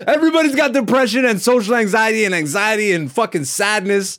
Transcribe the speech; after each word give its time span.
Everybody's 0.00 0.54
got 0.54 0.72
depression 0.72 1.24
and 1.24 1.40
social 1.40 1.74
anxiety 1.74 2.24
and 2.24 2.34
anxiety 2.34 2.92
and 2.92 3.10
fucking 3.10 3.44
sadness. 3.44 4.18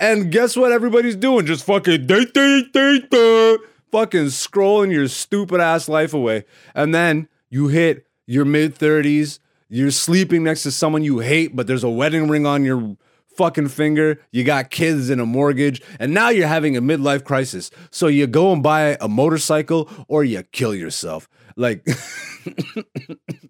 And 0.00 0.32
guess 0.32 0.56
what 0.56 0.72
everybody's 0.72 1.16
doing? 1.16 1.46
Just 1.46 1.64
fucking 1.64 2.06
date, 2.06 2.34
date, 2.34 2.72
date, 2.72 3.10
date, 3.10 3.60
fucking 3.90 4.26
scrolling 4.26 4.92
your 4.92 5.08
stupid 5.08 5.60
ass 5.60 5.88
life 5.88 6.12
away. 6.14 6.44
And 6.74 6.94
then 6.94 7.28
you 7.50 7.68
hit 7.68 8.06
your 8.26 8.44
mid 8.44 8.74
30s, 8.74 9.38
you're 9.68 9.90
sleeping 9.90 10.42
next 10.42 10.64
to 10.64 10.72
someone 10.72 11.04
you 11.04 11.20
hate, 11.20 11.54
but 11.54 11.66
there's 11.66 11.84
a 11.84 11.90
wedding 11.90 12.28
ring 12.28 12.46
on 12.46 12.64
your 12.64 12.96
fucking 13.36 13.68
finger, 13.68 14.20
you 14.30 14.44
got 14.44 14.70
kids 14.70 15.08
and 15.08 15.20
a 15.20 15.26
mortgage, 15.26 15.82
and 15.98 16.12
now 16.12 16.28
you're 16.28 16.46
having 16.46 16.76
a 16.76 16.82
midlife 16.82 17.24
crisis. 17.24 17.70
So 17.90 18.06
you 18.06 18.26
go 18.26 18.52
and 18.52 18.62
buy 18.62 18.96
a 19.00 19.08
motorcycle 19.08 19.88
or 20.08 20.24
you 20.24 20.42
kill 20.52 20.74
yourself. 20.74 21.28
Like 21.56 21.86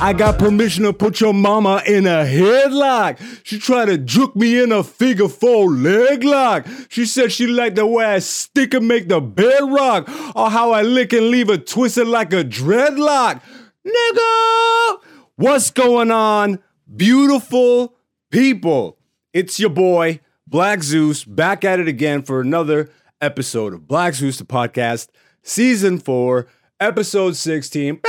I 0.00 0.12
got 0.12 0.38
permission 0.38 0.84
to 0.84 0.92
put 0.92 1.20
your 1.20 1.34
mama 1.34 1.82
in 1.84 2.06
a 2.06 2.24
headlock. 2.24 3.18
She 3.42 3.58
tried 3.58 3.86
to 3.86 3.98
juke 3.98 4.36
me 4.36 4.62
in 4.62 4.70
a 4.70 4.84
figure 4.84 5.26
four 5.26 5.68
leg 5.70 6.22
lock. 6.22 6.68
She 6.88 7.04
said 7.04 7.32
she 7.32 7.48
liked 7.48 7.74
the 7.74 7.84
way 7.84 8.04
I 8.04 8.20
stick 8.20 8.74
and 8.74 8.86
make 8.86 9.08
the 9.08 9.20
bed 9.20 9.60
rock, 9.60 10.08
or 10.36 10.50
how 10.50 10.70
I 10.70 10.82
lick 10.82 11.12
and 11.12 11.30
leave 11.30 11.48
her 11.48 11.56
twisted 11.58 12.06
like 12.06 12.32
a 12.32 12.44
dreadlock. 12.44 13.42
Nigga! 13.84 14.98
What's 15.34 15.70
going 15.70 16.12
on, 16.12 16.60
beautiful 16.94 17.96
people? 18.30 18.98
It's 19.32 19.58
your 19.58 19.70
boy, 19.70 20.20
Black 20.46 20.84
Zeus, 20.84 21.24
back 21.24 21.64
at 21.64 21.80
it 21.80 21.88
again 21.88 22.22
for 22.22 22.40
another 22.40 22.88
episode 23.20 23.74
of 23.74 23.88
Black 23.88 24.14
Zeus, 24.14 24.38
the 24.38 24.44
podcast, 24.44 25.08
season 25.42 25.98
four, 25.98 26.46
episode 26.78 27.34
16. 27.34 28.00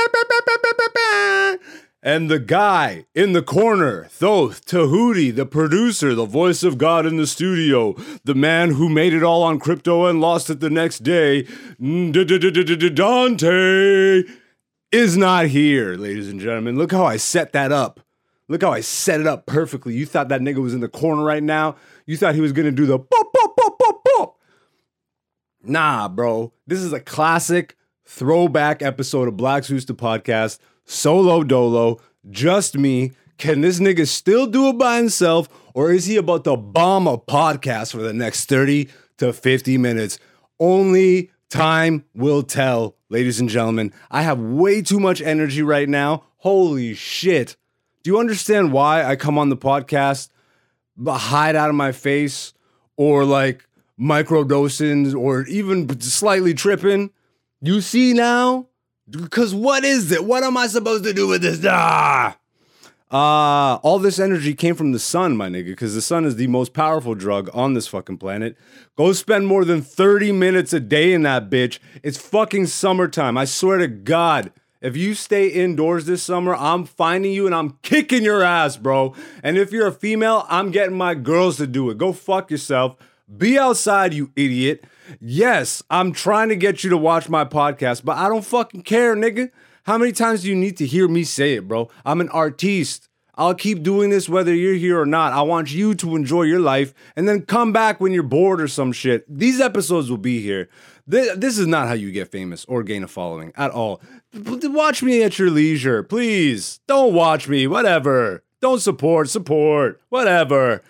And 2.02 2.30
the 2.30 2.38
guy 2.38 3.04
in 3.14 3.34
the 3.34 3.42
corner, 3.42 4.04
Thoth 4.04 4.64
Tahuti, 4.64 5.30
the 5.30 5.44
producer, 5.44 6.14
the 6.14 6.24
voice 6.24 6.62
of 6.62 6.78
God 6.78 7.04
in 7.04 7.18
the 7.18 7.26
studio, 7.26 7.94
the 8.24 8.34
man 8.34 8.70
who 8.70 8.88
made 8.88 9.12
it 9.12 9.22
all 9.22 9.42
on 9.42 9.58
crypto 9.58 10.06
and 10.06 10.18
lost 10.18 10.48
it 10.48 10.60
the 10.60 10.70
next 10.70 11.00
day, 11.00 11.46
Dante, 11.78 12.22
is 14.90 15.16
not 15.18 15.46
here, 15.48 15.94
ladies 15.96 16.30
and 16.30 16.40
gentlemen. 16.40 16.78
Look 16.78 16.90
how 16.90 17.04
I 17.04 17.18
set 17.18 17.52
that 17.52 17.70
up. 17.70 18.00
Look 18.48 18.62
how 18.62 18.72
I 18.72 18.80
set 18.80 19.20
it 19.20 19.26
up 19.26 19.44
perfectly. 19.44 19.94
You 19.94 20.06
thought 20.06 20.30
that 20.30 20.40
nigga 20.40 20.56
was 20.56 20.72
in 20.72 20.80
the 20.80 20.88
corner 20.88 21.22
right 21.22 21.42
now? 21.42 21.76
You 22.06 22.16
thought 22.16 22.34
he 22.34 22.40
was 22.40 22.52
gonna 22.52 22.72
do 22.72 22.86
the 22.86 22.98
pop, 22.98 23.32
pop, 23.32 23.56
pop, 23.56 23.78
pop, 23.78 24.04
pop. 24.04 24.38
Nah, 25.62 26.08
bro. 26.08 26.54
This 26.66 26.80
is 26.80 26.94
a 26.94 27.00
classic 27.00 27.76
throwback 28.06 28.80
episode 28.80 29.28
of 29.28 29.36
Black 29.36 29.64
the 29.64 29.94
podcast 29.94 30.58
solo 30.90 31.44
dolo, 31.44 32.00
just 32.30 32.76
me. 32.76 33.12
Can 33.38 33.60
this 33.62 33.78
nigga 33.78 34.06
still 34.06 34.46
do 34.46 34.68
it 34.68 34.78
by 34.78 34.98
himself, 34.98 35.48
or 35.72 35.92
is 35.92 36.06
he 36.06 36.16
about 36.16 36.44
to 36.44 36.56
bomb 36.56 37.06
a 37.06 37.16
podcast 37.16 37.92
for 37.92 37.98
the 37.98 38.12
next 38.12 38.46
30 38.46 38.88
to 39.18 39.32
50 39.32 39.78
minutes? 39.78 40.18
Only 40.58 41.30
time 41.48 42.04
will 42.14 42.42
tell, 42.42 42.96
ladies 43.08 43.40
and 43.40 43.48
gentlemen. 43.48 43.92
I 44.10 44.22
have 44.22 44.40
way 44.40 44.82
too 44.82 45.00
much 45.00 45.22
energy 45.22 45.62
right 45.62 45.88
now. 45.88 46.24
Holy 46.38 46.92
shit. 46.94 47.56
Do 48.02 48.10
you 48.10 48.18
understand 48.18 48.72
why 48.72 49.04
I 49.04 49.16
come 49.16 49.38
on 49.38 49.48
the 49.48 49.56
podcast, 49.56 50.30
hide 51.06 51.56
out 51.56 51.70
of 51.70 51.76
my 51.76 51.92
face, 51.92 52.52
or 52.96 53.24
like 53.24 53.66
microdosing, 53.98 55.14
or 55.14 55.46
even 55.46 56.00
slightly 56.00 56.52
tripping? 56.52 57.10
You 57.62 57.80
see 57.80 58.12
now? 58.12 58.66
Because 59.10 59.54
what 59.54 59.84
is 59.84 60.12
it? 60.12 60.24
What 60.24 60.44
am 60.44 60.56
I 60.56 60.66
supposed 60.66 61.04
to 61.04 61.12
do 61.12 61.26
with 61.26 61.42
this? 61.42 61.64
Ah! 61.66 62.36
Uh, 63.10 63.80
all 63.82 63.98
this 63.98 64.20
energy 64.20 64.54
came 64.54 64.76
from 64.76 64.92
the 64.92 64.98
sun, 65.00 65.36
my 65.36 65.48
nigga, 65.48 65.66
because 65.66 65.96
the 65.96 66.00
sun 66.00 66.24
is 66.24 66.36
the 66.36 66.46
most 66.46 66.72
powerful 66.72 67.16
drug 67.16 67.50
on 67.52 67.74
this 67.74 67.88
fucking 67.88 68.18
planet. 68.18 68.56
Go 68.96 69.12
spend 69.12 69.48
more 69.48 69.64
than 69.64 69.82
30 69.82 70.30
minutes 70.30 70.72
a 70.72 70.78
day 70.78 71.12
in 71.12 71.22
that 71.22 71.50
bitch. 71.50 71.80
It's 72.04 72.18
fucking 72.18 72.66
summertime. 72.66 73.36
I 73.36 73.46
swear 73.46 73.78
to 73.78 73.88
God. 73.88 74.52
If 74.80 74.96
you 74.96 75.14
stay 75.14 75.48
indoors 75.48 76.06
this 76.06 76.22
summer, 76.22 76.54
I'm 76.54 76.84
finding 76.84 77.32
you 77.32 77.46
and 77.46 77.54
I'm 77.54 77.78
kicking 77.82 78.22
your 78.22 78.42
ass, 78.42 78.76
bro. 78.76 79.14
And 79.42 79.58
if 79.58 79.72
you're 79.72 79.88
a 79.88 79.92
female, 79.92 80.46
I'm 80.48 80.70
getting 80.70 80.96
my 80.96 81.14
girls 81.14 81.56
to 81.56 81.66
do 81.66 81.90
it. 81.90 81.98
Go 81.98 82.12
fuck 82.12 82.50
yourself. 82.50 82.96
Be 83.36 83.58
outside, 83.58 84.14
you 84.14 84.30
idiot. 84.36 84.84
Yes, 85.18 85.82
I'm 85.90 86.12
trying 86.12 86.50
to 86.50 86.56
get 86.56 86.84
you 86.84 86.90
to 86.90 86.96
watch 86.96 87.28
my 87.28 87.44
podcast, 87.44 88.04
but 88.04 88.16
I 88.16 88.28
don't 88.28 88.44
fucking 88.44 88.82
care, 88.82 89.16
nigga. 89.16 89.50
How 89.84 89.98
many 89.98 90.12
times 90.12 90.42
do 90.42 90.48
you 90.48 90.54
need 90.54 90.76
to 90.76 90.86
hear 90.86 91.08
me 91.08 91.24
say 91.24 91.54
it, 91.54 91.66
bro? 91.66 91.88
I'm 92.04 92.20
an 92.20 92.28
artiste. 92.28 93.08
I'll 93.34 93.54
keep 93.54 93.82
doing 93.82 94.10
this 94.10 94.28
whether 94.28 94.54
you're 94.54 94.74
here 94.74 95.00
or 95.00 95.06
not. 95.06 95.32
I 95.32 95.40
want 95.42 95.72
you 95.72 95.94
to 95.94 96.14
enjoy 96.14 96.42
your 96.42 96.60
life 96.60 96.92
and 97.16 97.26
then 97.26 97.42
come 97.42 97.72
back 97.72 97.98
when 97.98 98.12
you're 98.12 98.22
bored 98.22 98.60
or 98.60 98.68
some 98.68 98.92
shit. 98.92 99.24
These 99.26 99.60
episodes 99.60 100.10
will 100.10 100.18
be 100.18 100.42
here. 100.42 100.68
This 101.06 101.58
is 101.58 101.66
not 101.66 101.88
how 101.88 101.94
you 101.94 102.12
get 102.12 102.30
famous 102.30 102.64
or 102.66 102.82
gain 102.82 103.02
a 103.02 103.08
following 103.08 103.52
at 103.56 103.70
all. 103.70 104.02
Watch 104.34 105.02
me 105.02 105.22
at 105.22 105.38
your 105.38 105.50
leisure, 105.50 106.02
please. 106.02 106.80
Don't 106.86 107.14
watch 107.14 107.48
me, 107.48 107.66
whatever. 107.66 108.44
Don't 108.60 108.80
support, 108.80 109.30
support, 109.30 110.00
whatever. 110.10 110.82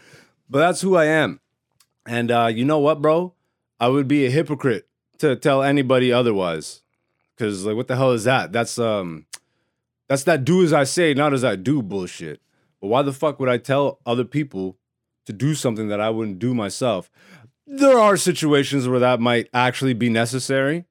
But 0.49 0.59
that's 0.59 0.81
who 0.81 0.97
I 0.97 1.05
am. 1.05 1.41
And 2.05 2.31
uh, 2.31 2.51
you 2.53 2.65
know 2.65 2.81
what, 2.81 3.01
bro? 3.01 3.33
I 3.81 3.89
would 3.89 4.07
be 4.07 4.27
a 4.27 4.31
hypocrite 4.31 4.87
to 5.19 5.35
tell 5.37 5.63
anybody 5.63 6.13
otherwise. 6.13 6.83
Cause 7.39 7.65
like 7.65 7.77
what 7.77 7.89
the 7.89 7.97
hell 7.97 8.13
is 8.13 8.25
that? 8.25 8.53
That's 8.53 8.79
um 8.79 9.27
that's 10.09 10.25
that 10.25 10.45
do 10.45 10.63
as 10.63 10.73
I 10.73 10.85
say, 10.85 11.15
not 11.15 11.33
as 11.33 11.43
I 11.43 11.57
do 11.57 11.83
bullshit. 11.83 12.41
But 12.81 12.89
why 12.89 13.03
the 13.03 13.13
fuck 13.13 13.41
would 13.41 13.49
I 13.49 13.59
tell 13.59 14.01
other 14.05 14.25
people 14.25 14.77
to 15.27 15.33
do 15.33 15.55
something 15.55 15.89
that 15.89 16.01
I 16.01 16.11
wouldn't 16.11 16.39
do 16.39 16.55
myself? 16.55 17.11
There 17.67 17.99
are 17.99 18.17
situations 18.17 18.89
where 18.89 19.01
that 19.01 19.21
might 19.21 19.49
actually 19.55 19.95
be 19.95 20.11
necessary 20.11 20.85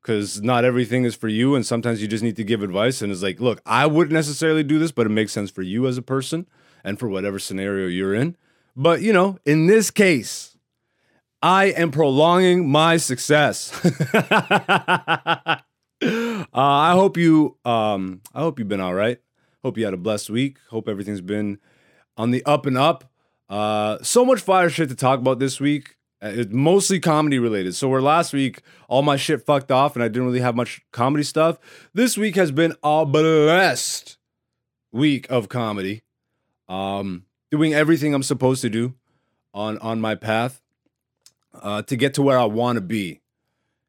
because 0.00 0.42
not 0.42 0.64
everything 0.64 1.04
is 1.04 1.14
for 1.14 1.28
you. 1.28 1.54
And 1.54 1.64
sometimes 1.64 2.00
you 2.02 2.08
just 2.08 2.24
need 2.24 2.36
to 2.36 2.44
give 2.44 2.62
advice. 2.62 3.02
And 3.02 3.12
it's 3.12 3.22
like, 3.22 3.40
look, 3.40 3.60
I 3.66 3.86
wouldn't 3.86 4.12
necessarily 4.12 4.62
do 4.62 4.78
this, 4.78 4.92
but 4.92 5.06
it 5.06 5.10
makes 5.10 5.32
sense 5.32 5.50
for 5.50 5.62
you 5.62 5.86
as 5.86 5.98
a 5.98 6.02
person 6.02 6.46
and 6.82 6.98
for 6.98 7.08
whatever 7.08 7.38
scenario 7.38 7.86
you're 7.86 8.14
in. 8.14 8.36
But, 8.74 9.02
you 9.02 9.12
know, 9.12 9.38
in 9.44 9.66
this 9.66 9.90
case, 9.90 10.49
I 11.42 11.66
am 11.66 11.90
prolonging 11.90 12.68
my 12.68 12.98
success. 12.98 13.72
uh, 13.84 15.60
I 16.52 16.92
hope 16.92 17.16
you 17.16 17.56
um, 17.64 18.20
I 18.34 18.40
hope 18.40 18.58
you've 18.58 18.68
been 18.68 18.80
all 18.80 18.94
right. 18.94 19.18
Hope 19.62 19.78
you 19.78 19.84
had 19.84 19.94
a 19.94 19.98
blessed 19.98 20.30
week. 20.30 20.58
Hope 20.68 20.88
everything's 20.88 21.22
been 21.22 21.58
on 22.16 22.30
the 22.30 22.44
up 22.44 22.66
and 22.66 22.76
up. 22.76 23.10
Uh, 23.48 23.98
so 24.02 24.24
much 24.24 24.40
fire 24.40 24.68
shit 24.68 24.90
to 24.90 24.94
talk 24.94 25.18
about 25.18 25.38
this 25.38 25.60
week. 25.60 25.96
Uh, 26.22 26.30
it's 26.34 26.52
mostly 26.52 27.00
comedy 27.00 27.38
related. 27.38 27.74
So 27.74 27.88
where 27.88 28.02
last 28.02 28.34
week 28.34 28.60
all 28.88 29.02
my 29.02 29.16
shit 29.16 29.44
fucked 29.44 29.72
off 29.72 29.96
and 29.96 30.02
I 30.02 30.08
didn't 30.08 30.26
really 30.26 30.40
have 30.40 30.54
much 30.54 30.82
comedy 30.92 31.24
stuff. 31.24 31.58
This 31.94 32.18
week 32.18 32.36
has 32.36 32.52
been 32.52 32.74
a 32.82 33.06
blessed 33.06 34.18
week 34.92 35.26
of 35.30 35.48
comedy. 35.48 36.02
Um, 36.68 37.24
doing 37.50 37.72
everything 37.72 38.14
I'm 38.14 38.22
supposed 38.22 38.60
to 38.60 38.68
do 38.68 38.94
on 39.54 39.78
on 39.78 40.00
my 40.00 40.14
path 40.14 40.60
uh, 41.54 41.82
to 41.82 41.96
get 41.96 42.14
to 42.14 42.22
where 42.22 42.38
I 42.38 42.44
want 42.44 42.76
to 42.76 42.80
be. 42.80 43.20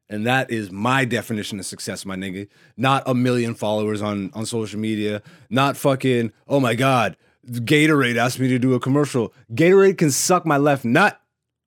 And 0.08 0.26
that 0.26 0.50
is 0.50 0.70
my 0.70 1.06
definition 1.06 1.58
of 1.58 1.64
success, 1.64 2.04
my 2.04 2.16
nigga. 2.16 2.48
Not 2.76 3.02
a 3.06 3.14
million 3.14 3.54
followers 3.54 4.02
on, 4.02 4.30
on 4.34 4.44
social 4.44 4.78
media. 4.78 5.22
Not 5.48 5.76
fucking, 5.76 6.32
oh 6.46 6.60
my 6.60 6.74
God, 6.74 7.16
Gatorade 7.48 8.16
asked 8.16 8.38
me 8.38 8.48
to 8.48 8.58
do 8.58 8.74
a 8.74 8.80
commercial. 8.80 9.32
Gatorade 9.52 9.98
can 9.98 10.10
suck 10.10 10.44
my 10.44 10.58
left 10.58 10.84
nut. 10.84 11.18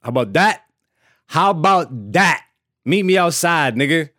How 0.01 0.09
about 0.09 0.33
that? 0.33 0.63
How 1.27 1.49
about 1.49 2.13
that? 2.13 2.43
Meet 2.85 3.03
me 3.03 3.17
outside, 3.17 3.75
nigga. 3.75 4.09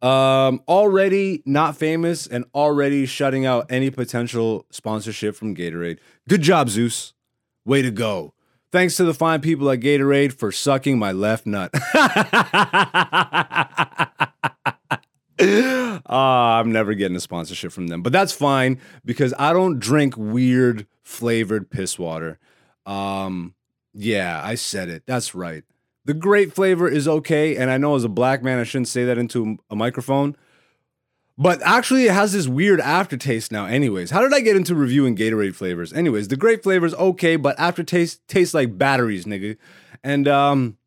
Um, 0.00 0.62
already 0.68 1.42
not 1.44 1.76
famous 1.76 2.26
and 2.26 2.44
already 2.54 3.06
shutting 3.06 3.44
out 3.44 3.66
any 3.70 3.90
potential 3.90 4.66
sponsorship 4.70 5.34
from 5.34 5.54
Gatorade. 5.54 5.98
Good 6.28 6.42
job, 6.42 6.70
Zeus. 6.70 7.12
Way 7.64 7.82
to 7.82 7.90
go. 7.90 8.32
Thanks 8.72 8.96
to 8.96 9.04
the 9.04 9.14
fine 9.14 9.40
people 9.40 9.70
at 9.70 9.80
Gatorade 9.80 10.32
for 10.32 10.50
sucking 10.50 10.98
my 10.98 11.12
left 11.12 11.46
nut. 11.46 11.70
uh, 15.38 16.06
I'm 16.06 16.72
never 16.72 16.94
getting 16.94 17.16
a 17.16 17.20
sponsorship 17.20 17.72
from 17.72 17.86
them, 17.86 18.02
but 18.02 18.12
that's 18.12 18.32
fine 18.32 18.80
because 19.04 19.32
I 19.38 19.52
don't 19.52 19.78
drink 19.78 20.16
weird 20.16 20.86
flavored 21.02 21.70
piss 21.70 21.98
water. 21.98 22.38
Um, 22.84 23.54
yeah, 23.94 24.40
I 24.44 24.56
said 24.56 24.88
it. 24.88 25.04
That's 25.06 25.34
right. 25.34 25.64
The 26.04 26.14
grape 26.14 26.52
flavor 26.52 26.88
is 26.88 27.08
okay, 27.08 27.56
and 27.56 27.70
I 27.70 27.78
know 27.78 27.96
as 27.96 28.04
a 28.04 28.08
black 28.08 28.42
man 28.42 28.58
I 28.58 28.64
shouldn't 28.64 28.88
say 28.88 29.04
that 29.04 29.18
into 29.18 29.58
a 29.70 29.76
microphone, 29.76 30.36
but 31.38 31.60
actually 31.62 32.06
it 32.06 32.12
has 32.12 32.32
this 32.32 32.48
weird 32.48 32.80
aftertaste 32.80 33.52
now. 33.52 33.66
Anyways, 33.66 34.10
how 34.10 34.20
did 34.22 34.32
I 34.32 34.40
get 34.40 34.56
into 34.56 34.74
reviewing 34.74 35.16
Gatorade 35.16 35.54
flavors? 35.54 35.92
Anyways, 35.92 36.28
the 36.28 36.36
grape 36.36 36.62
flavor 36.62 36.86
is 36.86 36.94
okay, 36.94 37.36
but 37.36 37.58
aftertaste 37.58 38.26
tastes 38.26 38.54
like 38.54 38.78
batteries, 38.78 39.26
nigga. 39.26 39.56
And 40.02 40.26
um, 40.26 40.78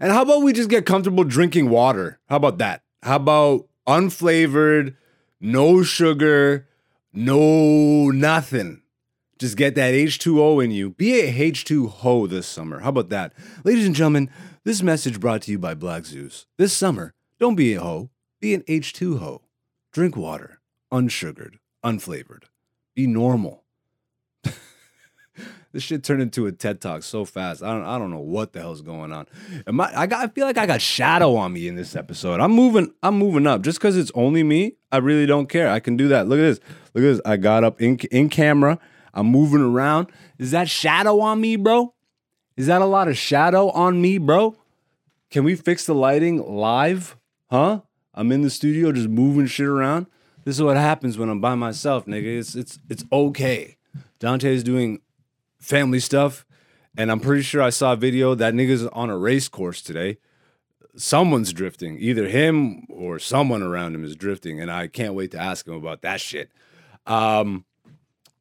and 0.00 0.12
how 0.12 0.22
about 0.22 0.42
we 0.42 0.52
just 0.52 0.70
get 0.70 0.86
comfortable 0.86 1.24
drinking 1.24 1.70
water? 1.70 2.18
How 2.28 2.36
about 2.36 2.58
that? 2.58 2.82
How 3.02 3.16
about 3.16 3.68
unflavored, 3.86 4.96
no 5.40 5.82
sugar, 5.82 6.66
no 7.12 8.10
nothing? 8.10 8.82
Just 9.38 9.56
get 9.56 9.76
that 9.76 9.94
H2O 9.94 10.64
in 10.64 10.72
you. 10.72 10.90
Be 10.90 11.20
a 11.20 11.32
H2 11.32 11.88
ho 11.88 12.26
this 12.26 12.46
summer. 12.46 12.80
How 12.80 12.88
about 12.88 13.08
that? 13.10 13.32
Ladies 13.62 13.86
and 13.86 13.94
gentlemen, 13.94 14.30
this 14.64 14.82
message 14.82 15.20
brought 15.20 15.42
to 15.42 15.52
you 15.52 15.60
by 15.60 15.74
Black 15.74 16.06
Zeus. 16.06 16.46
This 16.56 16.76
summer, 16.76 17.14
don't 17.38 17.54
be 17.54 17.74
a 17.74 17.80
ho, 17.80 18.10
be 18.40 18.52
an 18.52 18.62
H2 18.62 19.20
ho. 19.20 19.42
Drink 19.92 20.16
water, 20.16 20.60
unsugared, 20.92 21.58
unflavored. 21.84 22.44
Be 22.94 23.06
normal. 23.06 23.64
this 25.72 25.82
shit 25.82 26.04
turned 26.04 26.20
into 26.20 26.46
a 26.46 26.52
TED 26.52 26.80
talk 26.80 27.02
so 27.02 27.24
fast. 27.24 27.62
I 27.62 27.72
don't 27.72 27.84
I 27.84 27.98
don't 27.98 28.10
know 28.10 28.20
what 28.20 28.52
the 28.52 28.60
hell's 28.60 28.82
going 28.82 29.12
on. 29.12 29.26
Am 29.66 29.80
I, 29.80 30.00
I 30.00 30.06
got 30.06 30.24
I 30.24 30.28
feel 30.28 30.46
like 30.46 30.58
I 30.58 30.66
got 30.66 30.80
shadow 30.80 31.36
on 31.36 31.52
me 31.52 31.68
in 31.68 31.76
this 31.76 31.96
episode. 31.96 32.40
I'm 32.40 32.52
moving 32.52 32.92
I'm 33.02 33.16
moving 33.16 33.46
up. 33.46 33.62
Just 33.62 33.78
because 33.78 33.96
it's 33.96 34.12
only 34.14 34.42
me, 34.42 34.76
I 34.92 34.98
really 34.98 35.26
don't 35.26 35.48
care. 35.48 35.70
I 35.70 35.80
can 35.80 35.96
do 35.96 36.08
that. 36.08 36.28
Look 36.28 36.38
at 36.38 36.42
this. 36.42 36.60
Look 36.94 37.04
at 37.04 37.08
this. 37.08 37.20
I 37.24 37.36
got 37.36 37.64
up 37.64 37.80
in 37.80 37.98
in 38.10 38.28
camera. 38.28 38.78
I'm 39.14 39.26
moving 39.26 39.60
around. 39.60 40.08
Is 40.38 40.50
that 40.50 40.68
shadow 40.68 41.20
on 41.20 41.40
me, 41.40 41.56
bro? 41.56 41.94
Is 42.56 42.66
that 42.66 42.82
a 42.82 42.86
lot 42.86 43.08
of 43.08 43.16
shadow 43.16 43.70
on 43.70 44.02
me, 44.02 44.18
bro? 44.18 44.56
Can 45.30 45.44
we 45.44 45.54
fix 45.54 45.86
the 45.86 45.94
lighting 45.94 46.44
live? 46.44 47.16
Huh? 47.50 47.82
I'm 48.18 48.32
in 48.32 48.42
the 48.42 48.50
studio 48.50 48.90
just 48.90 49.08
moving 49.08 49.46
shit 49.46 49.68
around. 49.68 50.08
This 50.44 50.56
is 50.56 50.62
what 50.62 50.76
happens 50.76 51.16
when 51.16 51.28
I'm 51.28 51.40
by 51.40 51.54
myself, 51.54 52.04
nigga. 52.06 52.40
It's 52.40 52.56
it's 52.56 52.80
it's 52.90 53.04
okay. 53.12 53.76
Dante's 54.18 54.64
doing 54.64 55.02
family 55.60 56.00
stuff, 56.00 56.44
and 56.96 57.12
I'm 57.12 57.20
pretty 57.20 57.42
sure 57.42 57.62
I 57.62 57.70
saw 57.70 57.92
a 57.92 57.96
video 57.96 58.34
that 58.34 58.54
nigga's 58.54 58.88
on 58.88 59.08
a 59.08 59.16
race 59.16 59.46
course 59.46 59.80
today. 59.80 60.18
Someone's 60.96 61.52
drifting, 61.52 61.96
either 62.00 62.26
him 62.26 62.88
or 62.90 63.20
someone 63.20 63.62
around 63.62 63.94
him 63.94 64.04
is 64.04 64.16
drifting, 64.16 64.60
and 64.60 64.68
I 64.68 64.88
can't 64.88 65.14
wait 65.14 65.30
to 65.30 65.38
ask 65.38 65.68
him 65.68 65.74
about 65.74 66.02
that 66.02 66.20
shit. 66.20 66.50
Um, 67.06 67.66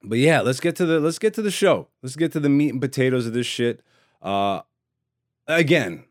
but 0.01 0.17
yeah, 0.17 0.41
let's 0.41 0.59
get 0.59 0.75
to 0.77 0.87
the 0.87 0.99
let's 0.99 1.19
get 1.19 1.35
to 1.35 1.43
the 1.43 1.51
show. 1.51 1.89
Let's 2.01 2.15
get 2.15 2.31
to 2.31 2.39
the 2.39 2.49
meat 2.49 2.71
and 2.71 2.81
potatoes 2.81 3.27
of 3.27 3.33
this 3.33 3.45
shit. 3.45 3.83
Uh, 4.23 4.61
again, 5.45 6.05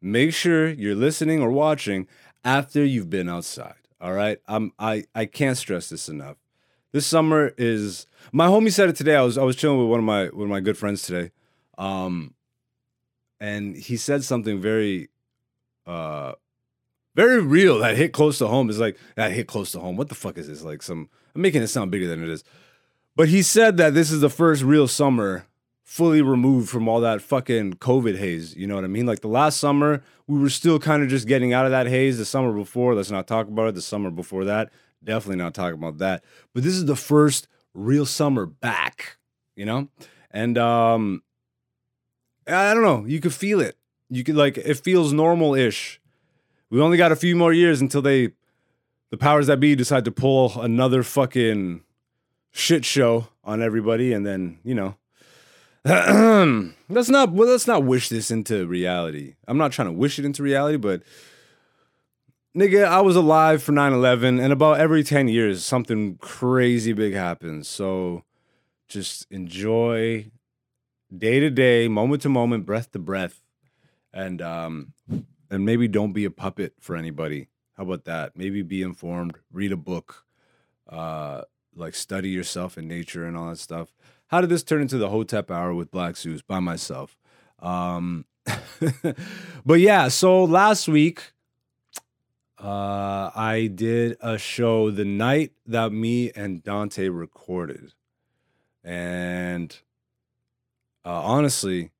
make 0.00 0.32
sure 0.32 0.68
you're 0.68 0.94
listening 0.94 1.42
or 1.42 1.50
watching 1.50 2.06
after 2.44 2.84
you've 2.84 3.10
been 3.10 3.28
outside. 3.28 3.74
All 4.00 4.12
right, 4.12 4.38
I'm 4.46 4.72
I 4.78 5.04
I 5.14 5.26
can't 5.26 5.56
stress 5.56 5.88
this 5.88 6.08
enough. 6.08 6.36
This 6.92 7.06
summer 7.06 7.52
is 7.58 8.06
my 8.32 8.46
homie 8.46 8.72
said 8.72 8.88
it 8.88 8.96
today. 8.96 9.16
I 9.16 9.22
was 9.22 9.36
I 9.36 9.42
was 9.42 9.56
chilling 9.56 9.78
with 9.78 9.88
one 9.88 9.98
of 9.98 10.04
my 10.04 10.26
one 10.26 10.44
of 10.44 10.48
my 10.48 10.60
good 10.60 10.78
friends 10.78 11.02
today, 11.02 11.32
um, 11.76 12.34
and 13.40 13.76
he 13.76 13.96
said 13.96 14.22
something 14.22 14.60
very, 14.60 15.08
uh, 15.86 16.32
very 17.16 17.42
real 17.42 17.80
that 17.80 17.96
hit 17.96 18.12
close 18.12 18.38
to 18.38 18.46
home. 18.46 18.70
Is 18.70 18.78
like 18.78 18.96
that 19.16 19.32
hit 19.32 19.48
close 19.48 19.72
to 19.72 19.80
home. 19.80 19.96
What 19.96 20.08
the 20.08 20.14
fuck 20.14 20.38
is 20.38 20.46
this? 20.46 20.62
Like 20.62 20.82
some 20.82 21.08
I'm 21.34 21.42
making 21.42 21.62
it 21.62 21.68
sound 21.68 21.90
bigger 21.90 22.06
than 22.06 22.22
it 22.22 22.28
is. 22.28 22.44
But 23.16 23.28
he 23.28 23.42
said 23.42 23.78
that 23.78 23.94
this 23.94 24.12
is 24.12 24.20
the 24.20 24.30
first 24.30 24.62
real 24.62 24.86
summer 24.86 25.47
fully 25.88 26.20
removed 26.20 26.68
from 26.68 26.86
all 26.86 27.00
that 27.00 27.22
fucking 27.22 27.72
COVID 27.72 28.18
haze. 28.18 28.54
You 28.54 28.66
know 28.66 28.74
what 28.74 28.84
I 28.84 28.88
mean? 28.88 29.06
Like 29.06 29.20
the 29.20 29.28
last 29.28 29.56
summer, 29.58 30.02
we 30.26 30.38
were 30.38 30.50
still 30.50 30.78
kind 30.78 31.02
of 31.02 31.08
just 31.08 31.26
getting 31.26 31.54
out 31.54 31.64
of 31.64 31.70
that 31.70 31.86
haze. 31.86 32.18
The 32.18 32.26
summer 32.26 32.52
before, 32.52 32.94
let's 32.94 33.10
not 33.10 33.26
talk 33.26 33.48
about 33.48 33.68
it. 33.68 33.74
The 33.74 33.80
summer 33.80 34.10
before 34.10 34.44
that, 34.44 34.70
definitely 35.02 35.42
not 35.42 35.54
talking 35.54 35.78
about 35.78 35.96
that. 35.96 36.22
But 36.52 36.62
this 36.62 36.74
is 36.74 36.84
the 36.84 36.94
first 36.94 37.48
real 37.72 38.04
summer 38.04 38.44
back, 38.44 39.16
you 39.56 39.64
know? 39.64 39.88
And 40.30 40.58
um 40.58 41.22
I 42.46 42.74
don't 42.74 42.82
know, 42.82 43.06
you 43.06 43.18
could 43.18 43.32
feel 43.32 43.58
it. 43.58 43.78
You 44.10 44.24
could 44.24 44.36
like 44.36 44.58
it 44.58 44.74
feels 44.74 45.14
normal-ish. 45.14 46.02
We 46.68 46.82
only 46.82 46.98
got 46.98 47.12
a 47.12 47.16
few 47.16 47.34
more 47.34 47.54
years 47.54 47.80
until 47.80 48.02
they 48.02 48.32
the 49.10 49.16
powers 49.16 49.46
that 49.46 49.58
be 49.58 49.74
decide 49.74 50.04
to 50.04 50.12
pull 50.12 50.60
another 50.60 51.02
fucking 51.02 51.82
shit 52.50 52.84
show 52.84 53.28
on 53.42 53.62
everybody, 53.62 54.12
and 54.12 54.26
then 54.26 54.58
you 54.64 54.74
know, 54.74 54.96
let's 55.84 57.08
not 57.08 57.32
well, 57.32 57.48
let's 57.48 57.66
not 57.66 57.84
wish 57.84 58.08
this 58.08 58.30
into 58.30 58.66
reality. 58.66 59.34
I'm 59.46 59.58
not 59.58 59.72
trying 59.72 59.88
to 59.88 59.92
wish 59.92 60.18
it 60.18 60.24
into 60.24 60.42
reality, 60.42 60.76
but 60.76 61.02
nigga, 62.56 62.84
I 62.84 63.00
was 63.00 63.16
alive 63.16 63.62
for 63.62 63.72
9/11, 63.72 64.42
and 64.42 64.52
about 64.52 64.80
every 64.80 65.02
10 65.02 65.28
years, 65.28 65.64
something 65.64 66.16
crazy 66.18 66.92
big 66.92 67.14
happens. 67.14 67.68
So 67.68 68.24
just 68.88 69.26
enjoy 69.30 70.30
day 71.16 71.40
to 71.40 71.50
day, 71.50 71.88
moment 71.88 72.22
to 72.22 72.28
moment, 72.28 72.66
breath 72.66 72.90
to 72.92 72.98
breath, 72.98 73.40
and 74.12 74.42
um, 74.42 74.92
and 75.50 75.64
maybe 75.64 75.88
don't 75.88 76.12
be 76.12 76.24
a 76.24 76.30
puppet 76.30 76.74
for 76.80 76.96
anybody. 76.96 77.48
How 77.76 77.84
about 77.84 78.04
that? 78.04 78.36
Maybe 78.36 78.62
be 78.62 78.82
informed, 78.82 79.38
read 79.52 79.72
a 79.72 79.76
book. 79.76 80.24
Uh, 80.88 81.42
like 81.78 81.94
study 81.94 82.30
yourself 82.30 82.76
in 82.76 82.88
nature 82.88 83.24
and 83.24 83.36
all 83.36 83.50
that 83.50 83.58
stuff. 83.58 83.94
How 84.28 84.40
did 84.40 84.50
this 84.50 84.62
turn 84.62 84.82
into 84.82 84.98
the 84.98 85.08
Hotep 85.08 85.50
Hour 85.50 85.74
with 85.74 85.90
Black 85.90 86.16
Zeus 86.16 86.42
by 86.42 86.60
myself? 86.60 87.16
Um, 87.60 88.26
but 89.66 89.80
yeah, 89.80 90.08
so 90.08 90.44
last 90.44 90.86
week 90.86 91.32
uh, 92.62 93.30
I 93.34 93.70
did 93.74 94.16
a 94.20 94.36
show 94.36 94.90
the 94.90 95.04
night 95.04 95.52
that 95.66 95.92
me 95.92 96.30
and 96.36 96.62
Dante 96.62 97.08
recorded, 97.08 97.94
and 98.84 99.76
uh, 101.06 101.22
honestly, 101.22 101.90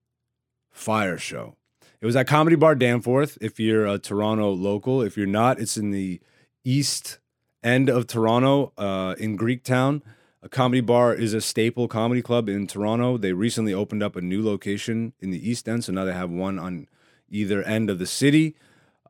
fire 0.70 1.16
show. 1.16 1.56
It 2.00 2.06
was 2.06 2.14
at 2.14 2.26
Comedy 2.26 2.56
Bar 2.56 2.74
Danforth. 2.74 3.38
If 3.40 3.58
you're 3.58 3.86
a 3.86 3.98
Toronto 3.98 4.50
local, 4.50 5.00
if 5.00 5.16
you're 5.16 5.26
not, 5.26 5.58
it's 5.58 5.76
in 5.76 5.90
the 5.92 6.20
east 6.62 7.18
end 7.62 7.88
of 7.88 8.06
Toronto, 8.06 8.72
uh, 8.76 9.14
in 9.18 9.38
Greektown. 9.38 10.02
A 10.48 10.50
comedy 10.50 10.80
bar 10.80 11.14
is 11.14 11.34
a 11.34 11.42
staple 11.42 11.88
comedy 11.88 12.22
club 12.22 12.48
in 12.48 12.66
Toronto. 12.66 13.18
They 13.18 13.34
recently 13.34 13.74
opened 13.74 14.02
up 14.02 14.16
a 14.16 14.22
new 14.22 14.42
location 14.42 15.12
in 15.20 15.30
the 15.30 15.46
East 15.46 15.68
End, 15.68 15.84
so 15.84 15.92
now 15.92 16.06
they 16.06 16.14
have 16.14 16.30
one 16.30 16.58
on 16.58 16.88
either 17.28 17.62
end 17.64 17.90
of 17.90 17.98
the 17.98 18.06
city. 18.06 18.56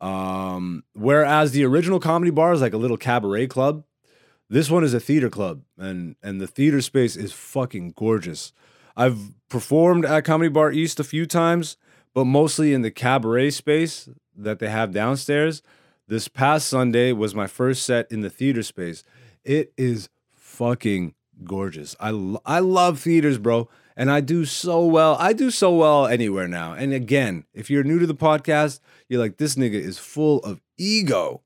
Um, 0.00 0.83
whereas 0.95 1.52
the 1.52 1.64
original 1.64 2.00
comedy 2.00 2.33
bar 2.33 2.52
is 2.52 2.61
like 2.61 2.73
a 2.73 2.76
little 2.76 2.97
cabaret 2.97 3.47
club, 3.47 3.85
this 4.50 4.68
one 4.68 4.83
is 4.83 4.92
a 4.92 4.99
theater 4.99 5.30
club, 5.30 5.62
and 5.78 6.16
and 6.25 6.40
the 6.40 6.49
theater 6.49 6.83
space 6.83 7.14
is 7.14 7.33
fucking 7.33 7.92
gorgeous. 7.95 8.52
I've 8.97 9.30
performed 9.49 10.04
at 10.04 10.25
Comedy 10.25 10.49
Bar 10.49 10.73
East 10.73 10.99
a 10.99 11.04
few 11.04 11.25
times, 11.25 11.76
but 12.14 12.25
mostly 12.25 12.75
in 12.75 12.83
the 12.83 12.90
cabaret 12.90 13.50
space 13.50 14.09
that 14.37 14.59
they 14.59 14.71
have 14.71 14.90
downstairs. 14.90 15.62
This 16.09 16.26
past 16.26 16.66
Sunday 16.66 17.12
was 17.12 17.33
my 17.33 17.47
first 17.47 17.85
set 17.85 18.11
in 18.11 18.23
the 18.23 18.30
theater 18.30 18.64
space. 18.64 19.04
It 19.45 19.73
is 19.76 20.09
fucking 20.35 21.14
gorgeous. 21.45 21.97
I, 22.00 22.09
I 22.45 22.61
love 22.61 23.00
theaters, 23.00 23.38
bro. 23.38 23.68
And 23.97 24.11
I 24.11 24.21
do 24.21 24.45
so 24.45 24.85
well. 24.85 25.16
I 25.18 25.33
do 25.33 25.50
so 25.50 25.75
well 25.75 26.07
anywhere 26.07 26.47
now. 26.47 26.73
And 26.73 26.92
again, 26.92 27.45
if 27.52 27.68
you're 27.68 27.83
new 27.83 27.99
to 27.99 28.07
the 28.07 28.14
podcast, 28.14 28.80
you're 29.09 29.21
like, 29.21 29.38
this 29.38 29.57
nigga 29.57 29.75
is 29.75 29.99
full 29.99 30.38
of 30.40 30.61
ego. 30.76 31.42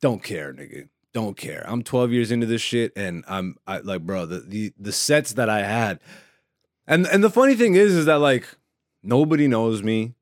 Don't 0.00 0.22
care, 0.22 0.52
nigga. 0.52 0.88
Don't 1.12 1.36
care. 1.36 1.64
I'm 1.66 1.82
12 1.82 2.12
years 2.12 2.30
into 2.30 2.46
this 2.46 2.60
shit, 2.60 2.92
and 2.96 3.24
I'm 3.28 3.56
I, 3.66 3.78
like, 3.78 4.02
bro, 4.02 4.26
the, 4.26 4.40
the 4.40 4.72
the 4.76 4.90
sets 4.92 5.32
that 5.34 5.48
I 5.48 5.60
had, 5.60 6.00
and 6.88 7.06
and 7.06 7.22
the 7.22 7.30
funny 7.30 7.54
thing 7.54 7.76
is, 7.76 7.94
is 7.94 8.06
that 8.06 8.18
like 8.18 8.48
nobody 9.02 9.46
knows 9.46 9.82
me. 9.82 10.14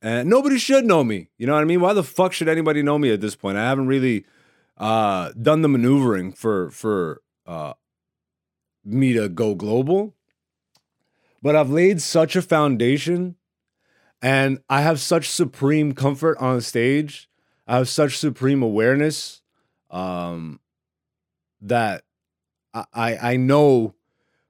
And 0.00 0.28
nobody 0.28 0.58
should 0.58 0.84
know 0.84 1.02
me. 1.02 1.28
You 1.38 1.46
know 1.46 1.54
what 1.54 1.62
I 1.62 1.64
mean? 1.64 1.80
Why 1.80 1.94
the 1.94 2.02
fuck 2.02 2.34
should 2.34 2.48
anybody 2.48 2.82
know 2.82 2.98
me 2.98 3.10
at 3.10 3.22
this 3.22 3.36
point? 3.36 3.56
I 3.56 3.64
haven't 3.64 3.86
really 3.86 4.26
uh, 4.76 5.32
done 5.40 5.62
the 5.62 5.68
maneuvering 5.68 6.32
for 6.32 6.70
for 6.70 7.22
uh, 7.46 7.74
me 8.84 9.12
to 9.14 9.28
go 9.28 9.54
global. 9.54 10.14
But 11.42 11.56
I've 11.56 11.70
laid 11.70 12.00
such 12.00 12.36
a 12.36 12.42
foundation 12.42 13.36
and 14.22 14.60
I 14.70 14.80
have 14.80 15.00
such 15.00 15.28
supreme 15.28 15.92
comfort 15.92 16.38
on 16.38 16.62
stage. 16.62 17.28
I 17.66 17.76
have 17.76 17.88
such 17.88 18.18
supreme 18.18 18.62
awareness 18.62 19.42
um, 19.90 20.60
that 21.60 22.04
I, 22.72 23.16
I 23.16 23.36
know 23.36 23.94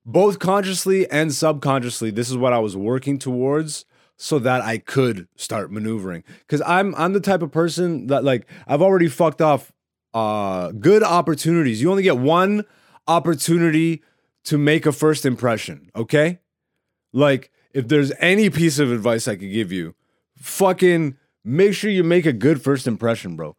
both 0.07 0.39
consciously 0.39 1.11
and 1.11 1.33
subconsciously 1.33 2.11
this 2.11 2.31
is 2.31 2.37
what 2.37 2.53
I 2.53 2.59
was 2.59 2.77
working 2.77 3.19
towards 3.19 3.85
so 4.17 4.39
that 4.39 4.63
I 4.63 4.79
could 4.79 5.27
start 5.37 5.73
maneuvering. 5.73 6.23
Cause 6.49 6.63
I'm 6.65 6.95
I'm 6.95 7.13
the 7.13 7.21
type 7.21 7.43
of 7.43 7.51
person 7.51 8.07
that 8.07 8.23
like 8.23 8.47
I've 8.67 8.83
already 8.83 9.09
fucked 9.09 9.43
off 9.43 9.73
uh 10.13 10.71
good 10.73 11.03
opportunities. 11.03 11.83
You 11.83 11.91
only 11.91 12.03
get 12.05 12.19
one 12.19 12.65
opportunity 13.07 14.03
to 14.45 14.59
make 14.59 14.87
a 14.87 14.93
first 14.93 15.25
impression, 15.25 15.91
okay? 15.97 16.41
Like 17.13 17.51
if 17.73 17.89
there's 17.89 18.13
any 18.19 18.51
piece 18.51 18.79
of 18.79 18.93
advice 18.93 19.27
I 19.27 19.37
could 19.37 19.53
give 19.53 19.73
you, 19.73 19.95
fucking 20.37 21.17
make 21.45 21.75
sure 21.75 21.91
you 21.91 22.05
make 22.05 22.27
a 22.27 22.33
good 22.33 22.63
first 22.63 22.87
impression, 22.87 23.37
bro. 23.37 23.57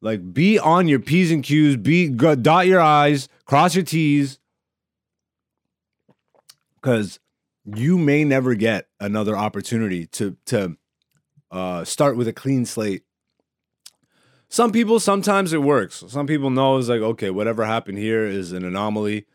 Like 0.00 0.34
be 0.34 0.58
on 0.58 0.88
your 0.88 1.00
P's 1.00 1.30
and 1.30 1.42
Q's, 1.42 1.76
be 1.76 2.08
dot 2.08 2.66
your 2.66 2.80
I's, 2.80 3.28
cross 3.46 3.74
your 3.74 3.84
T's. 3.84 4.38
Cause 6.82 7.18
you 7.64 7.96
may 7.96 8.24
never 8.24 8.54
get 8.54 8.88
another 9.00 9.36
opportunity 9.36 10.06
to 10.08 10.36
to 10.46 10.76
uh, 11.50 11.84
start 11.84 12.16
with 12.16 12.28
a 12.28 12.32
clean 12.32 12.66
slate. 12.66 13.04
Some 14.48 14.72
people 14.72 15.00
sometimes 15.00 15.52
it 15.52 15.62
works. 15.62 16.04
Some 16.08 16.26
people 16.26 16.50
know 16.50 16.76
it's 16.78 16.88
like 16.88 17.00
okay, 17.00 17.30
whatever 17.30 17.64
happened 17.64 17.98
here 17.98 18.24
is 18.24 18.52
an 18.52 18.64
anomaly. 18.64 19.26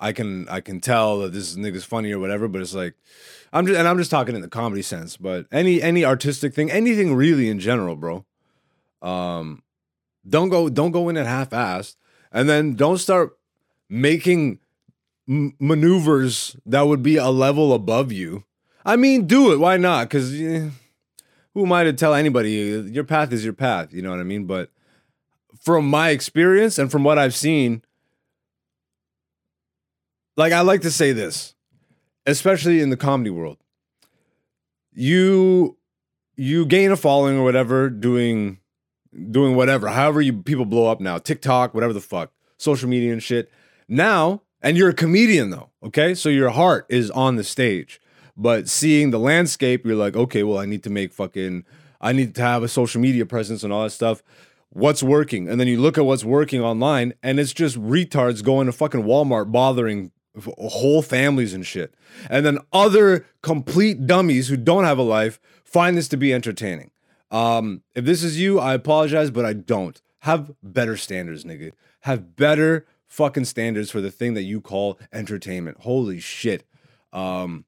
I 0.00 0.12
can 0.12 0.48
I 0.48 0.60
can 0.60 0.80
tell 0.80 1.20
that 1.20 1.32
this 1.32 1.56
nigga's 1.56 1.84
funny 1.84 2.12
or 2.12 2.18
whatever, 2.18 2.48
but 2.48 2.60
it's 2.62 2.74
like 2.74 2.94
I'm 3.52 3.66
just 3.66 3.78
and 3.78 3.88
I'm 3.88 3.98
just 3.98 4.10
talking 4.10 4.34
in 4.34 4.42
the 4.42 4.48
comedy 4.48 4.82
sense, 4.82 5.16
but 5.16 5.46
any 5.50 5.82
any 5.82 6.04
artistic 6.04 6.54
thing, 6.54 6.70
anything 6.70 7.14
really 7.14 7.48
in 7.48 7.58
general, 7.58 7.96
bro. 7.96 8.24
Um, 9.02 9.62
don't 10.28 10.48
go 10.48 10.68
don't 10.68 10.90
go 10.90 11.08
in 11.08 11.16
at 11.16 11.26
half-assed, 11.26 11.96
and 12.32 12.48
then 12.48 12.74
don't 12.74 12.98
start 12.98 13.38
making 13.88 14.58
m- 15.28 15.54
maneuvers 15.58 16.56
that 16.66 16.82
would 16.82 17.02
be 17.02 17.16
a 17.16 17.28
level 17.28 17.72
above 17.72 18.12
you. 18.12 18.44
I 18.84 18.96
mean, 18.96 19.26
do 19.26 19.52
it. 19.52 19.58
Why 19.58 19.76
not? 19.76 20.08
Because 20.08 20.32
eh, 20.40 20.70
who 21.58 21.66
am 21.66 21.72
I 21.72 21.82
to 21.82 21.92
tell 21.92 22.14
anybody? 22.14 22.72
Uh, 22.72 22.82
your 22.82 23.02
path 23.02 23.32
is 23.32 23.42
your 23.42 23.52
path. 23.52 23.92
You 23.92 24.00
know 24.00 24.10
what 24.10 24.20
I 24.20 24.22
mean? 24.22 24.44
But 24.44 24.70
from 25.60 25.90
my 25.90 26.10
experience 26.10 26.78
and 26.78 26.88
from 26.88 27.02
what 27.02 27.18
I've 27.18 27.34
seen, 27.34 27.82
like 30.36 30.52
I 30.52 30.60
like 30.60 30.82
to 30.82 30.90
say 30.92 31.10
this, 31.10 31.56
especially 32.26 32.80
in 32.80 32.90
the 32.90 32.96
comedy 32.96 33.30
world. 33.30 33.56
You 34.92 35.76
you 36.36 36.64
gain 36.64 36.92
a 36.92 36.96
following 36.96 37.36
or 37.36 37.42
whatever 37.42 37.90
doing 37.90 38.58
doing 39.32 39.56
whatever, 39.56 39.88
however 39.88 40.20
you 40.20 40.34
people 40.34 40.64
blow 40.64 40.86
up 40.86 41.00
now, 41.00 41.18
TikTok, 41.18 41.74
whatever 41.74 41.92
the 41.92 42.00
fuck, 42.00 42.30
social 42.56 42.88
media 42.88 43.12
and 43.12 43.20
shit. 43.20 43.50
Now 43.88 44.42
and 44.62 44.76
you're 44.76 44.90
a 44.90 44.94
comedian 44.94 45.50
though, 45.50 45.70
okay? 45.82 46.14
So 46.14 46.28
your 46.28 46.50
heart 46.50 46.86
is 46.88 47.10
on 47.10 47.34
the 47.34 47.42
stage. 47.42 48.00
But 48.38 48.68
seeing 48.68 49.10
the 49.10 49.18
landscape, 49.18 49.84
you're 49.84 49.96
like, 49.96 50.16
okay, 50.16 50.44
well, 50.44 50.58
I 50.58 50.64
need 50.64 50.84
to 50.84 50.90
make 50.90 51.12
fucking, 51.12 51.64
I 52.00 52.12
need 52.12 52.36
to 52.36 52.42
have 52.42 52.62
a 52.62 52.68
social 52.68 53.00
media 53.00 53.26
presence 53.26 53.64
and 53.64 53.72
all 53.72 53.82
that 53.82 53.90
stuff. 53.90 54.22
What's 54.70 55.02
working? 55.02 55.48
And 55.48 55.60
then 55.60 55.66
you 55.66 55.80
look 55.80 55.98
at 55.98 56.04
what's 56.04 56.24
working 56.24 56.62
online, 56.62 57.14
and 57.20 57.40
it's 57.40 57.52
just 57.52 57.76
retards 57.76 58.44
going 58.44 58.66
to 58.66 58.72
fucking 58.72 59.02
Walmart 59.02 59.50
bothering 59.50 60.12
whole 60.56 61.02
families 61.02 61.52
and 61.52 61.66
shit. 61.66 61.94
And 62.30 62.46
then 62.46 62.58
other 62.72 63.26
complete 63.42 64.06
dummies 64.06 64.48
who 64.48 64.56
don't 64.56 64.84
have 64.84 64.98
a 64.98 65.02
life 65.02 65.40
find 65.64 65.96
this 65.96 66.06
to 66.08 66.16
be 66.16 66.32
entertaining. 66.32 66.92
Um, 67.32 67.82
if 67.96 68.04
this 68.04 68.22
is 68.22 68.38
you, 68.38 68.60
I 68.60 68.74
apologize, 68.74 69.32
but 69.32 69.44
I 69.44 69.52
don't. 69.52 70.00
Have 70.20 70.52
better 70.62 70.96
standards, 70.96 71.44
nigga. 71.44 71.72
Have 72.02 72.36
better 72.36 72.86
fucking 73.06 73.46
standards 73.46 73.90
for 73.90 74.00
the 74.00 74.10
thing 74.10 74.34
that 74.34 74.42
you 74.42 74.60
call 74.60 74.98
entertainment. 75.12 75.78
Holy 75.80 76.20
shit. 76.20 76.64
Um, 77.12 77.64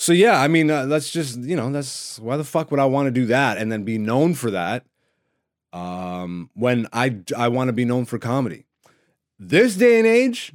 so 0.00 0.12
yeah, 0.12 0.40
I 0.40 0.46
mean, 0.46 0.70
uh, 0.70 0.86
that's 0.86 1.10
just 1.10 1.40
you 1.40 1.56
know, 1.56 1.70
that's 1.72 2.20
why 2.20 2.36
the 2.36 2.44
fuck 2.44 2.70
would 2.70 2.78
I 2.78 2.84
want 2.86 3.08
to 3.08 3.10
do 3.10 3.26
that 3.26 3.58
and 3.58 3.70
then 3.70 3.82
be 3.82 3.98
known 3.98 4.34
for 4.34 4.52
that? 4.52 4.86
Um, 5.72 6.50
when 6.54 6.86
I 6.92 7.16
I 7.36 7.48
want 7.48 7.66
to 7.68 7.72
be 7.72 7.84
known 7.84 8.04
for 8.04 8.16
comedy. 8.16 8.64
This 9.40 9.74
day 9.74 9.98
and 9.98 10.06
age, 10.06 10.54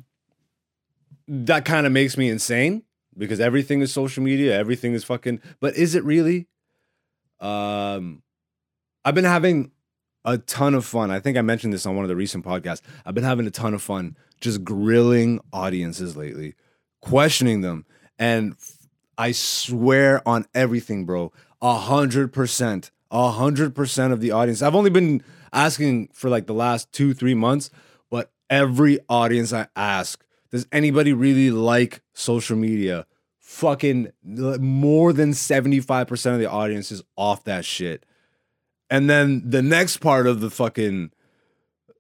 that 1.28 1.66
kind 1.66 1.86
of 1.86 1.92
makes 1.92 2.18
me 2.18 2.30
insane 2.30 2.84
because 3.18 3.42
everything 3.42 3.82
is 3.82 3.92
social 3.92 4.24
media, 4.24 4.58
everything 4.58 4.94
is 4.94 5.04
fucking. 5.04 5.42
But 5.60 5.76
is 5.76 5.94
it 5.94 6.06
really? 6.06 6.48
Um, 7.42 8.24
I've 9.04 9.16
been 9.16 9.26
having 9.26 9.72
a 10.24 10.38
ton 10.38 10.74
of 10.74 10.86
fun. 10.86 11.12
I 11.12 11.20
think 11.20 11.38
I 11.38 11.42
mentioned 11.42 11.74
this 11.74 11.86
on 11.86 11.98
one 11.98 12.06
of 12.06 12.10
the 12.10 12.16
recent 12.16 12.46
podcasts. 12.46 12.82
I've 13.06 13.14
been 13.14 13.26
having 13.26 13.46
a 13.46 13.52
ton 13.52 13.74
of 13.74 13.82
fun 13.82 14.16
just 14.40 14.64
grilling 14.64 15.42
audiences 15.52 16.16
lately, 16.16 16.56
questioning 17.02 17.60
them. 17.60 17.86
And 18.18 18.56
I 19.18 19.32
swear 19.32 20.28
on 20.28 20.46
everything, 20.54 21.06
bro, 21.06 21.32
a 21.62 21.76
hundred 21.76 22.34
percent, 22.34 22.92
a 23.12 23.32
hundred 23.32 23.76
percent 23.76 24.14
of 24.14 24.20
the 24.22 24.32
audience. 24.32 24.62
I've 24.62 24.76
only 24.76 24.90
been 24.90 25.24
asking 25.52 26.10
for 26.14 26.30
like 26.30 26.48
the 26.48 26.54
last 26.54 26.92
two, 26.92 27.14
three 27.14 27.36
months, 27.36 27.70
but 28.10 28.32
every 28.50 29.00
audience 29.10 29.54
I 29.54 29.68
ask, 29.76 30.24
does 30.52 30.68
anybody 30.72 31.14
really 31.14 31.52
like 31.52 32.02
social 32.14 32.58
media? 32.58 33.06
Fucking 33.40 34.12
more 34.24 35.14
than 35.14 35.32
75% 35.32 36.34
of 36.34 36.40
the 36.40 36.50
audience 36.50 36.92
is 36.92 37.04
off 37.16 37.44
that 37.44 37.66
shit. 37.66 38.06
And 38.90 39.10
then 39.10 39.44
the 39.50 39.62
next 39.62 39.98
part 39.98 40.28
of 40.28 40.40
the 40.40 40.50
fucking 40.50 41.12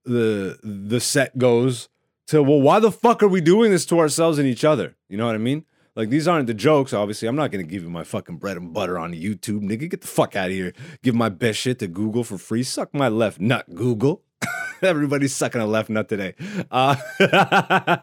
the 0.05 0.59
the 0.63 0.99
set 0.99 1.37
goes 1.37 1.89
to 2.27 2.43
well, 2.43 2.61
why 2.61 2.79
the 2.79 2.91
fuck 2.91 3.23
are 3.23 3.27
we 3.27 3.41
doing 3.41 3.71
this 3.71 3.85
to 3.87 3.99
ourselves 3.99 4.37
and 4.37 4.47
each 4.47 4.63
other? 4.63 4.95
You 5.09 5.17
know 5.17 5.25
what 5.25 5.35
I 5.35 5.39
mean? 5.39 5.65
Like 5.95 6.09
these 6.09 6.27
aren't 6.27 6.47
the 6.47 6.53
jokes. 6.53 6.93
Obviously, 6.93 7.27
I'm 7.27 7.35
not 7.35 7.51
gonna 7.51 7.63
give 7.63 7.83
you 7.83 7.89
my 7.89 8.03
fucking 8.03 8.37
bread 8.37 8.57
and 8.57 8.73
butter 8.73 8.97
on 8.97 9.13
YouTube, 9.13 9.61
nigga. 9.61 9.89
Get 9.89 10.01
the 10.01 10.07
fuck 10.07 10.35
out 10.35 10.47
of 10.47 10.53
here. 10.53 10.73
Give 11.03 11.13
my 11.13 11.29
best 11.29 11.59
shit 11.59 11.79
to 11.79 11.87
Google 11.87 12.23
for 12.23 12.37
free. 12.37 12.63
Suck 12.63 12.93
my 12.93 13.09
left 13.09 13.39
nut, 13.39 13.73
Google. 13.73 14.23
Everybody's 14.81 15.35
sucking 15.35 15.61
a 15.61 15.67
left 15.67 15.89
nut 15.89 16.09
today. 16.09 16.33
Uh, 16.71 16.95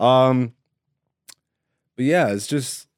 um, 0.00 0.52
but 1.96 2.04
yeah, 2.04 2.28
it's 2.28 2.46
just 2.46 2.88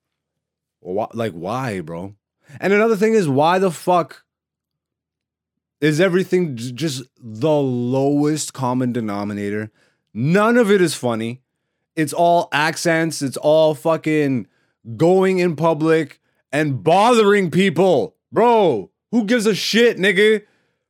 like 0.82 1.32
why, 1.32 1.80
bro? 1.80 2.14
And 2.60 2.72
another 2.72 2.96
thing 2.96 3.14
is 3.14 3.28
why 3.28 3.58
the 3.58 3.70
fuck 3.70 4.24
is 5.80 6.00
everything 6.00 6.56
just 6.56 7.04
the 7.18 7.50
lowest 7.50 8.52
common 8.52 8.92
denominator. 8.92 9.70
None 10.12 10.56
of 10.56 10.70
it 10.70 10.80
is 10.80 10.94
funny. 10.94 11.42
It's 12.00 12.12
all 12.12 12.48
accents. 12.52 13.22
It's 13.22 13.36
all 13.36 13.74
fucking 13.74 14.46
going 14.96 15.38
in 15.38 15.54
public 15.56 16.20
and 16.50 16.82
bothering 16.82 17.50
people. 17.50 18.16
Bro, 18.32 18.90
who 19.10 19.24
gives 19.24 19.46
a 19.46 19.54
shit, 19.54 19.98
nigga? 19.98 20.42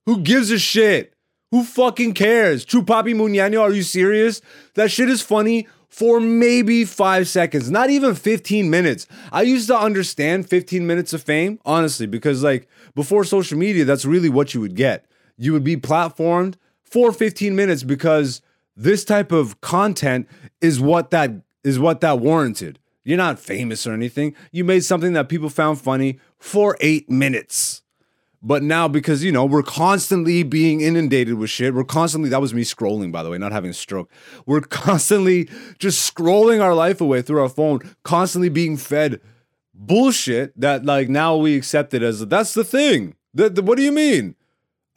Who 0.07 0.21
gives 0.23 0.51
a 0.51 0.59
shit? 0.59 1.15
Who 1.51 1.65
fucking 1.65 2.15
cares? 2.15 2.65
Chupapi 2.65 3.15
Muñeño, 3.15 3.61
are 3.61 3.73
you 3.73 3.83
serious? 3.83 4.41
That 4.75 4.91
shit 4.91 5.11
is 5.11 5.21
funny 5.21 5.67
for 5.89 6.21
maybe 6.21 6.85
five 6.85 7.27
seconds, 7.27 7.69
not 7.69 7.91
even 7.91 8.15
15 8.15 8.71
minutes. 8.71 9.09
I 9.33 9.43
used 9.43 9.67
to 9.69 9.77
understand 9.77 10.49
15 10.49 10.87
minutes 10.87 11.13
of 11.13 11.23
fame, 11.23 11.59
honestly, 11.65 12.07
because 12.07 12.45
like 12.45 12.69
before 12.95 13.25
social 13.25 13.59
media, 13.59 13.85
that's 13.85 14.05
really 14.05 14.29
what 14.29 14.55
you 14.55 14.61
would 14.61 14.77
get. 14.77 15.07
You 15.37 15.53
would 15.53 15.65
be 15.65 15.77
platformed 15.77 16.55
for 16.85 17.13
15 17.13 17.57
minutes 17.57 17.83
because 17.83 18.41
this 18.81 19.05
type 19.05 19.31
of 19.31 19.61
content 19.61 20.27
is 20.61 20.81
what 20.81 21.11
that 21.11 21.31
is 21.63 21.79
what 21.79 22.01
that 22.01 22.19
warranted. 22.19 22.79
You're 23.05 23.19
not 23.19 23.39
famous 23.39 23.87
or 23.87 23.93
anything. 23.93 24.35
You 24.53 24.65
made 24.65 24.85
something 24.85 25.13
that 25.13 25.29
people 25.29 25.51
found 25.51 25.81
funny 25.81 26.19
for 26.39 26.77
8 26.81 27.11
minutes. 27.11 27.83
But 28.43 28.63
now, 28.63 28.89
because 28.89 29.23
you 29.23 29.33
know, 29.33 29.45
we're 29.45 29.63
constantly 29.63 30.43
being 30.43 30.81
inundated 30.81 31.35
with 31.35 31.51
shit. 31.51 31.75
We're 31.75 31.85
constantly, 31.85 32.31
that 32.31 32.41
was 32.41 32.55
me 32.55 32.63
scrolling, 32.63 33.13
by 33.13 33.23
the 33.23 33.29
way, 33.29 33.37
not 33.37 33.53
having 33.53 33.71
a 33.71 33.75
stroke. 33.75 34.11
We're 34.47 34.61
constantly 34.87 35.51
just 35.79 36.15
scrolling 36.15 36.63
our 36.63 36.75
life 36.75 37.03
away 37.03 37.21
through 37.21 37.43
our 37.43 37.51
phone, 37.51 37.81
constantly 38.03 38.49
being 38.49 38.79
fed 38.79 39.21
bullshit 39.75 40.59
that, 40.59 40.87
like, 40.87 41.11
now 41.11 41.37
we 41.37 41.55
accept 41.55 41.93
it 41.93 42.03
as 42.03 42.27
that's 42.27 42.55
the 42.55 42.65
thing. 42.65 43.15
The, 43.35 43.63
what 43.63 43.77
do 43.77 43.83
you 43.83 43.93
mean? 43.93 44.37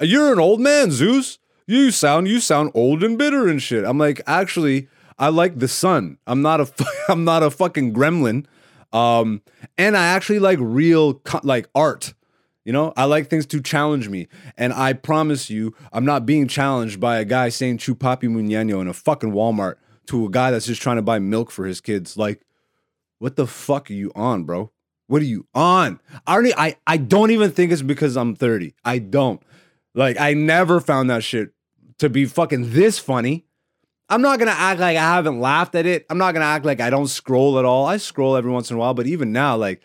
You're 0.02 0.32
an 0.32 0.40
old 0.40 0.62
man, 0.62 0.92
Zeus. 0.92 1.38
You 1.66 1.92
sound, 1.92 2.28
you 2.28 2.40
sound 2.40 2.72
old 2.74 3.04
and 3.04 3.18
bitter 3.18 3.48
and 3.48 3.62
shit. 3.62 3.86
I'm 3.86 3.98
like, 3.98 4.22
actually, 4.28 4.88
I 5.18 5.30
like 5.30 5.60
the 5.60 5.68
sun. 5.68 6.18
I'm 6.28 6.42
not 6.42 6.62
a, 6.62 6.72
I'm 7.10 7.24
not 7.24 7.44
a 7.44 7.50
fucking 7.50 7.94
gremlin. 7.94 8.46
Um, 8.92 9.42
and 9.78 9.98
I 9.98 10.06
actually 10.08 10.40
like 10.40 10.60
real, 10.62 11.22
like 11.44 11.68
art. 11.74 12.14
You 12.66 12.72
know, 12.72 12.94
I 12.96 13.06
like 13.06 13.30
things 13.30 13.46
to 13.48 13.62
challenge 13.62 14.08
me. 14.08 14.28
And 14.58 14.72
I 14.72 14.94
promise 14.94 15.50
you, 15.50 15.76
I'm 15.92 16.06
not 16.06 16.26
being 16.26 16.48
challenged 16.48 17.00
by 17.00 17.20
a 17.20 17.26
guy 17.26 17.50
saying 17.50 17.80
Chupapi 17.80 18.24
Muñeño 18.24 18.82
in 18.82 18.88
a 18.88 18.94
fucking 18.94 19.32
Walmart 19.32 19.76
to 20.08 20.26
a 20.26 20.30
guy 20.30 20.52
that's 20.52 20.66
just 20.66 20.82
trying 20.82 20.96
to 20.96 21.02
buy 21.02 21.20
milk 21.20 21.52
for 21.52 21.66
his 21.66 21.82
kids. 21.82 22.16
Like, 22.16 22.42
what 23.20 23.36
the 23.36 23.48
fuck 23.48 23.90
are 23.90 23.94
you 23.94 24.12
on, 24.16 24.44
bro? 24.44 24.72
What 25.08 25.22
are 25.22 25.26
you 25.26 25.46
on? 25.54 26.00
I 26.26 26.34
already, 26.34 26.54
I, 26.56 26.78
I 26.88 26.98
don't 26.98 27.32
even 27.32 27.52
think 27.52 27.72
it's 27.72 27.82
because 27.82 28.16
I'm 28.16 28.36
30. 28.36 28.74
I 28.86 29.00
don't. 29.00 29.42
Like, 29.96 30.20
I 30.20 30.34
never 30.34 30.80
found 30.80 31.10
that 31.10 31.24
shit 31.24 31.52
to 32.00 32.10
be 32.10 32.26
fucking 32.26 32.74
this 32.74 33.00
funny. 33.00 33.46
I'm 34.10 34.22
not 34.22 34.40
gonna 34.40 34.52
act 34.52 34.80
like 34.80 34.98
I 34.98 35.02
haven't 35.02 35.40
laughed 35.40 35.76
at 35.76 35.86
it. 35.86 36.06
I'm 36.10 36.18
not 36.18 36.34
gonna 36.34 36.46
act 36.46 36.66
like 36.66 36.82
I 36.82 36.90
don't 36.90 37.08
scroll 37.08 37.58
at 37.60 37.66
all. 37.66 37.86
I 37.86 37.98
scroll 37.98 38.36
every 38.36 38.52
once 38.52 38.70
in 38.70 38.76
a 38.76 38.80
while, 38.80 38.94
but 38.94 39.08
even 39.08 39.32
now, 39.32 39.56
like, 39.56 39.82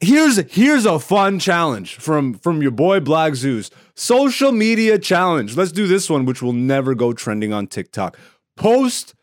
here's 0.00 0.36
here's 0.52 0.86
a 0.86 0.98
fun 0.98 1.38
challenge 1.38 1.96
from 1.96 2.34
from 2.34 2.62
your 2.62 2.70
boy 2.70 3.00
Black 3.00 3.34
Zeus. 3.34 3.70
Social 3.94 4.52
media 4.52 4.98
challenge. 4.98 5.56
Let's 5.56 5.72
do 5.72 5.86
this 5.86 6.10
one, 6.10 6.26
which 6.26 6.42
will 6.42 6.52
never 6.52 6.94
go 6.94 7.12
trending 7.12 7.52
on 7.52 7.66
TikTok. 7.66 8.18
Post 8.56 9.14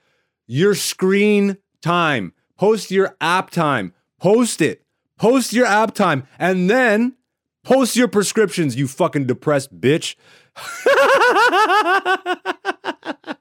your 0.48 0.76
screen 0.76 1.58
time. 1.82 2.34
Post 2.58 2.92
your 2.92 3.16
app 3.22 3.50
time. 3.50 3.94
Post 4.20 4.62
it. 4.62 4.84
Post 5.18 5.54
your 5.54 5.66
app 5.68 5.94
time, 5.94 6.28
and 6.40 6.70
then 6.70 7.16
post 7.64 7.96
your 7.96 8.08
prescriptions. 8.08 8.76
You 8.76 8.88
fucking 8.88 9.28
depressed 9.28 9.80
bitch. 9.80 10.16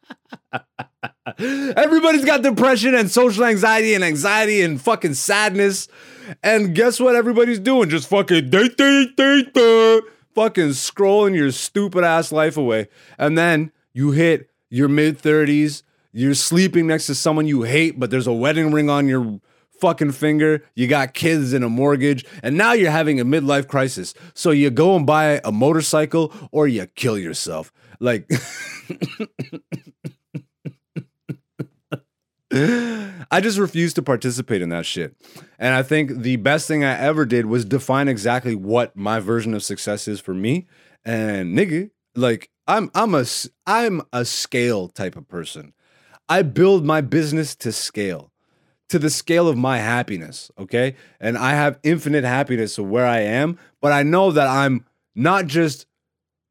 Everybody's 1.38 2.24
got 2.24 2.42
depression 2.42 2.94
and 2.94 3.10
social 3.10 3.44
anxiety 3.44 3.94
and 3.94 4.04
anxiety 4.04 4.62
and 4.62 4.80
fucking 4.80 5.14
sadness. 5.14 5.88
And 6.42 6.74
guess 6.74 7.00
what 7.00 7.16
everybody's 7.16 7.58
doing? 7.58 7.88
Just 7.88 8.08
fucking 8.08 8.50
date, 8.50 8.76
date, 8.76 9.16
date, 9.16 9.54
date, 9.54 10.02
fucking 10.34 10.70
scrolling 10.70 11.34
your 11.34 11.50
stupid 11.50 12.04
ass 12.04 12.32
life 12.32 12.56
away. 12.56 12.88
And 13.18 13.36
then 13.36 13.72
you 13.92 14.12
hit 14.12 14.50
your 14.68 14.88
mid 14.88 15.18
30s, 15.18 15.82
you're 16.12 16.34
sleeping 16.34 16.86
next 16.86 17.06
to 17.06 17.14
someone 17.14 17.46
you 17.46 17.62
hate, 17.62 17.98
but 17.98 18.10
there's 18.10 18.26
a 18.26 18.32
wedding 18.32 18.72
ring 18.72 18.90
on 18.90 19.08
your 19.08 19.40
fucking 19.80 20.12
finger, 20.12 20.64
you 20.74 20.86
got 20.86 21.14
kids 21.14 21.52
and 21.52 21.64
a 21.64 21.68
mortgage, 21.68 22.24
and 22.42 22.56
now 22.56 22.72
you're 22.72 22.90
having 22.90 23.20
a 23.20 23.24
midlife 23.24 23.68
crisis. 23.68 24.14
So 24.34 24.50
you 24.50 24.70
go 24.70 24.96
and 24.96 25.06
buy 25.06 25.40
a 25.44 25.52
motorcycle 25.52 26.32
or 26.52 26.68
you 26.68 26.86
kill 26.86 27.18
yourself. 27.18 27.72
Like 27.98 28.30
I 32.52 33.40
just 33.40 33.58
refuse 33.58 33.94
to 33.94 34.02
participate 34.02 34.60
in 34.60 34.70
that 34.70 34.84
shit. 34.86 35.14
And 35.58 35.74
I 35.74 35.82
think 35.82 36.22
the 36.22 36.36
best 36.36 36.66
thing 36.66 36.82
I 36.82 36.98
ever 36.98 37.24
did 37.24 37.46
was 37.46 37.64
define 37.64 38.08
exactly 38.08 38.56
what 38.56 38.96
my 38.96 39.20
version 39.20 39.54
of 39.54 39.62
success 39.62 40.08
is 40.08 40.20
for 40.20 40.34
me. 40.34 40.66
And 41.04 41.56
nigga, 41.56 41.90
like 42.16 42.50
I'm 42.66 42.90
I'm 42.94 43.14
a 43.14 43.24
I'm 43.66 44.02
a 44.12 44.24
scale 44.24 44.88
type 44.88 45.16
of 45.16 45.28
person. 45.28 45.74
I 46.28 46.42
build 46.42 46.84
my 46.84 47.00
business 47.00 47.54
to 47.56 47.72
scale. 47.72 48.32
To 48.90 48.98
the 48.98 49.10
scale 49.10 49.48
of 49.48 49.56
my 49.56 49.78
happiness, 49.78 50.50
okay? 50.58 50.96
And 51.20 51.38
I 51.38 51.52
have 51.52 51.78
infinite 51.82 52.24
happiness 52.24 52.78
of 52.78 52.88
where 52.88 53.06
I 53.06 53.20
am, 53.20 53.58
but 53.80 53.92
I 53.92 54.02
know 54.02 54.30
that 54.32 54.46
I'm 54.46 54.84
not 55.14 55.46
just 55.46 55.86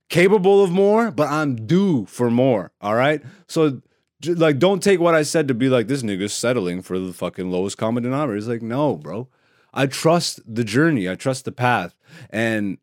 capable 0.09 0.63
of 0.63 0.71
more, 0.71 1.11
but 1.11 1.29
I'm 1.29 1.67
due 1.67 2.05
for 2.05 2.31
more, 2.31 2.71
all 2.81 2.95
right? 2.95 3.21
So 3.47 3.81
like 4.25 4.59
don't 4.59 4.83
take 4.83 4.99
what 4.99 5.15
I 5.15 5.23
said 5.23 5.47
to 5.47 5.53
be 5.53 5.69
like 5.69 5.87
this 5.87 6.01
nigga's 6.01 6.33
settling 6.33 6.81
for 6.81 6.99
the 6.99 7.13
fucking 7.13 7.51
lowest 7.51 7.77
common 7.77 8.03
denominator. 8.03 8.37
It's 8.37 8.47
like 8.47 8.61
no, 8.61 8.95
bro. 8.95 9.27
I 9.73 9.85
trust 9.85 10.41
the 10.45 10.63
journey. 10.63 11.09
I 11.09 11.15
trust 11.15 11.45
the 11.45 11.51
path. 11.51 11.95
And 12.29 12.79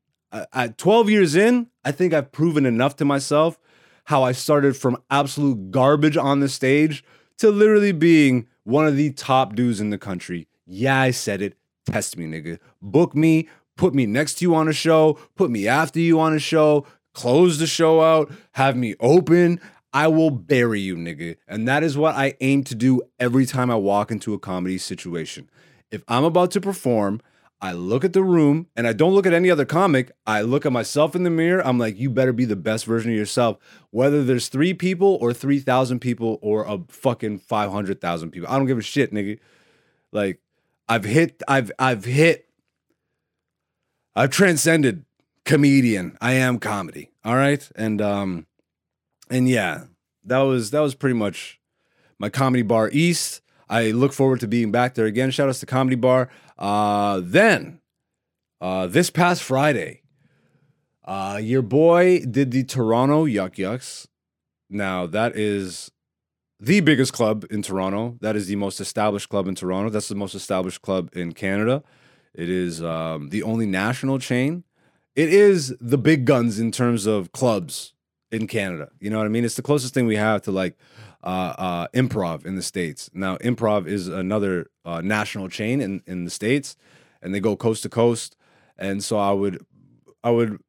at 0.52 0.78
12 0.78 1.10
years 1.10 1.34
in, 1.34 1.68
I 1.84 1.92
think 1.92 2.14
I've 2.14 2.32
proven 2.32 2.64
enough 2.66 2.96
to 2.96 3.04
myself 3.04 3.58
how 4.04 4.22
I 4.22 4.32
started 4.32 4.76
from 4.76 5.02
absolute 5.10 5.70
garbage 5.70 6.16
on 6.16 6.40
the 6.40 6.48
stage 6.48 7.02
to 7.38 7.50
literally 7.50 7.92
being 7.92 8.46
one 8.66 8.84
of 8.84 8.96
the 8.96 9.12
top 9.12 9.54
dudes 9.54 9.80
in 9.80 9.90
the 9.90 9.98
country. 9.98 10.48
Yeah, 10.66 11.00
I 11.00 11.12
said 11.12 11.40
it. 11.40 11.56
Test 11.86 12.16
me, 12.18 12.26
nigga. 12.26 12.58
Book 12.82 13.14
me, 13.14 13.48
put 13.76 13.94
me 13.94 14.06
next 14.06 14.34
to 14.34 14.44
you 14.44 14.56
on 14.56 14.66
a 14.66 14.72
show, 14.72 15.20
put 15.36 15.52
me 15.52 15.68
after 15.68 16.00
you 16.00 16.18
on 16.18 16.34
a 16.34 16.40
show, 16.40 16.84
close 17.14 17.58
the 17.58 17.68
show 17.68 18.02
out, 18.02 18.28
have 18.52 18.76
me 18.76 18.96
open, 18.98 19.60
I 19.92 20.08
will 20.08 20.30
bury 20.30 20.80
you, 20.80 20.96
nigga. 20.96 21.36
And 21.46 21.68
that 21.68 21.84
is 21.84 21.96
what 21.96 22.16
I 22.16 22.34
aim 22.40 22.64
to 22.64 22.74
do 22.74 23.02
every 23.20 23.46
time 23.46 23.70
I 23.70 23.76
walk 23.76 24.10
into 24.10 24.34
a 24.34 24.38
comedy 24.38 24.78
situation. 24.78 25.48
If 25.92 26.02
I'm 26.08 26.24
about 26.24 26.50
to 26.50 26.60
perform, 26.60 27.20
I 27.60 27.72
look 27.72 28.04
at 28.04 28.12
the 28.12 28.22
room 28.22 28.66
and 28.76 28.86
I 28.86 28.92
don't 28.92 29.14
look 29.14 29.26
at 29.26 29.32
any 29.32 29.50
other 29.50 29.64
comic. 29.64 30.12
I 30.26 30.42
look 30.42 30.66
at 30.66 30.72
myself 30.72 31.16
in 31.16 31.22
the 31.22 31.30
mirror. 31.30 31.66
I'm 31.66 31.78
like, 31.78 31.98
you 31.98 32.10
better 32.10 32.32
be 32.32 32.44
the 32.44 32.56
best 32.56 32.84
version 32.84 33.10
of 33.10 33.16
yourself. 33.16 33.58
Whether 33.90 34.22
there's 34.22 34.48
three 34.48 34.74
people 34.74 35.18
or 35.20 35.32
3,000 35.32 36.00
people 36.00 36.38
or 36.42 36.64
a 36.64 36.80
fucking 36.88 37.38
500,000 37.38 38.30
people. 38.30 38.48
I 38.48 38.58
don't 38.58 38.66
give 38.66 38.78
a 38.78 38.82
shit, 38.82 39.12
nigga. 39.12 39.38
Like, 40.12 40.40
I've 40.88 41.04
hit, 41.04 41.42
I've, 41.48 41.72
I've 41.78 42.04
hit, 42.04 42.48
I've 44.14 44.30
transcended 44.30 45.04
comedian. 45.44 46.16
I 46.20 46.32
am 46.34 46.58
comedy. 46.58 47.10
All 47.24 47.36
right. 47.36 47.66
And, 47.74 48.02
um, 48.02 48.46
and 49.30 49.48
yeah, 49.48 49.84
that 50.24 50.40
was 50.40 50.70
that 50.70 50.80
was 50.80 50.94
pretty 50.94 51.14
much 51.14 51.60
my 52.18 52.28
comedy 52.28 52.62
bar 52.62 52.90
east. 52.92 53.40
I 53.68 53.90
look 53.90 54.12
forward 54.12 54.40
to 54.40 54.48
being 54.48 54.70
back 54.70 54.94
there 54.94 55.06
again. 55.06 55.30
Shout 55.30 55.48
outs 55.48 55.60
to 55.60 55.66
Comedy 55.66 55.96
Bar. 55.96 56.28
Uh, 56.58 57.20
then, 57.22 57.80
uh, 58.60 58.86
this 58.86 59.10
past 59.10 59.42
Friday, 59.42 60.02
uh, 61.04 61.38
your 61.42 61.62
boy 61.62 62.20
did 62.20 62.50
the 62.50 62.64
Toronto 62.64 63.24
Yuk 63.24 63.58
Yuk's. 63.58 64.08
Now, 64.68 65.06
that 65.06 65.36
is 65.36 65.90
the 66.58 66.80
biggest 66.80 67.12
club 67.12 67.44
in 67.50 67.62
Toronto. 67.62 68.16
That 68.20 68.34
is 68.34 68.46
the 68.46 68.56
most 68.56 68.80
established 68.80 69.28
club 69.28 69.46
in 69.46 69.54
Toronto. 69.54 69.90
That's 69.90 70.08
the 70.08 70.14
most 70.14 70.34
established 70.34 70.82
club 70.82 71.10
in 71.14 71.32
Canada. 71.32 71.82
It 72.34 72.50
is 72.50 72.82
um, 72.82 73.28
the 73.28 73.42
only 73.42 73.66
national 73.66 74.18
chain. 74.18 74.64
It 75.14 75.32
is 75.32 75.74
the 75.80 75.98
big 75.98 76.24
guns 76.24 76.58
in 76.58 76.72
terms 76.72 77.06
of 77.06 77.32
clubs 77.32 77.94
in 78.30 78.46
Canada. 78.46 78.90
You 79.00 79.10
know 79.10 79.18
what 79.18 79.26
I 79.26 79.30
mean? 79.30 79.44
It's 79.44 79.54
the 79.54 79.62
closest 79.62 79.94
thing 79.94 80.06
we 80.06 80.16
have 80.16 80.42
to 80.42 80.50
like 80.50 80.76
uh, 81.26 81.54
uh, 81.58 81.88
improv 81.88 82.46
in 82.46 82.54
the 82.54 82.62
states. 82.62 83.10
Now, 83.12 83.36
improv 83.38 83.86
is 83.88 84.06
another 84.06 84.70
uh, 84.84 85.00
national 85.00 85.48
chain 85.48 85.80
in 85.80 86.02
in 86.06 86.24
the 86.24 86.30
states, 86.30 86.76
and 87.20 87.34
they 87.34 87.40
go 87.40 87.56
coast 87.56 87.82
to 87.82 87.88
coast. 87.88 88.36
And 88.78 89.02
so 89.02 89.18
I 89.18 89.32
would 89.32 89.64
I 90.22 90.30
would 90.30 90.60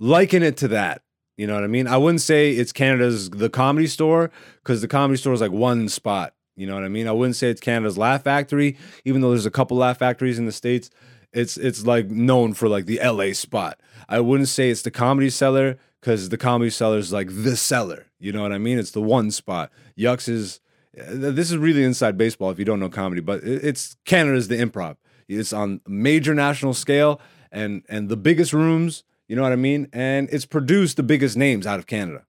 liken 0.00 0.42
it 0.42 0.56
to 0.58 0.68
that. 0.68 1.02
You 1.36 1.46
know 1.46 1.54
what 1.54 1.64
I 1.64 1.66
mean? 1.66 1.86
I 1.86 1.98
wouldn't 1.98 2.22
say 2.22 2.52
it's 2.52 2.72
Canada's 2.72 3.28
the 3.28 3.50
comedy 3.50 3.86
store 3.86 4.30
because 4.62 4.80
the 4.80 4.88
comedy 4.88 5.18
store 5.18 5.34
is 5.34 5.42
like 5.42 5.52
one 5.52 5.90
spot. 5.90 6.32
You 6.56 6.66
know 6.66 6.74
what 6.74 6.84
I 6.84 6.88
mean? 6.88 7.06
I 7.06 7.12
wouldn't 7.12 7.36
say 7.36 7.50
it's 7.50 7.60
Canada's 7.60 7.98
Laugh 7.98 8.24
Factory, 8.24 8.78
even 9.04 9.20
though 9.20 9.28
there's 9.28 9.44
a 9.44 9.50
couple 9.50 9.76
Laugh 9.76 9.98
Factories 9.98 10.38
in 10.38 10.46
the 10.46 10.52
states. 10.52 10.88
It's 11.34 11.58
it's 11.58 11.84
like 11.84 12.08
known 12.08 12.54
for 12.54 12.66
like 12.66 12.86
the 12.86 12.98
LA 13.04 13.34
spot. 13.34 13.78
I 14.08 14.20
wouldn't 14.20 14.48
say 14.48 14.70
it's 14.70 14.80
the 14.80 14.90
Comedy 14.90 15.28
Cellar 15.28 15.76
because 16.00 16.30
the 16.30 16.38
Comedy 16.38 16.70
Cellar 16.70 16.96
is 16.96 17.12
like 17.12 17.28
the 17.28 17.58
cellar. 17.58 18.05
You 18.18 18.32
know 18.32 18.42
what 18.42 18.52
I 18.52 18.58
mean? 18.58 18.78
It's 18.78 18.92
the 18.92 19.02
one 19.02 19.30
spot. 19.30 19.70
Yucks 19.98 20.28
is 20.28 20.60
this 20.94 21.50
is 21.50 21.56
really 21.58 21.84
inside 21.84 22.16
baseball 22.16 22.50
if 22.50 22.58
you 22.58 22.64
don't 22.64 22.80
know 22.80 22.88
comedy, 22.88 23.20
but 23.20 23.42
it's 23.44 23.96
Canada's 24.04 24.48
the 24.48 24.56
improv. 24.56 24.96
It's 25.28 25.52
on 25.52 25.80
major 25.86 26.34
national 26.34 26.74
scale 26.74 27.20
and 27.52 27.82
and 27.88 28.08
the 28.08 28.16
biggest 28.16 28.52
rooms. 28.52 29.04
You 29.28 29.36
know 29.36 29.42
what 29.42 29.52
I 29.52 29.56
mean? 29.56 29.88
And 29.92 30.28
it's 30.30 30.46
produced 30.46 30.96
the 30.96 31.02
biggest 31.02 31.36
names 31.36 31.66
out 31.66 31.78
of 31.78 31.86
Canada. 31.86 32.24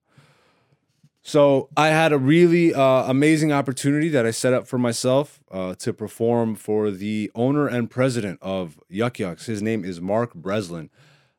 So 1.22 1.68
I 1.76 1.88
had 1.88 2.12
a 2.12 2.18
really 2.18 2.74
uh, 2.74 3.04
amazing 3.04 3.52
opportunity 3.52 4.08
that 4.08 4.24
I 4.24 4.30
set 4.30 4.54
up 4.54 4.66
for 4.66 4.78
myself 4.78 5.40
uh, 5.50 5.74
to 5.76 5.92
perform 5.92 6.54
for 6.54 6.90
the 6.90 7.30
owner 7.34 7.66
and 7.66 7.90
president 7.90 8.38
of 8.40 8.80
Yuk 8.88 9.18
Yuk's. 9.18 9.46
His 9.46 9.62
name 9.62 9.84
is 9.84 10.00
Mark 10.00 10.34
Breslin, 10.34 10.90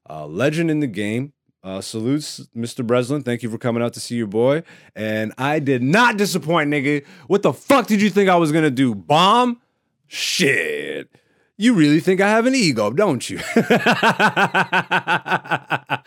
legend 0.08 0.70
in 0.70 0.80
the 0.80 0.88
game. 0.88 1.34
Uh, 1.62 1.82
salutes, 1.82 2.48
Mr. 2.56 2.88
Breslin. 2.88 3.22
Thank 3.22 3.44
you 3.44 3.50
for 3.50 3.58
coming 3.58 3.84
out 3.84 3.92
to 3.94 4.00
see 4.00 4.16
your 4.16 4.28
boy. 4.28 4.64
And 4.96 5.34
I 5.38 5.60
did 5.60 5.84
not 5.84 6.16
disappoint, 6.16 6.72
nigga. 6.72 7.06
What 7.28 7.42
the 7.42 7.52
fuck 7.52 7.88
did 7.88 8.02
you 8.02 8.10
think 8.10 8.30
I 8.30 8.38
was 8.38 8.54
gonna 8.54 8.72
do? 8.72 8.96
Bomb? 8.96 9.60
Shit. 10.08 11.10
You 11.58 11.74
really 11.74 12.00
think 12.00 12.22
I 12.22 12.30
have 12.30 12.46
an 12.46 12.56
ego, 12.56 12.92
don't 12.92 13.30
you? 13.30 13.42
I 13.56 16.00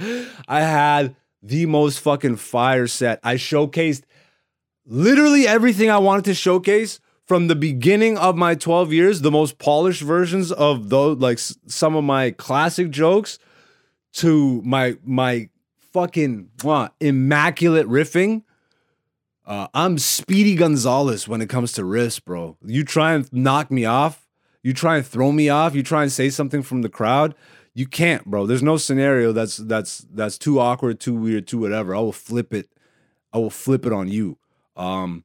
had 0.49 1.15
the 1.43 1.67
most 1.67 2.01
fucking 2.01 2.37
fire 2.37 2.87
set. 2.87 3.21
I 3.23 3.35
showcased 3.35 4.05
literally 4.87 5.47
everything 5.47 5.91
I 5.91 5.99
wanted 5.99 6.25
to 6.25 6.33
showcase 6.35 7.01
from 7.27 7.49
the 7.49 7.55
beginning 7.55 8.17
of 8.17 8.35
my 8.37 8.55
12 8.55 8.95
years, 8.95 9.21
the 9.21 9.31
most 9.31 9.59
polished 9.59 10.01
versions 10.01 10.51
of 10.51 10.89
those, 10.89 11.19
like 11.19 11.39
some 11.39 11.97
of 11.97 12.05
my 12.05 12.31
classic 12.31 12.89
jokes 12.91 13.39
to 14.15 14.63
my 14.63 14.97
my 15.05 15.49
fucking 15.93 16.51
immaculate 17.01 17.87
riffing. 17.87 18.43
Uh, 19.45 19.67
I'm 19.75 19.99
Speedy 19.99 20.55
Gonzalez 20.55 21.27
when 21.27 21.41
it 21.41 21.49
comes 21.49 21.73
to 21.73 21.83
riffs, 21.83 22.23
bro. 22.25 22.57
You 22.65 22.85
try 22.85 23.15
and 23.15 23.31
knock 23.33 23.71
me 23.71 23.85
off, 23.85 24.29
you 24.63 24.73
try 24.73 24.97
and 24.99 25.07
throw 25.07 25.33
me 25.33 25.49
off, 25.49 25.75
you 25.75 25.83
try 25.83 26.03
and 26.03 26.13
say 26.13 26.31
something 26.31 26.63
from 26.63 26.83
the 26.83 26.89
crowd. 26.89 27.35
You 27.75 27.87
can't, 27.87 28.25
bro. 28.27 28.47
There's 28.47 28.63
no 28.63 28.77
scenario 28.77 29.33
that's 29.33 29.57
that's 29.57 30.07
that's 30.13 30.39
too 30.39 30.61
awkward, 30.61 31.01
too 31.01 31.15
weird, 31.15 31.47
too 31.47 31.59
whatever. 31.59 31.95
I 31.95 32.01
will 32.01 32.13
flip 32.13 32.53
it. 32.53 32.69
I 33.33 33.39
will 33.39 33.51
flip 33.51 33.87
it 33.87 33.93
on 33.93 34.09
you. 34.09 34.39
Um 34.77 35.25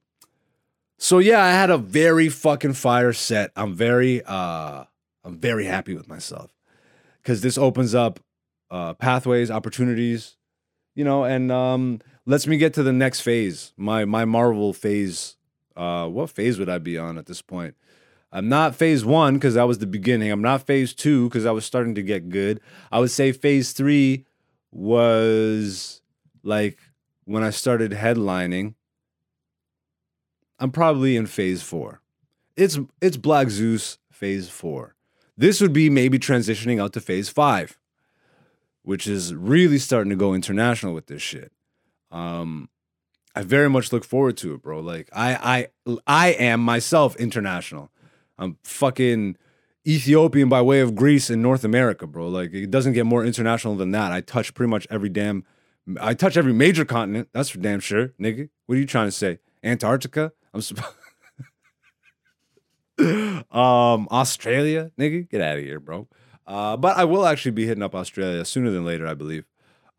so 0.98 1.20
yeah, 1.20 1.44
I 1.44 1.52
had 1.52 1.70
a 1.70 1.78
very 1.78 2.30
fucking 2.30 2.74
fire 2.74 3.14
set. 3.14 3.52
I'm 3.56 3.76
very 3.76 4.24
uh 4.24 4.86
I'm 5.24 5.38
very 5.38 5.66
happy 5.66 5.94
with 5.94 6.08
myself. 6.08 6.52
Cause 7.24 7.42
this 7.42 7.58
opens 7.58 7.94
up 7.94 8.22
uh, 8.70 8.94
pathways, 8.94 9.52
opportunities, 9.52 10.38
you 10.96 11.04
know, 11.04 11.24
and 11.24 11.52
um, 11.52 12.00
lets 12.26 12.48
me 12.48 12.58
get 12.58 12.74
to 12.76 12.84
the 12.84 12.94
next 12.94 13.22
phase. 13.22 13.74
My 13.78 14.06
my 14.06 14.26
Marvel 14.26 14.74
phase. 14.74 15.36
Uh, 15.76 16.08
what 16.08 16.32
phase 16.32 16.58
would 16.58 16.70
I 16.70 16.80
be 16.80 16.98
on 16.98 17.20
at 17.20 17.28
this 17.28 17.42
point? 17.42 17.76
I'm 18.32 18.50
not 18.50 18.76
phase 18.76 19.06
one 19.06 19.36
because 19.36 19.54
that 19.54 19.68
was 19.68 19.78
the 19.78 19.88
beginning. 19.88 20.32
I'm 20.32 20.42
not 20.42 20.66
phase 20.66 20.94
two 20.94 21.30
because 21.30 21.46
I 21.46 21.52
was 21.52 21.66
starting 21.66 21.96
to 21.96 22.02
get 22.02 22.30
good. 22.30 22.60
I 22.92 23.00
would 23.00 23.12
say 23.12 23.32
phase 23.32 23.72
three 23.74 24.26
was 24.72 26.02
like 26.44 26.78
when 27.26 27.44
I 27.44 27.52
started 27.52 27.92
headlining. 27.92 28.74
I'm 30.60 30.72
probably 30.72 31.16
in 31.16 31.28
phase 31.28 31.62
four. 31.62 32.02
It's 32.56 32.80
it's 33.02 33.18
Black 33.18 33.50
Zeus 33.50 34.00
phase 34.12 34.50
four. 34.50 34.96
This 35.38 35.62
would 35.62 35.74
be 35.74 35.90
maybe 35.90 36.18
transitioning 36.18 36.82
out 36.82 36.94
to 36.94 37.00
phase 37.00 37.30
five, 37.30 37.78
which 38.88 39.06
is 39.06 39.36
really 39.36 39.78
starting 39.78 40.10
to 40.10 40.16
go 40.16 40.34
international 40.34 40.94
with 40.94 41.08
this 41.08 41.22
shit. 41.22 41.52
Um, 42.10 42.70
I 43.36 43.42
very 43.44 43.70
much 43.70 43.92
look 43.92 44.06
forward 44.06 44.38
to 44.38 44.54
it, 44.54 44.62
bro. 44.62 44.80
Like 44.80 45.10
I 45.12 45.68
I 45.86 45.98
I 46.08 46.28
am 46.30 46.62
myself 46.62 47.18
international. 47.18 47.92
I'm 48.38 48.58
fucking 48.64 49.36
Ethiopian 49.86 50.48
by 50.48 50.62
way 50.62 50.80
of 50.80 50.96
Greece 50.96 51.30
in 51.30 51.42
North 51.42 51.66
America, 51.66 52.08
bro. 52.08 52.30
Like 52.30 52.54
it 52.54 52.72
doesn't 52.72 52.94
get 52.94 53.06
more 53.06 53.26
international 53.26 53.76
than 53.76 53.92
that. 53.92 54.14
I 54.14 54.22
touch 54.22 54.54
pretty 54.54 54.70
much 54.70 54.88
every 54.90 55.10
damn 55.10 55.44
I 56.00 56.14
touch 56.14 56.38
every 56.38 56.54
major 56.54 56.86
continent. 56.86 57.28
That's 57.34 57.50
for 57.50 57.58
damn 57.58 57.82
sure, 57.82 58.14
nigga. 58.18 58.48
What 58.68 58.76
are 58.76 58.80
you 58.80 58.88
trying 58.88 59.08
to 59.08 59.12
say? 59.12 59.40
Antarctica? 59.66 60.32
I'm 60.54 60.62
supposed 60.62 60.96
um 63.52 64.08
Australia, 64.12 64.92
nigga. 64.98 65.30
Get 65.30 65.42
out 65.42 65.58
of 65.58 65.64
here, 65.66 65.82
bro. 65.82 66.08
Uh, 66.48 66.78
but 66.78 66.98
I 66.98 67.04
will 67.04 67.26
actually 67.26 67.52
be 67.52 67.68
hitting 67.68 67.84
up 67.84 67.94
Australia 67.94 68.46
sooner 68.46 68.72
than 68.72 68.86
later, 68.86 69.06
I 69.06 69.14
believe. 69.14 69.46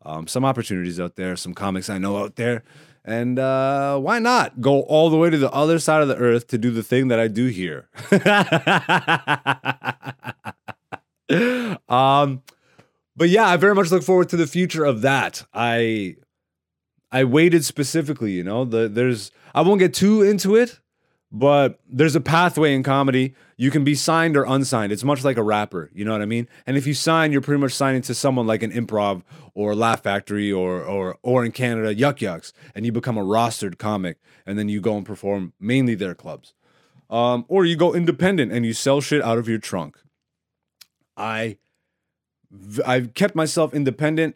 Um, 0.03 0.27
some 0.27 0.43
opportunities 0.43 0.99
out 0.99 1.15
there, 1.15 1.35
some 1.35 1.53
comics 1.53 1.89
I 1.89 1.99
know 1.99 2.17
out 2.17 2.35
there. 2.35 2.63
And 3.05 3.39
uh, 3.39 3.97
why 3.99 4.19
not 4.19 4.61
go 4.61 4.81
all 4.81 5.09
the 5.09 5.17
way 5.17 5.29
to 5.29 5.37
the 5.37 5.51
other 5.51 5.79
side 5.79 6.01
of 6.01 6.07
the 6.07 6.17
earth 6.17 6.47
to 6.47 6.57
do 6.57 6.71
the 6.71 6.83
thing 6.83 7.07
that 7.09 7.19
I 7.19 7.27
do 7.27 7.47
here? 7.47 7.87
um, 11.89 12.41
but 13.15 13.29
yeah, 13.29 13.47
I 13.47 13.57
very 13.57 13.75
much 13.75 13.91
look 13.91 14.03
forward 14.03 14.29
to 14.29 14.37
the 14.37 14.47
future 14.47 14.85
of 14.85 15.01
that. 15.01 15.45
I 15.53 16.15
I 17.11 17.23
waited 17.23 17.65
specifically, 17.65 18.31
you 18.31 18.43
know. 18.43 18.65
The, 18.65 18.87
there's 18.87 19.31
I 19.53 19.61
won't 19.61 19.79
get 19.79 19.93
too 19.93 20.21
into 20.21 20.55
it 20.55 20.79
but 21.31 21.79
there's 21.87 22.15
a 22.15 22.21
pathway 22.21 22.73
in 22.73 22.81
comedy. 22.81 23.35
You 23.55 23.69
can 23.69 23.83
be 23.83 23.93
signed 23.93 24.35
or 24.35 24.45
unsigned. 24.45 24.91
It's 24.91 25.03
much 25.03 25.23
like 25.23 25.37
a 25.37 25.43
rapper, 25.43 25.91
you 25.93 26.03
know 26.03 26.11
what 26.11 26.21
I 26.21 26.25
mean? 26.25 26.47
And 26.65 26.75
if 26.75 26.87
you 26.87 26.93
sign, 26.93 27.31
you're 27.31 27.41
pretty 27.41 27.61
much 27.61 27.73
signing 27.73 28.01
to 28.03 28.15
someone 28.15 28.47
like 28.47 28.63
an 28.63 28.71
improv 28.71 29.21
or 29.53 29.75
Laugh 29.75 30.01
Factory 30.03 30.51
or 30.51 30.81
or 30.81 31.17
or 31.21 31.45
in 31.45 31.51
Canada, 31.51 31.93
Yuk 31.93 32.21
Yuk's, 32.21 32.51
and 32.73 32.85
you 32.85 32.91
become 32.91 33.17
a 33.17 33.23
rostered 33.23 33.77
comic, 33.77 34.17
and 34.45 34.57
then 34.57 34.69
you 34.69 34.81
go 34.81 34.97
and 34.97 35.05
perform 35.05 35.53
mainly 35.59 35.95
their 35.95 36.15
clubs. 36.15 36.53
Um, 37.09 37.45
or 37.47 37.65
you 37.65 37.75
go 37.75 37.93
independent 37.93 38.51
and 38.51 38.65
you 38.65 38.73
sell 38.73 39.01
shit 39.01 39.21
out 39.23 39.37
of 39.37 39.47
your 39.47 39.59
trunk. 39.59 39.97
I 41.15 41.57
I've 42.85 43.13
kept 43.13 43.35
myself 43.35 43.73
independent 43.73 44.35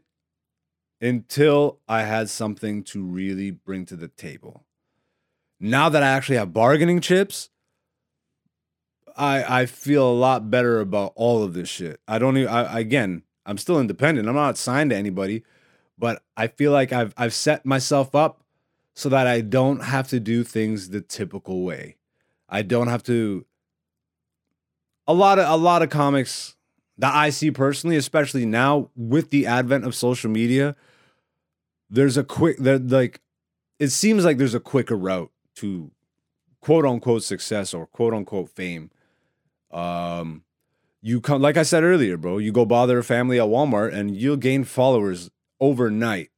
until 1.02 1.80
I 1.88 2.04
had 2.04 2.30
something 2.30 2.84
to 2.84 3.04
really 3.04 3.52
bring 3.52 3.86
to 3.88 3.96
the 3.96 4.08
table 4.08 4.64
now 5.64 5.88
that 5.88 6.04
I 6.04 6.10
actually 6.10 6.36
have 6.36 6.54
bargaining 6.54 7.00
chips, 7.00 7.50
I 9.16 9.62
I 9.62 9.66
feel 9.66 10.08
a 10.08 10.12
lot 10.12 10.52
better 10.52 10.82
about 10.82 11.14
all 11.16 11.42
of 11.42 11.54
this 11.54 11.70
shit. 11.70 12.02
I 12.08 12.20
don't 12.20 12.36
even 12.38 12.54
I, 12.54 12.80
again, 12.80 13.24
I'm 13.46 13.58
still 13.58 13.80
independent. 13.80 14.28
I'm 14.28 14.36
not 14.36 14.58
signed 14.58 14.90
to 14.90 14.98
anybody, 14.98 15.44
but 15.98 16.22
I 16.36 16.48
feel 16.48 16.74
like 16.74 16.92
I've 16.92 17.14
I've 17.18 17.34
set 17.34 17.66
myself 17.66 18.14
up 18.14 18.44
so 18.94 19.08
that 19.10 19.26
I 19.26 19.40
don't 19.40 19.84
have 19.84 20.10
to 20.10 20.20
do 20.20 20.44
things 20.44 20.90
the 20.90 21.00
typical 21.00 21.64
way. 21.64 21.96
I 22.50 22.62
don't 22.62 22.90
have 22.90 23.04
to 23.04 23.46
a 25.08 25.14
lot 25.14 25.40
of 25.40 25.50
a 25.50 25.56
lot 25.56 25.82
of 25.82 25.90
comics 25.90 26.58
that 26.98 27.16
I 27.16 27.30
see 27.30 27.52
personally, 27.52 27.96
especially 27.96 28.46
now 28.46 28.90
with 28.98 29.30
the 29.30 29.48
advent 29.48 29.86
of 29.86 29.96
social 29.96 30.30
media, 30.30 30.76
there's 31.90 32.18
a 32.18 32.24
quick 32.26 32.58
there 32.58 32.80
like 32.80 33.22
it 33.80 33.90
seems 33.90 34.26
like 34.26 34.38
there's 34.38 34.54
a 34.54 34.60
quicker 34.60 34.98
route 34.98 35.32
to 35.56 35.92
quote 36.62 36.86
unquote 36.86 37.24
success 37.24 37.74
or 37.74 37.86
quote 37.86 38.14
unquote 38.14 38.50
fame. 38.50 38.90
Um, 39.72 40.44
you 41.02 41.20
come, 41.20 41.42
like 41.42 41.58
I 41.58 41.64
said 41.64 41.84
earlier, 41.84 42.16
bro, 42.16 42.38
you 42.38 42.52
go 42.52 42.66
bother 42.66 42.98
a 42.98 43.04
family 43.04 43.40
at 43.40 43.48
Walmart 43.48 43.94
and 43.94 44.16
you'll 44.16 44.38
gain 44.38 44.64
followers 44.64 45.30
overnight. 45.60 46.30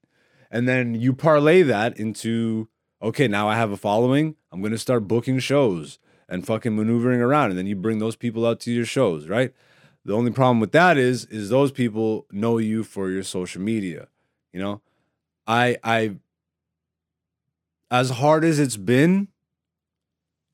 And 0.49 0.67
then 0.67 0.95
you 0.95 1.13
parlay 1.13 1.61
that 1.63 1.97
into, 1.99 2.69
okay, 3.01 3.27
now 3.27 3.47
I 3.47 3.55
have 3.55 3.71
a 3.71 3.77
following. 3.77 4.35
I'm 4.51 4.61
going 4.61 4.71
to 4.71 4.77
start 4.79 5.07
booking 5.07 5.39
shows 5.39 5.99
and 6.27 6.45
fucking 6.45 6.75
maneuvering 6.75 7.21
around. 7.21 7.51
And 7.51 7.59
then 7.59 7.67
you 7.67 7.75
bring 7.75 7.99
those 7.99 8.15
people 8.15 8.45
out 8.45 8.59
to 8.61 8.71
your 8.71 8.85
shows, 8.85 9.27
right? 9.27 9.53
The 10.03 10.13
only 10.13 10.31
problem 10.31 10.59
with 10.59 10.71
that 10.71 10.97
is, 10.97 11.25
is 11.25 11.49
those 11.49 11.71
people 11.71 12.25
know 12.31 12.57
you 12.57 12.83
for 12.83 13.09
your 13.09 13.23
social 13.23 13.61
media. 13.61 14.07
You 14.53 14.61
know, 14.61 14.81
I, 15.45 15.77
I 15.83 16.15
as 17.91 18.11
hard 18.11 18.43
as 18.43 18.59
it's 18.59 18.77
been, 18.77 19.29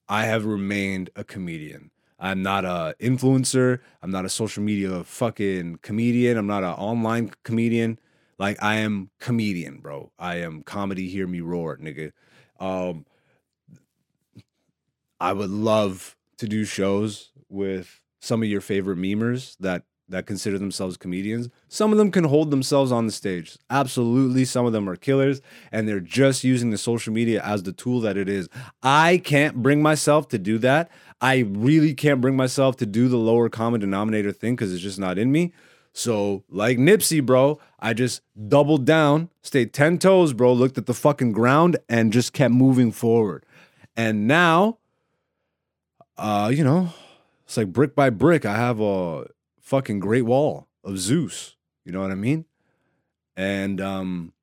I 0.08 0.26
have 0.26 0.46
remained 0.46 1.10
a 1.15 1.24
comedian. 1.24 1.91
I'm 2.20 2.44
not 2.44 2.65
a 2.65 2.96
influencer. 3.00 3.80
I'm 4.02 4.12
not 4.12 4.26
a 4.26 4.30
social 4.30 4.62
media 4.62 5.04
fucking 5.04 5.80
comedian. 5.82 6.38
I'm 6.38 6.48
not 6.48 6.63
an 6.63 6.74
online 6.74 7.32
comedian. 7.44 8.00
Like 8.38 8.62
I 8.62 8.76
am 8.76 9.10
comedian, 9.20 9.80
bro. 9.80 10.12
I 10.20 10.38
am 10.38 10.63
comedy. 10.63 11.08
Hear 11.08 11.28
me 11.28 11.41
roar, 11.41 11.78
nigga. 11.78 12.12
Um, 12.60 13.06
I 15.20 15.34
would 15.34 15.50
love 15.50 16.15
to 16.38 16.48
do 16.48 16.65
shows 16.65 17.32
with 17.50 18.02
some 18.20 18.44
of 18.44 18.50
your 18.50 18.62
favorite 18.62 18.98
memers 18.98 19.56
that 19.60 19.84
that 20.12 20.26
consider 20.26 20.58
themselves 20.58 20.97
comedians. 20.97 21.50
Some 21.67 21.91
of 21.91 21.97
them 21.97 22.12
can 22.12 22.26
hold 22.26 22.52
themselves 22.52 22.91
on 22.91 23.06
the 23.06 23.12
stage. 23.12 23.58
Absolutely. 23.69 24.45
Some 24.45 24.65
of 24.65 24.74
them 24.74 24.88
are 24.89 24.95
killers 24.95 25.41
and 25.71 25.88
they're 25.88 26.00
just 26.00 26.43
using 26.43 26.69
the 26.69 26.78
social 26.78 27.12
media 27.12 27.41
as 27.43 27.63
the 27.63 27.71
tool 27.71 28.00
that 28.02 28.17
it 28.17 28.30
is. 28.30 28.47
I 28.84 29.21
can't 29.24 29.58
bring 29.58 29.82
myself 29.82 30.28
to 30.30 30.38
do 30.38 30.58
that. 30.60 30.91
I 31.19 31.39
really 31.39 31.93
can't 31.93 32.21
bring 32.21 32.36
myself 32.36 32.78
to 32.78 32.86
do 32.86 33.08
the 33.08 33.17
lower 33.17 33.50
common 33.50 33.82
denominator 33.82 34.32
thing 34.32 34.56
because 34.56 34.74
it's 34.74 34.84
just 34.84 35.00
not 35.00 35.17
in 35.17 35.32
me. 35.32 35.54
So, 35.93 36.43
like 36.50 36.78
Nipsey, 36.78 37.26
bro, 37.26 37.60
I 37.80 37.93
just 37.93 38.21
doubled 38.47 38.86
down, 38.86 39.30
stayed 39.41 39.74
10 39.74 40.00
toes, 40.00 40.32
bro, 40.32 40.54
looked 40.54 40.78
at 40.78 40.86
the 40.86 40.93
fucking 40.93 41.34
ground 41.34 41.78
and 41.89 42.13
just 42.13 42.32
kept 42.32 42.54
moving 42.54 42.93
forward. 42.93 43.45
And 43.97 44.26
now, 44.26 44.78
uh, 46.17 46.52
you 46.54 46.63
know, 46.63 46.93
it's 47.43 47.58
like 47.58 47.67
brick 47.74 47.93
by 47.93 48.10
brick. 48.10 48.45
I 48.45 48.56
have 48.56 48.80
a 48.80 49.26
fucking 49.72 50.02
Great 50.02 50.24
Wall 50.24 50.68
of 50.84 51.00
Zeus. 51.00 51.56
You 51.86 51.94
know 51.94 52.02
what 52.02 52.12
I 52.12 52.16
mean? 52.16 52.44
And 53.38 53.80
um, 53.80 54.34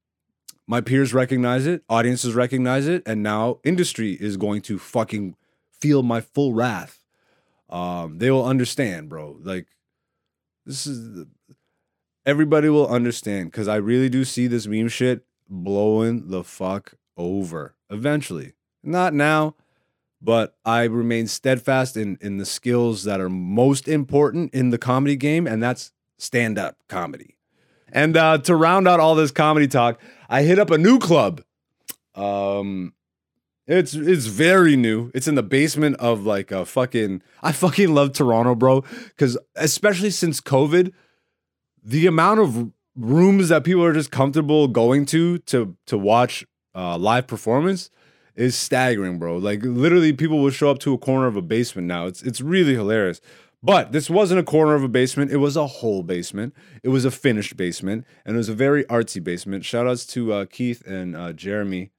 my 0.66 0.80
peers 0.80 1.12
recognize 1.12 1.66
it, 1.66 1.82
audiences 1.86 2.34
recognize 2.34 2.88
it, 2.88 3.02
and 3.04 3.22
now 3.22 3.58
industry 3.62 4.14
is 4.14 4.38
going 4.38 4.62
to 4.62 4.78
fucking 4.78 5.36
feel 5.70 6.02
my 6.02 6.22
full 6.22 6.54
wrath. 6.54 7.00
Um, 7.68 8.16
they 8.16 8.30
will 8.30 8.46
understand, 8.46 9.10
bro. 9.10 9.36
Like 9.42 9.66
this 10.64 10.86
is 10.86 11.12
the, 11.12 11.28
everybody 12.24 12.70
will 12.70 12.88
understand 12.88 13.50
because 13.50 13.68
I 13.68 13.76
really 13.76 14.08
do 14.08 14.24
see 14.24 14.46
this 14.46 14.66
meme 14.66 14.88
shit 14.88 15.26
blowing 15.46 16.28
the 16.30 16.42
fuck 16.42 16.94
over 17.18 17.74
eventually. 17.90 18.54
Not 18.82 19.12
now, 19.12 19.56
but 20.20 20.56
I 20.64 20.84
remain 20.84 21.26
steadfast 21.26 21.96
in 21.96 22.18
in 22.20 22.38
the 22.38 22.46
skills 22.46 23.04
that 23.04 23.20
are 23.20 23.28
most 23.28 23.88
important 23.88 24.52
in 24.54 24.70
the 24.70 24.78
comedy 24.78 25.16
game, 25.16 25.46
and 25.46 25.62
that's 25.62 25.92
stand 26.18 26.58
up 26.58 26.76
comedy. 26.88 27.36
And 27.90 28.16
uh, 28.16 28.38
to 28.38 28.54
round 28.54 28.86
out 28.86 29.00
all 29.00 29.14
this 29.14 29.30
comedy 29.30 29.68
talk, 29.68 30.00
I 30.28 30.42
hit 30.42 30.58
up 30.58 30.70
a 30.70 30.78
new 30.78 30.98
club. 30.98 31.42
Um, 32.14 32.92
it's 33.66 33.94
it's 33.94 34.26
very 34.26 34.76
new. 34.76 35.10
It's 35.14 35.28
in 35.28 35.34
the 35.34 35.42
basement 35.42 35.96
of 35.96 36.24
like 36.24 36.50
a 36.50 36.64
fucking. 36.64 37.22
I 37.42 37.52
fucking 37.52 37.94
love 37.94 38.12
Toronto, 38.12 38.54
bro, 38.54 38.82
because 39.08 39.38
especially 39.56 40.10
since 40.10 40.40
COVID, 40.40 40.92
the 41.82 42.06
amount 42.06 42.40
of 42.40 42.72
rooms 42.96 43.48
that 43.50 43.64
people 43.64 43.84
are 43.84 43.92
just 43.92 44.10
comfortable 44.10 44.68
going 44.68 45.06
to 45.06 45.38
to 45.38 45.76
to 45.86 45.96
watch 45.96 46.44
uh, 46.74 46.98
live 46.98 47.26
performance 47.26 47.90
is 48.38 48.54
staggering, 48.56 49.18
bro. 49.18 49.36
Like 49.36 49.60
literally, 49.62 50.12
people 50.12 50.38
will 50.38 50.50
show 50.50 50.70
up 50.70 50.78
to 50.80 50.94
a 50.94 50.98
corner 50.98 51.26
of 51.26 51.36
a 51.36 51.42
basement 51.42 51.88
now. 51.88 52.06
It's 52.06 52.22
it's 52.22 52.40
really 52.40 52.74
hilarious. 52.74 53.20
But 53.60 53.90
this 53.90 54.08
wasn't 54.08 54.38
a 54.38 54.44
corner 54.44 54.74
of 54.74 54.84
a 54.84 54.88
basement. 54.88 55.32
It 55.32 55.38
was 55.38 55.56
a 55.56 55.66
whole 55.66 56.04
basement. 56.04 56.54
It 56.84 56.90
was 56.90 57.04
a 57.04 57.10
finished 57.10 57.56
basement, 57.56 58.06
and 58.24 58.36
it 58.36 58.38
was 58.38 58.48
a 58.48 58.54
very 58.54 58.84
artsy 58.84 59.22
basement. 59.22 59.64
Shout 59.64 59.88
outs 59.88 60.06
to 60.06 60.32
uh, 60.32 60.44
Keith 60.44 60.86
and 60.86 61.16
uh, 61.16 61.32
Jeremy 61.32 61.90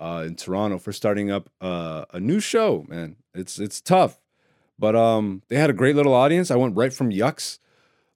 uh, 0.00 0.24
in 0.26 0.34
Toronto 0.36 0.78
for 0.78 0.92
starting 0.92 1.30
up 1.30 1.50
uh, 1.60 2.06
a 2.14 2.20
new 2.20 2.40
show. 2.40 2.86
Man, 2.88 3.16
it's 3.34 3.58
it's 3.58 3.82
tough, 3.82 4.18
but 4.78 4.96
um, 4.96 5.42
they 5.48 5.56
had 5.56 5.68
a 5.68 5.74
great 5.74 5.94
little 5.94 6.14
audience. 6.14 6.50
I 6.50 6.56
went 6.56 6.74
right 6.74 6.92
from 6.92 7.10
Yucks, 7.10 7.58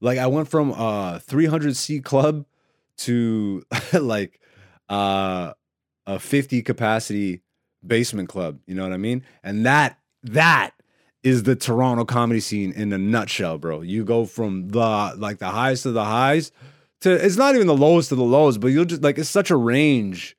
like 0.01 0.19
I 0.19 0.27
went 0.27 0.49
from 0.49 0.73
uh 0.73 1.19
300 1.19 1.77
seat 1.77 2.05
club 2.05 2.47
to 2.99 3.63
like 3.93 4.41
uh 4.89 5.53
a 6.07 6.19
50 6.19 6.63
capacity 6.63 7.43
basement 7.89 8.29
club. 8.29 8.59
You 8.67 8.75
know 8.75 8.83
what 8.83 8.93
I 8.93 8.99
mean? 8.99 9.25
And 9.43 9.67
that 9.67 9.99
that 10.23 10.71
is 11.23 11.43
the 11.43 11.57
Toronto 11.57 12.05
comedy 12.05 12.41
scene 12.41 12.73
in 12.73 12.93
a 12.93 12.99
nutshell, 12.99 13.59
bro. 13.59 13.81
You 13.81 14.05
go 14.05 14.25
from 14.25 14.69
the 14.69 15.15
like 15.17 15.39
the 15.39 15.51
highest 15.51 15.87
of 15.87 15.95
the 15.95 16.05
highs 16.05 16.53
to 17.01 17.13
it's 17.13 17.37
not 17.37 17.55
even 17.55 17.67
the 17.67 17.77
lowest 17.77 18.13
of 18.13 18.19
the 18.19 18.25
lows, 18.25 18.59
but 18.59 18.69
you'll 18.69 18.85
just 18.85 19.03
like 19.03 19.19
it's 19.19 19.31
such 19.31 19.51
a 19.51 19.57
range. 19.57 20.37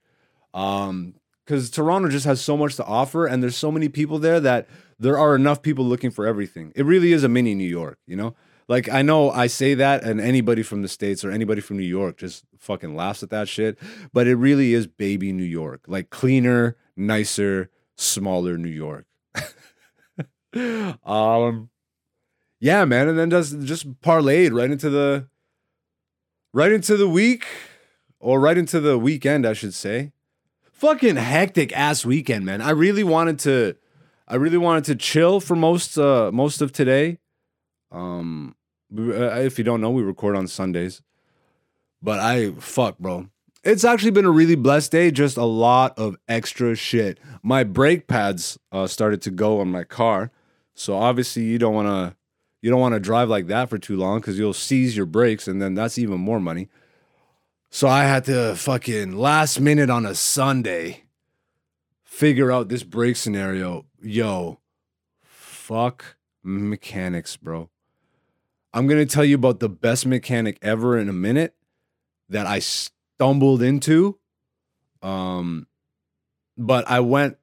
Um, 0.54 1.16
because 1.46 1.72
Toronto 1.72 2.10
just 2.10 2.26
has 2.26 2.40
so 2.40 2.56
much 2.56 2.76
to 2.76 2.86
offer, 2.86 3.26
and 3.26 3.42
there's 3.42 3.58
so 3.58 3.72
many 3.72 3.90
people 3.90 4.20
there 4.20 4.40
that 4.40 4.68
there 5.00 5.18
are 5.18 5.36
enough 5.36 5.64
people 5.64 5.84
looking 5.84 6.12
for 6.12 6.28
everything. 6.28 6.72
It 6.76 6.86
really 6.86 7.12
is 7.12 7.24
a 7.24 7.28
mini 7.28 7.56
New 7.56 7.68
York, 7.68 7.98
you 8.06 8.16
know? 8.16 8.36
Like 8.70 8.88
I 8.88 9.02
know 9.02 9.32
I 9.32 9.48
say 9.48 9.74
that, 9.74 10.04
and 10.04 10.22
anybody 10.22 10.62
from 10.62 10.84
the 10.84 10.88
States 10.88 11.26
or 11.26 11.32
anybody 11.32 11.60
from 11.60 11.78
New 11.78 11.84
York 11.84 12.18
just 12.18 12.46
fucking 12.60 12.96
laughs 12.96 13.24
at 13.24 13.32
that 13.32 13.50
shit. 13.50 13.80
But 14.14 14.28
it 14.28 14.36
really 14.36 14.76
is 14.76 14.86
baby 14.86 15.34
New 15.34 15.44
York. 15.44 15.82
Like 15.88 16.12
cleaner, 16.12 16.78
nicer, 16.96 17.72
smaller 17.98 18.60
New 18.60 18.70
York. 18.70 19.06
um 21.04 21.70
yeah, 22.60 22.86
man, 22.86 23.08
and 23.08 23.18
then 23.18 23.32
just 23.32 23.60
just 23.62 24.02
parlayed 24.02 24.54
right 24.54 24.70
into 24.70 24.92
the 24.92 25.28
right 26.54 26.72
into 26.72 26.96
the 26.96 27.10
week 27.10 27.48
or 28.20 28.40
right 28.40 28.58
into 28.58 28.80
the 28.80 29.00
weekend, 29.00 29.48
I 29.48 29.54
should 29.54 29.74
say. 29.74 30.12
Fucking 30.74 31.16
hectic 31.16 31.76
ass 31.76 32.06
weekend, 32.06 32.46
man. 32.46 32.62
I 32.62 32.70
really 32.70 33.04
wanted 33.04 33.40
to 33.40 33.76
I 34.28 34.36
really 34.36 34.60
wanted 34.60 34.84
to 34.86 34.96
chill 34.96 35.40
for 35.40 35.56
most 35.56 35.98
uh 35.98 36.30
most 36.32 36.62
of 36.62 36.72
today. 36.72 37.18
Um 37.92 38.56
if 38.92 39.58
you 39.58 39.64
don't 39.64 39.82
know, 39.82 39.92
we 39.92 40.04
record 40.04 40.36
on 40.36 40.48
Sundays. 40.48 41.02
But 42.02 42.20
I 42.20 42.52
fuck, 42.52 42.98
bro. 42.98 43.30
It's 43.64 43.84
actually 43.84 44.12
been 44.12 44.26
a 44.26 44.32
really 44.32 44.56
blessed 44.56 44.92
day, 44.92 45.12
just 45.12 45.36
a 45.36 45.44
lot 45.44 45.98
of 46.00 46.16
extra 46.30 46.76
shit. 46.76 47.20
My 47.44 47.66
brake 47.66 48.08
pads 48.08 48.58
uh, 48.72 48.88
started 48.88 49.22
to 49.24 49.32
go 49.32 49.60
on 49.60 49.70
my 49.70 49.84
car. 49.84 50.32
So 50.76 50.96
obviously 50.96 51.44
you 51.44 51.60
don't 51.60 51.74
want 51.74 51.88
to 51.88 52.16
you 52.62 52.70
don't 52.70 52.80
want 52.80 52.94
to 52.94 53.00
drive 53.00 53.30
like 53.30 53.48
that 53.48 53.70
for 53.70 53.78
too 53.78 53.98
long 53.98 54.22
cuz 54.22 54.40
you'll 54.40 54.54
seize 54.54 54.96
your 54.96 55.06
brakes 55.06 55.48
and 55.48 55.62
then 55.62 55.74
that's 55.74 55.98
even 55.98 56.22
more 56.22 56.40
money. 56.40 56.70
So 57.70 57.88
I 57.88 58.06
had 58.06 58.24
to 58.26 58.56
fucking 58.56 59.12
last 59.12 59.60
minute 59.60 59.90
on 59.90 60.06
a 60.06 60.16
Sunday 60.16 61.04
figure 62.04 62.52
out 62.52 62.70
this 62.70 62.84
brake 62.84 63.18
scenario. 63.18 63.86
Yo, 64.02 64.60
fuck 65.22 66.18
mechanics, 66.44 67.38
bro. 67.38 67.70
I'm 68.74 68.88
going 68.88 69.06
to 69.06 69.12
tell 69.12 69.26
you 69.26 69.36
about 69.36 69.60
the 69.60 69.70
best 69.70 70.06
mechanic 70.06 70.58
ever 70.62 70.98
in 70.98 71.10
a 71.10 71.14
minute 71.14 71.56
that 72.30 72.46
I 72.46 72.60
stumbled 72.60 73.62
into. 73.62 74.18
Um 75.02 75.68
but 76.58 76.90
I 76.90 77.00
went 77.00 77.38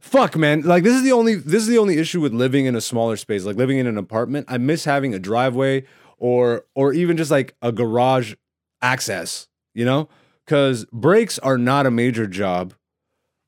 fuck 0.00 0.36
man, 0.36 0.62
like 0.62 0.82
this 0.82 0.94
is 0.94 1.02
the 1.02 1.12
only 1.12 1.34
this 1.34 1.62
is 1.62 1.68
the 1.68 1.78
only 1.78 1.98
issue 1.98 2.20
with 2.20 2.32
living 2.32 2.64
in 2.66 2.74
a 2.74 2.80
smaller 2.80 3.16
space, 3.16 3.44
like 3.44 3.56
living 3.56 3.78
in 3.78 3.86
an 3.86 3.98
apartment. 3.98 4.46
I 4.48 4.58
miss 4.58 4.84
having 4.84 5.14
a 5.14 5.18
driveway 5.18 5.84
or 6.16 6.64
or 6.74 6.92
even 6.92 7.16
just 7.16 7.30
like 7.30 7.54
a 7.60 7.70
garage 7.70 8.34
access, 8.80 9.48
you 9.74 9.84
know? 9.84 10.08
Cuz 10.46 10.86
brakes 10.86 11.38
are 11.40 11.58
not 11.58 11.84
a 11.86 11.90
major 11.90 12.26
job. 12.26 12.74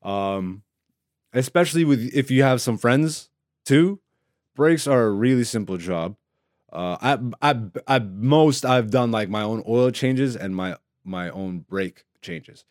Um 0.03 0.63
especially 1.33 1.83
with 1.83 2.11
if 2.13 2.29
you 2.29 2.43
have 2.43 2.61
some 2.61 2.77
friends 2.77 3.29
too. 3.65 3.99
Brakes 4.55 4.85
are 4.85 5.05
a 5.05 5.11
really 5.11 5.43
simple 5.43 5.77
job. 5.77 6.15
Uh, 6.71 6.97
I, 7.01 7.51
I, 7.51 7.59
I, 7.87 7.99
most 7.99 8.65
I've 8.65 8.91
done 8.91 9.11
like 9.11 9.29
my 9.29 9.41
own 9.41 9.63
oil 9.67 9.91
changes 9.91 10.35
and 10.35 10.55
my 10.55 10.77
my 11.03 11.29
own 11.29 11.59
brake 11.59 12.05
changes. 12.21 12.63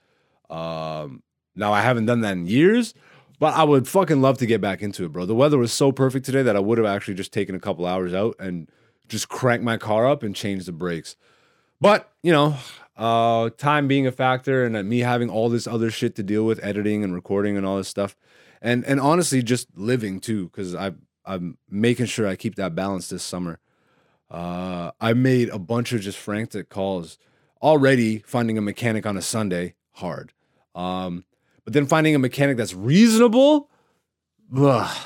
Um, 0.49 1.23
now 1.55 1.73
I 1.73 1.83
haven't 1.83 2.07
done 2.07 2.23
that 2.23 2.33
in 2.33 2.47
years, 2.47 2.95
but 3.39 3.55
I 3.55 3.65
would 3.65 3.87
fucking 3.87 4.23
love 4.23 4.39
to 4.39 4.47
get 4.47 4.61
back 4.61 4.83
into 4.83 5.05
it, 5.05 5.13
bro. 5.13 5.27
The 5.27 5.35
weather 5.35 5.59
was 5.59 5.73
so 5.73 5.93
perfect 5.93 6.25
today 6.25 6.43
that 6.43 6.57
I 6.57 6.61
would 6.61 6.79
have 6.79 6.87
actually 6.87 7.15
just 7.15 7.33
taken 7.33 7.55
a 7.55 7.61
couple 7.61 7.85
hours 7.87 8.15
out 8.15 8.37
and 8.39 8.71
just 9.09 9.29
crank 9.29 9.63
my 9.63 9.77
car 9.77 10.07
up 10.07 10.23
and 10.23 10.35
change 10.35 10.65
the 10.65 10.73
brakes. 10.73 11.17
But 11.81 12.11
you 12.23 12.33
know, 12.33 12.57
uh, 12.97 13.51
time 13.51 13.89
being 13.89 14.07
a 14.07 14.13
factor 14.13 14.65
and 14.65 14.89
me 14.89 15.01
having 15.01 15.29
all 15.29 15.49
this 15.49 15.67
other 15.67 15.91
shit 15.91 16.15
to 16.17 16.23
deal 16.23 16.47
with, 16.47 16.63
editing 16.63 17.05
and 17.05 17.15
recording 17.15 17.57
and 17.57 17.67
all 17.67 17.77
this 17.77 17.89
stuff, 17.89 18.17
and 18.63 18.85
and 18.85 18.99
honestly 18.99 19.43
just 19.43 19.69
living 19.77 20.21
too, 20.21 20.45
because 20.45 20.75
I 20.75 20.93
I'm 21.25 21.59
making 21.69 22.07
sure 22.07 22.27
I 22.27 22.37
keep 22.37 22.55
that 22.57 22.75
balance 22.75 23.09
this 23.09 23.23
summer. 23.23 23.59
Uh, 24.31 24.93
I 25.01 25.12
made 25.12 25.49
a 25.49 25.59
bunch 25.59 25.93
of 25.93 26.01
just 26.01 26.19
frantic 26.19 26.69
calls. 26.69 27.19
Already 27.62 28.21
finding 28.21 28.57
a 28.57 28.62
mechanic 28.62 29.05
on 29.05 29.16
a 29.16 29.23
Sunday 29.23 29.75
hard, 29.93 30.33
um, 30.75 31.25
but 31.64 31.75
then 31.75 31.85
finding 31.85 32.14
a 32.14 32.19
mechanic 32.19 32.57
that's 32.57 32.73
reasonable. 32.73 33.69
Ugh. 34.57 34.97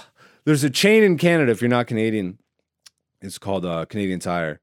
There's 0.44 0.62
a 0.62 0.70
chain 0.70 1.02
in 1.02 1.16
Canada. 1.16 1.50
If 1.50 1.60
you're 1.60 1.70
not 1.70 1.86
Canadian, 1.86 2.38
it's 3.20 3.38
called 3.38 3.64
uh, 3.64 3.86
Canadian 3.86 4.20
Tire. 4.20 4.60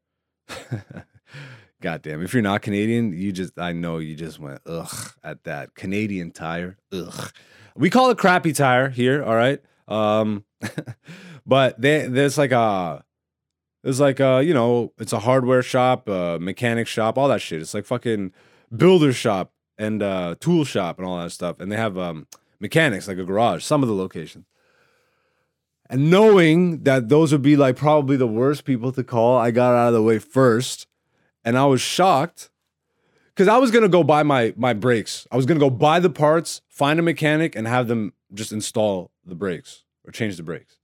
God 1.81 2.03
damn! 2.03 2.23
If 2.23 2.33
you're 2.33 2.43
not 2.43 2.61
Canadian, 2.61 3.11
you 3.11 3.31
just 3.31 3.57
I 3.59 3.73
know 3.73 3.97
you 3.97 4.15
just 4.15 4.39
went 4.39 4.61
ugh 4.67 5.13
at 5.23 5.43
that 5.45 5.73
Canadian 5.73 6.31
Tire. 6.31 6.77
Ugh. 6.93 7.31
We 7.75 7.89
call 7.89 8.11
it 8.11 8.17
crappy 8.17 8.53
tire 8.53 8.89
here. 8.89 9.23
All 9.23 9.35
right. 9.35 9.59
Um, 9.87 10.45
but 11.45 11.81
they, 11.81 12.05
there's 12.07 12.37
like 12.37 12.51
a 12.51 13.03
it's 13.83 13.99
like 13.99 14.19
uh, 14.19 14.41
you 14.43 14.53
know, 14.53 14.93
it's 14.97 15.13
a 15.13 15.19
hardware 15.19 15.61
shop, 15.61 16.07
a 16.07 16.37
mechanic 16.39 16.87
shop, 16.87 17.17
all 17.17 17.27
that 17.29 17.41
shit. 17.41 17.61
It's 17.61 17.73
like 17.73 17.85
fucking 17.85 18.31
builder 18.75 19.13
shop 19.13 19.53
and 19.77 20.03
uh, 20.03 20.35
tool 20.39 20.63
shop 20.65 20.99
and 20.99 21.07
all 21.07 21.17
that 21.17 21.31
stuff. 21.31 21.59
And 21.59 21.71
they 21.71 21.77
have 21.77 21.97
um, 21.97 22.27
mechanics, 22.59 23.07
like 23.07 23.17
a 23.17 23.23
garage, 23.23 23.63
some 23.63 23.81
of 23.81 23.89
the 23.89 23.95
locations. 23.95 24.45
And 25.89 26.09
knowing 26.09 26.83
that 26.83 27.09
those 27.09 27.31
would 27.33 27.41
be 27.41 27.57
like 27.57 27.75
probably 27.75 28.15
the 28.15 28.27
worst 28.27 28.63
people 28.63 28.91
to 28.93 29.03
call, 29.03 29.37
I 29.37 29.51
got 29.51 29.73
out 29.73 29.89
of 29.89 29.93
the 29.93 30.01
way 30.01 30.19
first. 30.19 30.87
And 31.43 31.57
I 31.57 31.65
was 31.65 31.81
shocked 31.81 32.51
because 33.29 33.47
I 33.47 33.57
was 33.57 33.71
gonna 33.71 33.89
go 33.89 34.03
buy 34.03 34.21
my 34.21 34.53
my 34.55 34.73
brakes. 34.73 35.27
I 35.31 35.35
was 35.35 35.47
gonna 35.47 35.59
go 35.59 35.71
buy 35.71 35.99
the 35.99 36.09
parts, 36.09 36.61
find 36.69 36.99
a 36.99 37.03
mechanic, 37.03 37.55
and 37.55 37.67
have 37.67 37.87
them 37.87 38.13
just 38.31 38.51
install 38.51 39.09
the 39.25 39.35
brakes 39.35 39.83
or 40.05 40.11
change 40.11 40.37
the 40.37 40.43
brakes. 40.43 40.77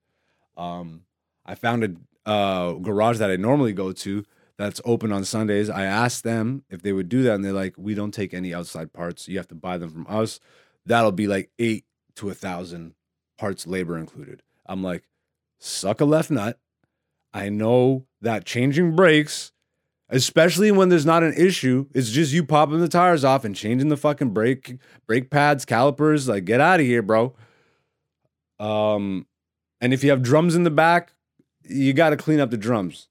Um, 0.58 1.04
I 1.46 1.54
found 1.54 1.84
a 1.84 1.96
uh, 2.28 2.74
garage 2.74 3.18
that 3.18 3.32
I 3.32 3.38
normally 3.38 3.74
go 3.74 3.92
to 3.92 4.24
that's 4.58 4.82
open 4.86 5.12
on 5.12 5.24
Sundays. 5.24 5.70
I 5.70 5.86
asked 5.86 6.24
them 6.24 6.63
if 6.70 6.82
they 6.82 6.92
would 6.92 7.10
do 7.10 7.24
that, 7.24 7.36
and 7.36 7.46
they're 7.46 7.54
like, 7.54 7.76
"We 7.78 7.96
don't 7.96 8.13
take 8.13 8.34
any 8.34 8.54
outside 8.54 8.92
parts. 8.94 9.28
You 9.28 9.38
have 9.38 9.48
to 9.48 9.56
buy 9.56 9.78
them 9.78 9.90
from 9.90 10.06
us. 10.10 10.40
That'll 10.86 11.12
be 11.12 11.28
like 11.28 11.50
eight 11.58 11.86
to 12.16 12.30
a 12.30 12.34
thousand 12.34 12.94
parts, 13.38 13.66
labor 13.66 13.98
included." 13.98 14.44
I'm 14.66 14.84
like, 14.84 15.04
"Suck 15.60 16.02
a 16.02 16.06
left 16.06 16.30
nut." 16.30 16.60
I 17.34 17.50
know 17.50 18.06
that 18.22 18.46
changing 18.46 18.96
brakes, 18.96 19.52
especially 20.10 20.72
when 20.72 20.90
there's 20.90 21.06
not 21.06 21.24
an 21.24 21.34
issue, 21.34 21.88
it's 21.94 22.10
just 22.10 22.34
you 22.34 22.44
popping 22.44 22.80
the 22.80 22.88
tires 22.88 23.24
off 23.24 23.46
and 23.46 23.56
changing 23.56 23.90
the 23.90 23.98
fucking 23.98 24.32
brake 24.32 24.78
brake 25.06 25.30
pads, 25.30 25.63
calipers. 25.63 26.28
Like, 26.28 26.46
get 26.46 26.60
out 26.60 26.80
of 26.80 26.86
here, 26.86 27.02
bro. 27.04 27.36
Um, 28.60 29.28
and 29.80 29.94
if 29.94 30.04
you 30.04 30.10
have 30.10 30.24
drums 30.24 30.56
in 30.56 30.63
the 30.63 30.72
back, 30.72 31.13
you 31.69 31.93
got 31.93 32.12
to 32.12 32.17
clean 32.17 32.39
up 32.39 32.51
the 32.51 32.58
drums 32.58 33.08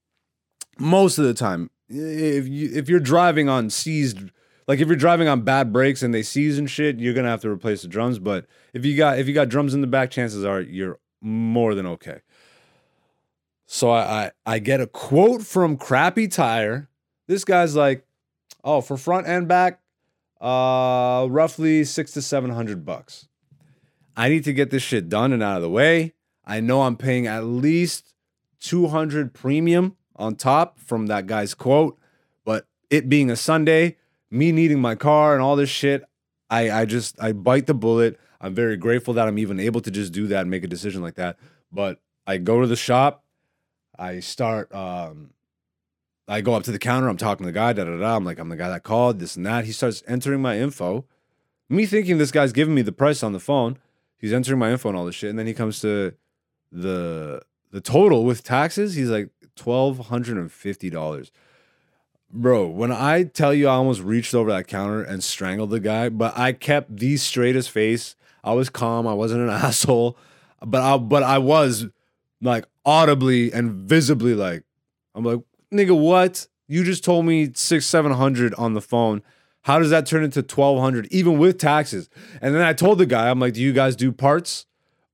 most 0.78 1.18
of 1.18 1.24
the 1.24 1.34
time. 1.34 1.70
If 1.88 2.48
you 2.48 2.70
if 2.74 2.88
you're 2.88 3.00
driving 3.00 3.48
on 3.48 3.70
seized, 3.70 4.18
like 4.66 4.80
if 4.80 4.88
you're 4.88 4.96
driving 4.96 5.28
on 5.28 5.42
bad 5.42 5.72
brakes 5.72 6.02
and 6.02 6.12
they 6.12 6.22
seize 6.22 6.58
and 6.58 6.68
shit, 6.68 6.98
you're 6.98 7.14
gonna 7.14 7.28
have 7.28 7.42
to 7.42 7.50
replace 7.50 7.82
the 7.82 7.88
drums. 7.88 8.18
But 8.18 8.46
if 8.72 8.84
you 8.84 8.96
got 8.96 9.18
if 9.18 9.28
you 9.28 9.34
got 9.34 9.48
drums 9.48 9.74
in 9.74 9.80
the 9.80 9.86
back, 9.86 10.10
chances 10.10 10.44
are 10.44 10.60
you're 10.60 10.98
more 11.20 11.74
than 11.74 11.86
okay. 11.86 12.20
So 13.66 13.90
I 13.90 14.24
I, 14.46 14.54
I 14.54 14.58
get 14.58 14.80
a 14.80 14.86
quote 14.86 15.42
from 15.42 15.76
Crappy 15.76 16.28
Tire. 16.28 16.88
This 17.28 17.44
guy's 17.44 17.76
like, 17.76 18.04
oh, 18.64 18.80
for 18.80 18.96
front 18.96 19.26
and 19.26 19.48
back, 19.48 19.80
uh, 20.40 21.26
roughly 21.28 21.84
six 21.84 22.12
to 22.12 22.22
seven 22.22 22.50
hundred 22.50 22.84
bucks. 22.84 23.28
I 24.16 24.28
need 24.28 24.44
to 24.44 24.52
get 24.52 24.70
this 24.70 24.82
shit 24.82 25.08
done 25.08 25.32
and 25.32 25.42
out 25.42 25.56
of 25.56 25.62
the 25.62 25.70
way. 25.70 26.14
I 26.44 26.60
know 26.60 26.82
I'm 26.82 26.96
paying 26.96 27.26
at 27.26 27.44
least 27.44 28.14
200 28.60 29.32
premium 29.32 29.96
on 30.16 30.36
top 30.36 30.78
from 30.78 31.06
that 31.06 31.26
guy's 31.26 31.54
quote. 31.54 31.98
But 32.44 32.66
it 32.90 33.08
being 33.08 33.30
a 33.30 33.36
Sunday, 33.36 33.96
me 34.30 34.52
needing 34.52 34.80
my 34.80 34.94
car 34.94 35.34
and 35.34 35.42
all 35.42 35.56
this 35.56 35.70
shit, 35.70 36.04
I, 36.48 36.70
I 36.70 36.84
just, 36.84 37.20
I 37.22 37.32
bite 37.32 37.66
the 37.66 37.74
bullet. 37.74 38.18
I'm 38.40 38.54
very 38.54 38.76
grateful 38.76 39.14
that 39.14 39.26
I'm 39.26 39.38
even 39.38 39.58
able 39.58 39.80
to 39.80 39.90
just 39.90 40.12
do 40.12 40.26
that 40.28 40.42
and 40.42 40.50
make 40.50 40.64
a 40.64 40.68
decision 40.68 41.02
like 41.02 41.14
that. 41.14 41.38
But 41.72 42.00
I 42.26 42.38
go 42.38 42.60
to 42.60 42.66
the 42.66 42.76
shop, 42.76 43.24
I 43.98 44.20
start, 44.20 44.72
um, 44.74 45.30
I 46.28 46.40
go 46.40 46.54
up 46.54 46.64
to 46.64 46.72
the 46.72 46.78
counter, 46.78 47.08
I'm 47.08 47.16
talking 47.16 47.44
to 47.44 47.52
the 47.52 47.58
guy, 47.58 47.72
da 47.72 47.84
da 47.84 47.96
da. 47.96 48.16
I'm 48.16 48.24
like, 48.24 48.38
I'm 48.38 48.48
the 48.48 48.56
guy 48.56 48.68
that 48.68 48.82
called, 48.82 49.20
this 49.20 49.36
and 49.36 49.46
that. 49.46 49.64
He 49.64 49.72
starts 49.72 50.02
entering 50.06 50.42
my 50.42 50.58
info. 50.58 51.04
Me 51.68 51.86
thinking 51.86 52.18
this 52.18 52.30
guy's 52.30 52.52
giving 52.52 52.74
me 52.74 52.82
the 52.82 52.92
price 52.92 53.22
on 53.22 53.32
the 53.32 53.40
phone. 53.40 53.78
He's 54.18 54.32
entering 54.32 54.58
my 54.58 54.70
info 54.70 54.88
and 54.88 54.98
all 54.98 55.04
this 55.04 55.14
shit. 55.14 55.30
And 55.30 55.38
then 55.38 55.46
he 55.46 55.54
comes 55.54 55.80
to 55.80 56.14
the 56.72 57.42
the 57.76 57.82
total 57.82 58.24
with 58.24 58.42
taxes, 58.42 58.94
he's 58.94 59.10
like 59.10 59.28
twelve 59.54 60.06
hundred 60.06 60.38
and 60.38 60.50
fifty 60.50 60.88
dollars. 60.88 61.30
Bro, 62.32 62.68
when 62.68 62.90
I 62.90 63.24
tell 63.24 63.52
you 63.52 63.68
I 63.68 63.74
almost 63.74 64.00
reached 64.00 64.34
over 64.34 64.50
that 64.50 64.66
counter 64.66 65.02
and 65.02 65.22
strangled 65.22 65.68
the 65.68 65.78
guy, 65.78 66.08
but 66.08 66.38
I 66.38 66.52
kept 66.52 66.96
the 66.96 67.18
straightest 67.18 67.70
face. 67.70 68.16
I 68.42 68.54
was 68.54 68.70
calm. 68.70 69.06
I 69.06 69.12
wasn't 69.12 69.42
an 69.42 69.50
asshole, 69.50 70.16
but 70.64 70.80
I 70.80 70.96
but 70.96 71.22
I 71.22 71.36
was 71.36 71.88
like 72.40 72.64
audibly 72.86 73.52
and 73.52 73.72
visibly 73.86 74.32
like 74.32 74.62
I'm 75.14 75.24
like, 75.24 75.40
nigga, 75.70 75.94
what? 75.94 76.48
You 76.68 76.82
just 76.82 77.04
told 77.04 77.26
me 77.26 77.50
six, 77.54 77.84
seven 77.84 78.12
hundred 78.12 78.54
on 78.54 78.72
the 78.72 78.80
phone. 78.80 79.20
How 79.64 79.78
does 79.78 79.90
that 79.90 80.06
turn 80.06 80.24
into 80.24 80.42
twelve 80.42 80.80
hundred, 80.80 81.08
even 81.10 81.36
with 81.36 81.58
taxes? 81.58 82.08
And 82.40 82.54
then 82.54 82.62
I 82.62 82.72
told 82.72 82.96
the 82.96 83.04
guy, 83.04 83.28
I'm 83.28 83.38
like, 83.38 83.52
do 83.52 83.60
you 83.60 83.74
guys 83.74 83.96
do 83.96 84.12
parts 84.12 84.64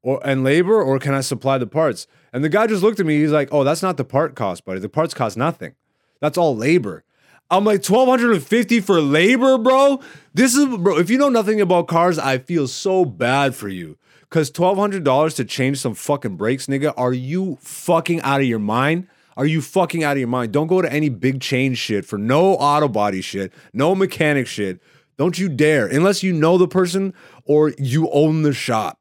or 0.01 0.25
and 0.25 0.45
labor, 0.45 0.81
or 0.81 1.01
can 1.01 1.13
I 1.13 1.23
supply 1.23 1.59
the 1.59 1.67
parts? 1.67 2.07
And 2.33 2.43
the 2.43 2.49
guy 2.49 2.67
just 2.67 2.83
looked 2.83 2.99
at 2.99 3.07
me. 3.07 3.21
He's 3.21 3.33
like, 3.33 3.49
oh, 3.53 3.65
that's 3.65 3.83
not 3.83 3.97
the 3.97 4.05
part 4.05 4.35
cost, 4.35 4.65
buddy. 4.65 4.81
The 4.81 4.89
parts 4.89 5.15
cost 5.15 5.37
nothing. 5.37 5.75
That's 6.21 6.39
all 6.39 6.57
labor. 6.57 7.05
I'm 7.51 7.65
like 7.65 7.87
1250 7.87 8.81
for 8.81 9.01
labor, 9.03 9.59
bro. 9.59 10.01
This 10.33 10.55
is 10.57 10.65
bro, 10.79 10.97
if 10.99 11.11
you 11.11 11.19
know 11.19 11.29
nothing 11.29 11.61
about 11.61 11.87
cars, 11.87 12.19
I 12.19 12.39
feel 12.39 12.67
so 12.67 13.05
bad 13.05 13.55
for 13.55 13.69
you. 13.69 13.99
Cuz 14.31 14.51
$1200 14.51 15.37
to 15.37 15.45
change 15.45 15.79
some 15.79 15.93
fucking 15.93 16.37
brakes, 16.37 16.67
nigga, 16.67 16.95
are 16.97 17.13
you 17.13 17.59
fucking 17.61 18.23
out 18.23 18.41
of 18.41 18.47
your 18.47 18.59
mind? 18.59 19.07
Are 19.37 19.45
you 19.45 19.61
fucking 19.61 20.03
out 20.03 20.13
of 20.13 20.19
your 20.19 20.29
mind? 20.29 20.53
Don't 20.53 20.67
go 20.67 20.81
to 20.81 20.91
any 20.91 21.11
big 21.11 21.41
change 21.43 21.77
shit 21.77 22.07
for 22.07 22.17
no 22.19 22.55
auto 22.55 22.89
body 22.89 23.21
shit, 23.21 23.53
no 23.75 23.95
mechanic 23.95 24.47
shit. 24.47 24.81
Don't 25.19 25.39
you 25.39 25.51
dare. 25.51 25.87
Unless 25.87 26.23
you 26.23 26.33
know 26.33 26.57
the 26.57 26.69
person 26.69 27.13
or 27.45 27.75
you 27.77 28.09
own 28.11 28.43
the 28.43 28.55
shop. 28.55 28.99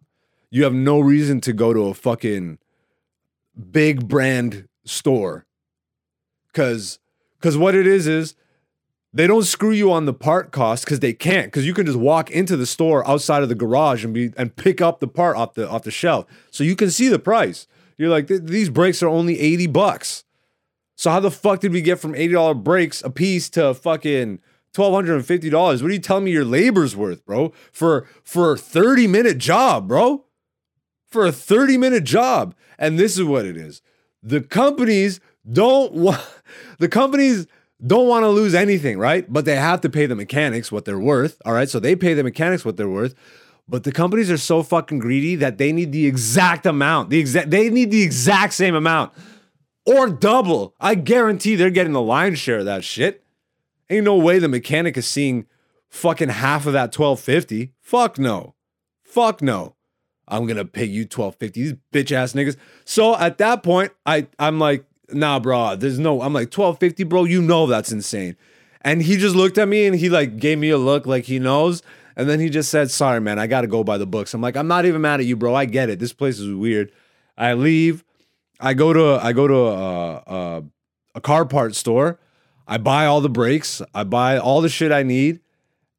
You 0.49 0.65
have 0.65 0.73
no 0.73 0.99
reason 0.99 1.39
to 1.41 1.53
go 1.53 1.73
to 1.73 1.85
a 1.85 1.93
fucking 1.93 2.57
big 3.71 4.07
brand 4.07 4.67
store. 4.85 5.45
Cuz 6.53 6.99
cuz 7.39 7.57
what 7.57 7.75
it 7.75 7.87
is 7.87 8.07
is 8.07 8.35
they 9.13 9.27
don't 9.27 9.43
screw 9.43 9.71
you 9.71 9.91
on 9.91 10.05
the 10.05 10.13
part 10.13 10.51
cost 10.51 10.85
because 10.85 10.99
they 10.99 11.13
can't 11.13 11.47
because 11.47 11.65
you 11.65 11.73
can 11.73 11.85
just 11.85 11.97
walk 11.97 12.31
into 12.31 12.55
the 12.55 12.65
store 12.65 13.07
outside 13.07 13.43
of 13.43 13.49
the 13.49 13.55
garage 13.55 14.05
and 14.05 14.13
be 14.13 14.31
and 14.37 14.55
pick 14.55 14.81
up 14.81 14.99
the 14.99 15.07
part 15.07 15.35
off 15.35 15.53
the 15.53 15.69
off 15.69 15.83
the 15.83 15.91
shelf. 15.91 16.25
So 16.49 16.63
you 16.63 16.75
can 16.75 16.89
see 16.89 17.07
the 17.07 17.19
price. 17.19 17.67
You're 17.97 18.09
like 18.09 18.27
these 18.27 18.69
brakes 18.69 19.03
are 19.03 19.09
only 19.09 19.39
80 19.39 19.67
bucks. 19.67 20.23
So 20.95 21.11
how 21.11 21.19
the 21.19 21.31
fuck 21.31 21.59
did 21.59 21.73
we 21.73 21.81
get 21.81 21.99
from 21.99 22.13
$80 22.13 22.63
brakes 22.63 23.03
a 23.03 23.09
piece 23.09 23.49
to 23.51 23.73
fucking 23.73 24.39
$1250 24.73 25.51
what 25.81 25.91
are 25.91 25.93
you 25.93 25.99
telling 25.99 26.23
me 26.23 26.31
your 26.31 26.45
labor's 26.45 26.95
worth 26.95 27.25
bro 27.25 27.51
for 27.73 28.07
for 28.23 28.53
a 28.53 28.57
30 28.57 29.05
minute 29.05 29.37
job 29.37 29.87
bro 29.89 30.23
for 31.11 31.25
a 31.25 31.31
30 31.31 31.77
minute 31.77 32.03
job 32.03 32.55
and 32.79 32.97
this 32.97 33.17
is 33.17 33.23
what 33.23 33.45
it 33.45 33.57
is 33.57 33.81
the 34.23 34.41
companies 34.41 35.19
don't 35.51 35.93
want 35.93 36.21
the 36.79 36.89
companies 36.89 37.47
don't 37.85 38.07
want 38.07 38.23
to 38.23 38.29
lose 38.29 38.53
anything, 38.53 38.99
right? 38.99 39.31
But 39.31 39.45
they 39.45 39.55
have 39.55 39.81
to 39.81 39.89
pay 39.89 40.05
the 40.05 40.15
mechanics 40.15 40.71
what 40.71 40.85
they're 40.85 40.99
worth. 40.99 41.41
All 41.45 41.53
right. 41.53 41.69
So 41.69 41.79
they 41.79 41.95
pay 41.95 42.13
the 42.13 42.23
mechanics 42.23 42.63
what 42.63 42.77
they're 42.77 42.89
worth. 42.89 43.15
But 43.67 43.83
the 43.83 43.91
companies 43.91 44.29
are 44.29 44.37
so 44.37 44.63
fucking 44.63 44.99
greedy 44.99 45.35
that 45.35 45.57
they 45.57 45.71
need 45.71 45.91
the 45.91 46.05
exact 46.05 46.65
amount. 46.65 47.09
The 47.09 47.19
exact 47.19 47.49
they 47.49 47.69
need 47.69 47.91
the 47.91 48.03
exact 48.03 48.53
same 48.53 48.75
amount. 48.75 49.13
Or 49.85 50.09
double. 50.09 50.75
I 50.79 50.95
guarantee 50.95 51.55
they're 51.55 51.69
getting 51.69 51.93
the 51.93 52.01
lion's 52.01 52.39
share 52.39 52.59
of 52.59 52.65
that 52.65 52.83
shit. 52.83 53.23
Ain't 53.89 54.05
no 54.05 54.15
way 54.15 54.39
the 54.39 54.47
mechanic 54.47 54.95
is 54.97 55.07
seeing 55.07 55.47
fucking 55.89 56.29
half 56.29 56.65
of 56.65 56.73
that 56.73 56.95
1250. 56.97 57.73
Fuck 57.81 58.19
no. 58.19 58.55
Fuck 59.03 59.41
no. 59.41 59.75
I'm 60.31 60.47
gonna 60.47 60.65
pay 60.65 60.85
you 60.85 61.01
1250. 61.01 61.61
These 61.61 61.73
bitch 61.91 62.11
ass 62.11 62.33
niggas. 62.33 62.55
So 62.85 63.15
at 63.17 63.37
that 63.37 63.61
point, 63.61 63.91
I 64.05 64.27
I'm 64.39 64.57
like, 64.59 64.85
nah, 65.13 65.39
bro, 65.39 65.75
there's 65.75 65.99
no, 65.99 66.21
I'm 66.21 66.33
like, 66.33 66.47
1250, 66.47 67.03
bro, 67.03 67.25
you 67.25 67.41
know 67.41 67.67
that's 67.67 67.91
insane. 67.91 68.35
And 68.81 69.01
he 69.01 69.17
just 69.17 69.35
looked 69.35 69.57
at 69.57 69.67
me 69.67 69.85
and 69.85 69.95
he 69.95 70.09
like 70.09 70.37
gave 70.37 70.57
me 70.57 70.69
a 70.69 70.77
look 70.77 71.05
like 71.05 71.25
he 71.25 71.39
knows. 71.39 71.83
And 72.15 72.29
then 72.29 72.39
he 72.39 72.49
just 72.49 72.69
said, 72.69 72.91
sorry, 72.91 73.21
man, 73.21 73.39
I 73.39 73.47
got 73.47 73.61
to 73.61 73.67
go 73.67 73.83
by 73.83 73.97
the 73.97 74.05
books. 74.05 74.33
I'm 74.33 74.41
like, 74.41 74.57
I'm 74.57 74.67
not 74.67 74.85
even 74.85 75.01
mad 75.01 75.19
at 75.19 75.25
you, 75.25 75.35
bro. 75.35 75.55
I 75.55 75.65
get 75.65 75.89
it. 75.89 75.99
This 75.99 76.13
place 76.13 76.39
is 76.39 76.53
weird. 76.53 76.91
I 77.37 77.53
leave. 77.53 78.03
I 78.59 78.73
go 78.73 78.91
to, 78.93 79.23
I 79.23 79.33
go 79.33 79.47
to 79.47 79.55
a, 79.55 80.15
a, 80.15 80.63
a 81.15 81.21
car 81.21 81.45
part 81.45 81.75
store. 81.75 82.19
I 82.67 82.77
buy 82.77 83.05
all 83.05 83.21
the 83.21 83.29
brakes. 83.29 83.81
I 83.93 84.03
buy 84.03 84.37
all 84.37 84.61
the 84.61 84.69
shit 84.69 84.91
I 84.91 85.03
need. 85.03 85.39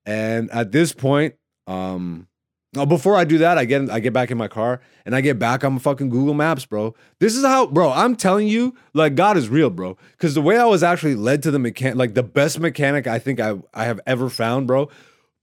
And 0.05 0.51
at 0.51 0.73
this 0.73 0.93
point, 0.93 1.35
um, 1.67 2.27
now, 2.75 2.87
before 2.87 3.17
I 3.17 3.25
do 3.25 3.37
that, 3.39 3.59
I 3.59 3.67
get 3.67 3.91
I 3.91 4.01
get 4.01 4.15
back 4.15 4.31
in 4.31 4.39
my 4.39 4.49
car 4.49 4.81
and 5.05 5.15
I 5.15 5.21
get 5.21 5.39
back 5.39 5.63
on 5.63 5.79
fucking 5.79 6.09
Google 6.09 6.33
Maps, 6.33 6.65
bro. 6.65 6.95
This 7.19 7.37
is 7.37 7.45
how, 7.45 7.67
bro. 7.67 7.93
I'm 7.93 8.17
telling 8.17 8.49
you, 8.49 8.75
like 8.95 9.15
God 9.15 9.37
is 9.37 9.51
real, 9.51 9.69
bro. 9.69 9.99
Because 10.13 10.35
the 10.35 10.41
way 10.41 10.57
I 10.57 10.65
was 10.65 10.83
actually 10.83 11.15
led 11.15 11.43
to 11.43 11.51
the 11.51 11.59
mechanic, 11.59 11.97
like 11.97 12.15
the 12.15 12.23
best 12.23 12.59
mechanic 12.59 13.07
I 13.07 13.19
think 13.19 13.41
I 13.41 13.57
I 13.75 13.85
have 13.85 14.01
ever 14.07 14.31
found, 14.31 14.67
bro. 14.67 14.89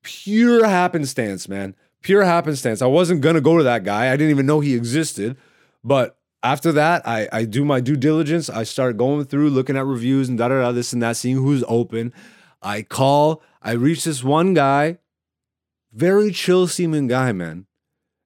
Pure 0.01 0.65
happenstance, 0.65 1.47
man. 1.47 1.75
Pure 2.01 2.23
happenstance. 2.23 2.81
I 2.81 2.87
wasn't 2.87 3.21
gonna 3.21 3.41
go 3.41 3.59
to 3.59 3.63
that 3.63 3.83
guy. 3.83 4.11
I 4.11 4.17
didn't 4.17 4.31
even 4.31 4.47
know 4.47 4.59
he 4.59 4.73
existed. 4.73 5.37
But 5.83 6.17
after 6.41 6.71
that, 6.71 7.07
I 7.07 7.29
I 7.31 7.45
do 7.45 7.63
my 7.63 7.79
due 7.79 7.97
diligence. 7.97 8.49
I 8.49 8.63
start 8.63 8.97
going 8.97 9.25
through, 9.25 9.51
looking 9.51 9.77
at 9.77 9.85
reviews 9.85 10.29
and 10.29 10.37
da 10.39 10.47
da 10.47 10.61
da, 10.61 10.71
this 10.71 10.93
and 10.93 11.03
that, 11.03 11.15
seeing 11.15 11.35
who's 11.35 11.63
open. 11.67 12.11
I 12.63 12.81
call. 12.81 13.43
I 13.61 13.73
reach 13.73 14.03
this 14.05 14.23
one 14.23 14.55
guy 14.55 14.97
very 15.93 16.31
chill 16.31 16.67
seeming 16.67 17.07
guy, 17.07 17.31
man. 17.31 17.65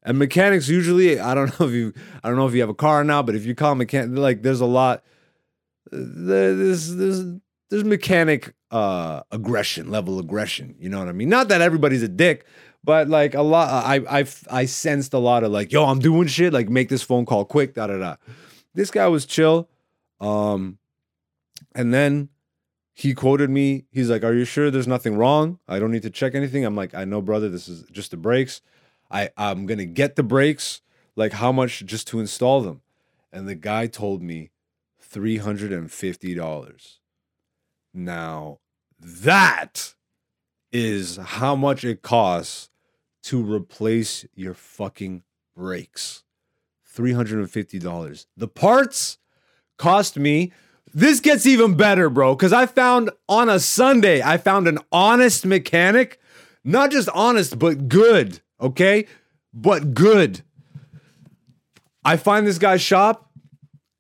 And 0.03 0.19
mechanics 0.19 0.67
usually, 0.67 1.19
I 1.19 1.33
don't 1.33 1.47
know 1.59 1.67
if 1.67 1.73
you, 1.73 1.93
I 2.23 2.29
don't 2.29 2.37
know 2.37 2.47
if 2.47 2.53
you 2.53 2.61
have 2.61 2.69
a 2.69 2.75
car 2.75 3.03
now, 3.03 3.21
but 3.21 3.35
if 3.35 3.45
you 3.45 3.55
call 3.55 3.75
mechanic, 3.75 4.17
like 4.17 4.41
there's 4.41 4.61
a 4.61 4.65
lot, 4.65 5.03
there's 5.91 6.95
there's 6.95 7.23
there's 7.69 7.83
mechanic 7.83 8.53
uh 8.71 9.21
aggression, 9.31 9.89
level 9.91 10.19
aggression. 10.19 10.75
You 10.79 10.89
know 10.89 10.99
what 10.99 11.07
I 11.07 11.13
mean? 11.13 11.29
Not 11.29 11.47
that 11.49 11.61
everybody's 11.61 12.03
a 12.03 12.07
dick, 12.07 12.45
but 12.83 13.07
like 13.07 13.33
a 13.33 13.41
lot, 13.41 13.69
I 13.85 14.19
I 14.19 14.25
I 14.51 14.65
sensed 14.65 15.13
a 15.13 15.19
lot 15.19 15.43
of 15.43 15.51
like, 15.51 15.71
yo, 15.71 15.85
I'm 15.85 15.99
doing 15.99 16.27
shit. 16.27 16.53
Like 16.53 16.69
make 16.69 16.89
this 16.89 17.03
phone 17.03 17.25
call 17.25 17.45
quick. 17.45 17.75
Da 17.75 17.87
da 17.87 17.97
da. 17.97 18.15
This 18.73 18.91
guy 18.91 19.07
was 19.07 19.25
chill, 19.25 19.69
um, 20.19 20.79
and 21.75 21.93
then 21.93 22.29
he 22.93 23.13
quoted 23.13 23.49
me. 23.49 23.85
He's 23.91 24.09
like, 24.09 24.23
"Are 24.23 24.33
you 24.33 24.45
sure 24.45 24.69
there's 24.69 24.87
nothing 24.87 25.15
wrong? 25.15 25.59
I 25.67 25.79
don't 25.79 25.91
need 25.91 26.03
to 26.03 26.09
check 26.09 26.35
anything." 26.35 26.65
I'm 26.65 26.75
like, 26.75 26.93
"I 26.93 27.05
know, 27.05 27.21
brother. 27.21 27.49
This 27.49 27.67
is 27.67 27.83
just 27.91 28.11
the 28.11 28.17
brakes. 28.17 28.61
I 29.09 29.29
I'm 29.37 29.65
gonna 29.65 29.85
get 29.85 30.15
the 30.15 30.23
brakes. 30.23 30.81
Like, 31.15 31.33
how 31.33 31.51
much 31.51 31.85
just 31.85 32.07
to 32.09 32.19
install 32.19 32.61
them?" 32.61 32.81
And 33.31 33.47
the 33.47 33.55
guy 33.55 33.87
told 33.87 34.21
me 34.21 34.51
three 34.99 35.37
hundred 35.37 35.71
and 35.71 35.91
fifty 35.91 36.35
dollars. 36.35 36.99
Now 37.93 38.59
that 38.99 39.95
is 40.71 41.17
how 41.17 41.55
much 41.55 41.83
it 41.83 42.01
costs 42.01 42.69
to 43.23 43.43
replace 43.43 44.25
your 44.35 44.53
fucking 44.53 45.23
brakes. 45.55 46.23
$350. 46.95 48.25
The 48.35 48.47
parts 48.47 49.17
cost 49.77 50.17
me 50.17 50.51
this 50.93 51.19
gets 51.19 51.45
even 51.45 51.75
better, 51.75 52.09
bro, 52.09 52.35
because 52.35 52.53
I 52.53 52.65
found 52.65 53.09
on 53.27 53.49
a 53.49 53.59
Sunday, 53.59 54.21
I 54.21 54.37
found 54.37 54.67
an 54.67 54.79
honest 54.91 55.45
mechanic. 55.45 56.19
Not 56.63 56.91
just 56.91 57.09
honest, 57.09 57.59
but 57.59 57.89
good, 57.89 58.41
okay? 58.61 59.07
But 59.53 59.93
good. 59.93 60.43
I 62.05 62.17
find 62.17 62.47
this 62.47 62.57
guy's 62.57 62.81
shop. 62.81 63.29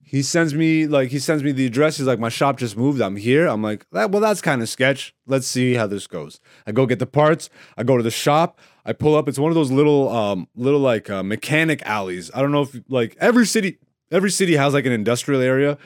He 0.01 0.21
sends 0.21 0.53
me 0.53 0.85
like 0.85 1.09
he 1.09 1.17
sends 1.17 1.43
me 1.43 1.51
the 1.51 1.65
address. 1.65 1.97
He's 1.97 2.05
like, 2.05 2.19
my 2.19 2.29
shop 2.29 2.57
just 2.57 2.77
moved. 2.77 3.01
I'm 3.01 3.15
here. 3.15 3.47
I'm 3.47 3.63
like, 3.63 3.85
well, 3.91 4.07
that's 4.07 4.41
kind 4.41 4.61
of 4.61 4.69
sketch. 4.69 5.15
Let's 5.25 5.47
see 5.47 5.73
how 5.73 5.87
this 5.87 6.05
goes. 6.05 6.39
I 6.67 6.71
go 6.71 6.85
get 6.85 6.99
the 6.99 7.07
parts. 7.07 7.49
I 7.75 7.83
go 7.83 7.97
to 7.97 8.03
the 8.03 8.11
shop. 8.11 8.59
I 8.85 8.93
pull 8.93 9.15
up. 9.15 9.27
It's 9.27 9.39
one 9.39 9.49
of 9.49 9.55
those 9.55 9.71
little, 9.71 10.09
um, 10.09 10.47
little 10.55 10.79
like 10.79 11.09
uh, 11.09 11.23
mechanic 11.23 11.81
alleys. 11.83 12.29
I 12.33 12.41
don't 12.41 12.51
know 12.51 12.61
if 12.61 12.79
like 12.87 13.17
every 13.19 13.47
city, 13.47 13.79
every 14.11 14.29
city 14.29 14.55
has 14.55 14.75
like 14.75 14.85
an 14.85 14.91
industrial 14.91 15.41
area 15.41 15.79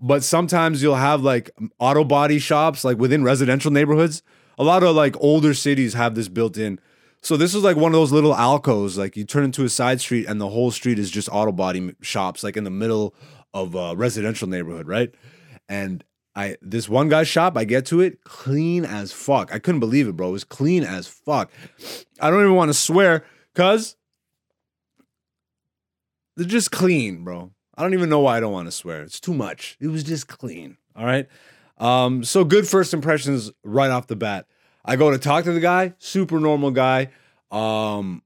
but 0.00 0.22
sometimes 0.22 0.82
you'll 0.82 0.94
have 0.94 1.22
like 1.22 1.50
auto 1.78 2.04
body 2.04 2.38
shops 2.38 2.84
like 2.84 2.98
within 2.98 3.24
residential 3.24 3.70
neighborhoods. 3.70 4.22
A 4.58 4.64
lot 4.64 4.82
of 4.82 4.94
like 4.94 5.16
older 5.20 5.54
cities 5.54 5.94
have 5.94 6.14
this 6.14 6.28
built 6.28 6.56
in. 6.56 6.80
So 7.22 7.36
this 7.36 7.54
is 7.54 7.64
like 7.64 7.76
one 7.76 7.92
of 7.92 7.98
those 7.98 8.12
little 8.12 8.34
alcoves. 8.34 8.96
Like 8.96 9.16
you 9.16 9.24
turn 9.24 9.44
into 9.44 9.64
a 9.64 9.68
side 9.68 10.00
street 10.00 10.26
and 10.26 10.40
the 10.40 10.48
whole 10.48 10.70
street 10.70 10.98
is 10.98 11.10
just 11.10 11.28
auto 11.30 11.52
body 11.52 11.94
shops, 12.00 12.44
like 12.44 12.56
in 12.56 12.64
the 12.64 12.70
middle 12.70 13.14
of 13.52 13.74
a 13.74 13.96
residential 13.96 14.48
neighborhood, 14.48 14.86
right? 14.86 15.12
And 15.68 16.04
I 16.36 16.56
this 16.62 16.88
one 16.88 17.08
guy's 17.08 17.28
shop, 17.28 17.56
I 17.56 17.64
get 17.64 17.86
to 17.86 18.00
it, 18.00 18.22
clean 18.22 18.84
as 18.84 19.12
fuck. 19.12 19.52
I 19.52 19.58
couldn't 19.58 19.80
believe 19.80 20.06
it, 20.06 20.16
bro. 20.16 20.28
It 20.28 20.32
was 20.32 20.44
clean 20.44 20.84
as 20.84 21.08
fuck. 21.08 21.50
I 22.20 22.30
don't 22.30 22.40
even 22.40 22.54
want 22.54 22.68
to 22.68 22.74
swear, 22.74 23.24
cause 23.54 23.96
they're 26.36 26.46
just 26.46 26.70
clean, 26.70 27.24
bro. 27.24 27.50
I 27.78 27.82
don't 27.82 27.94
even 27.94 28.08
know 28.08 28.18
why 28.18 28.36
I 28.36 28.40
don't 28.40 28.52
want 28.52 28.66
to 28.66 28.72
swear. 28.72 29.02
It's 29.02 29.20
too 29.20 29.32
much. 29.32 29.76
It 29.80 29.86
was 29.86 30.02
just 30.02 30.26
clean. 30.26 30.76
All 30.96 31.06
right. 31.06 31.28
Um, 31.78 32.24
so 32.24 32.42
good 32.42 32.66
first 32.66 32.92
impressions 32.92 33.52
right 33.62 33.88
off 33.88 34.08
the 34.08 34.16
bat. 34.16 34.46
I 34.84 34.96
go 34.96 35.12
to 35.12 35.18
talk 35.18 35.44
to 35.44 35.52
the 35.52 35.60
guy, 35.60 35.94
super 36.00 36.40
normal 36.40 36.72
guy. 36.72 37.10
Um, 37.52 38.22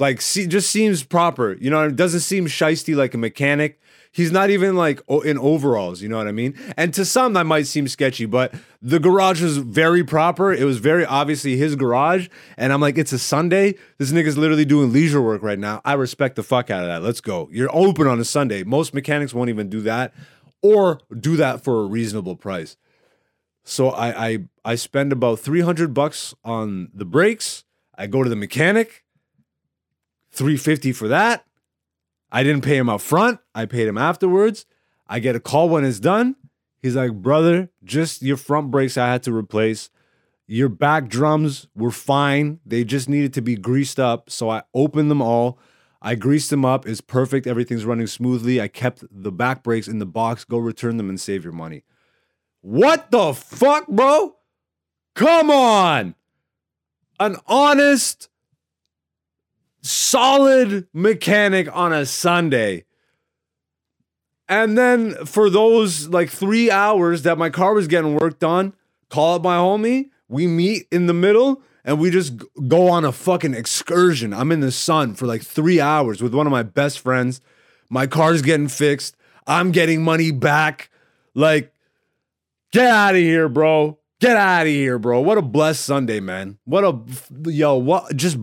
Like, 0.00 0.22
see, 0.22 0.46
just 0.46 0.70
seems 0.70 1.04
proper. 1.04 1.52
You 1.60 1.68
know, 1.68 1.82
it 1.86 1.94
doesn't 1.94 2.20
seem 2.20 2.46
shisty 2.46 2.96
like 2.96 3.12
a 3.12 3.18
mechanic. 3.18 3.78
He's 4.12 4.32
not 4.32 4.48
even 4.48 4.74
like 4.74 5.02
in 5.24 5.38
overalls. 5.38 6.00
You 6.00 6.08
know 6.08 6.16
what 6.16 6.26
I 6.26 6.32
mean? 6.32 6.58
And 6.78 6.92
to 6.94 7.04
some, 7.04 7.34
that 7.34 7.44
might 7.44 7.66
seem 7.66 7.86
sketchy, 7.86 8.24
but 8.24 8.54
the 8.80 8.98
garage 8.98 9.42
was 9.42 9.58
very 9.58 10.02
proper. 10.02 10.52
It 10.52 10.64
was 10.64 10.78
very 10.78 11.04
obviously 11.04 11.56
his 11.58 11.76
garage. 11.76 12.28
And 12.56 12.72
I'm 12.72 12.80
like, 12.80 12.96
it's 12.96 13.12
a 13.12 13.18
Sunday. 13.18 13.74
This 13.98 14.10
nigga's 14.10 14.38
literally 14.38 14.64
doing 14.64 14.90
leisure 14.90 15.20
work 15.20 15.42
right 15.42 15.58
now. 15.58 15.82
I 15.84 15.92
respect 15.92 16.34
the 16.36 16.42
fuck 16.42 16.70
out 16.70 16.82
of 16.82 16.88
that. 16.88 17.02
Let's 17.02 17.20
go. 17.20 17.50
You're 17.52 17.70
open 17.70 18.06
on 18.06 18.18
a 18.18 18.24
Sunday. 18.24 18.64
Most 18.64 18.94
mechanics 18.94 19.34
won't 19.34 19.50
even 19.50 19.68
do 19.68 19.82
that 19.82 20.14
or 20.62 20.98
do 21.16 21.36
that 21.36 21.62
for 21.62 21.82
a 21.82 21.86
reasonable 21.86 22.36
price. 22.36 22.78
So 23.64 23.90
I 23.90 24.26
I 24.26 24.38
I 24.64 24.74
spend 24.76 25.12
about 25.12 25.40
300 25.40 25.92
bucks 25.92 26.34
on 26.42 26.88
the 26.94 27.04
brakes. 27.04 27.64
I 27.96 28.06
go 28.06 28.24
to 28.24 28.30
the 28.30 28.34
mechanic. 28.34 29.04
350 30.40 30.92
for 30.92 31.06
that. 31.08 31.44
I 32.32 32.42
didn't 32.42 32.64
pay 32.64 32.78
him 32.78 32.88
up 32.88 33.02
front. 33.02 33.40
I 33.54 33.66
paid 33.66 33.86
him 33.86 33.98
afterwards. 33.98 34.64
I 35.06 35.18
get 35.18 35.36
a 35.36 35.40
call 35.40 35.68
when 35.68 35.84
it's 35.84 36.00
done. 36.00 36.34
He's 36.80 36.96
like, 36.96 37.12
"Brother, 37.12 37.68
just 37.84 38.22
your 38.22 38.38
front 38.38 38.70
brakes 38.70 38.96
I 38.96 39.08
had 39.08 39.22
to 39.24 39.34
replace. 39.34 39.90
Your 40.46 40.70
back 40.70 41.08
drums 41.08 41.68
were 41.74 41.90
fine. 41.90 42.60
They 42.64 42.84
just 42.84 43.06
needed 43.06 43.34
to 43.34 43.42
be 43.42 43.54
greased 43.54 44.00
up. 44.00 44.30
So 44.30 44.48
I 44.48 44.62
opened 44.72 45.10
them 45.10 45.20
all. 45.20 45.58
I 46.00 46.14
greased 46.14 46.48
them 46.48 46.64
up. 46.64 46.88
It's 46.88 47.02
perfect. 47.02 47.46
Everything's 47.46 47.84
running 47.84 48.06
smoothly. 48.06 48.62
I 48.62 48.68
kept 48.68 49.04
the 49.10 49.30
back 49.30 49.62
brakes 49.62 49.88
in 49.88 49.98
the 49.98 50.06
box. 50.06 50.44
Go 50.44 50.56
return 50.56 50.96
them 50.96 51.10
and 51.10 51.20
save 51.20 51.44
your 51.44 51.52
money." 51.52 51.84
What 52.62 53.10
the 53.10 53.34
fuck, 53.34 53.88
bro? 53.88 54.36
Come 55.14 55.50
on. 55.50 56.14
An 57.18 57.36
honest, 57.46 58.29
solid 59.82 60.86
mechanic 60.92 61.68
on 61.74 61.92
a 61.92 62.06
Sunday. 62.06 62.84
And 64.48 64.76
then 64.76 65.14
for 65.26 65.48
those 65.48 66.08
like 66.08 66.28
three 66.28 66.70
hours 66.70 67.22
that 67.22 67.38
my 67.38 67.50
car 67.50 67.72
was 67.72 67.86
getting 67.86 68.16
worked 68.16 68.42
on, 68.42 68.74
call 69.08 69.36
up 69.36 69.42
my 69.42 69.56
homie. 69.56 70.10
We 70.28 70.46
meet 70.46 70.86
in 70.90 71.06
the 71.06 71.14
middle 71.14 71.62
and 71.84 72.00
we 72.00 72.10
just 72.10 72.34
go 72.66 72.88
on 72.88 73.04
a 73.04 73.12
fucking 73.12 73.54
excursion. 73.54 74.34
I'm 74.34 74.52
in 74.52 74.60
the 74.60 74.72
sun 74.72 75.14
for 75.14 75.26
like 75.26 75.42
three 75.42 75.80
hours 75.80 76.22
with 76.22 76.34
one 76.34 76.46
of 76.46 76.50
my 76.50 76.62
best 76.62 77.00
friends. 77.00 77.40
My 77.88 78.06
car's 78.06 78.42
getting 78.42 78.68
fixed. 78.68 79.16
I'm 79.46 79.70
getting 79.70 80.02
money 80.02 80.30
back. 80.30 80.90
Like, 81.34 81.72
Get 82.72 82.86
out 82.86 83.14
of 83.14 83.20
here, 83.20 83.48
bro. 83.48 83.98
Get 84.20 84.36
out 84.36 84.66
of 84.66 84.68
here, 84.68 84.98
bro. 84.98 85.22
What 85.22 85.38
a 85.38 85.42
blessed 85.42 85.82
Sunday, 85.82 86.20
man. 86.20 86.58
What 86.64 86.84
a 86.84 87.50
yo, 87.50 87.76
what 87.76 88.14
just 88.14 88.36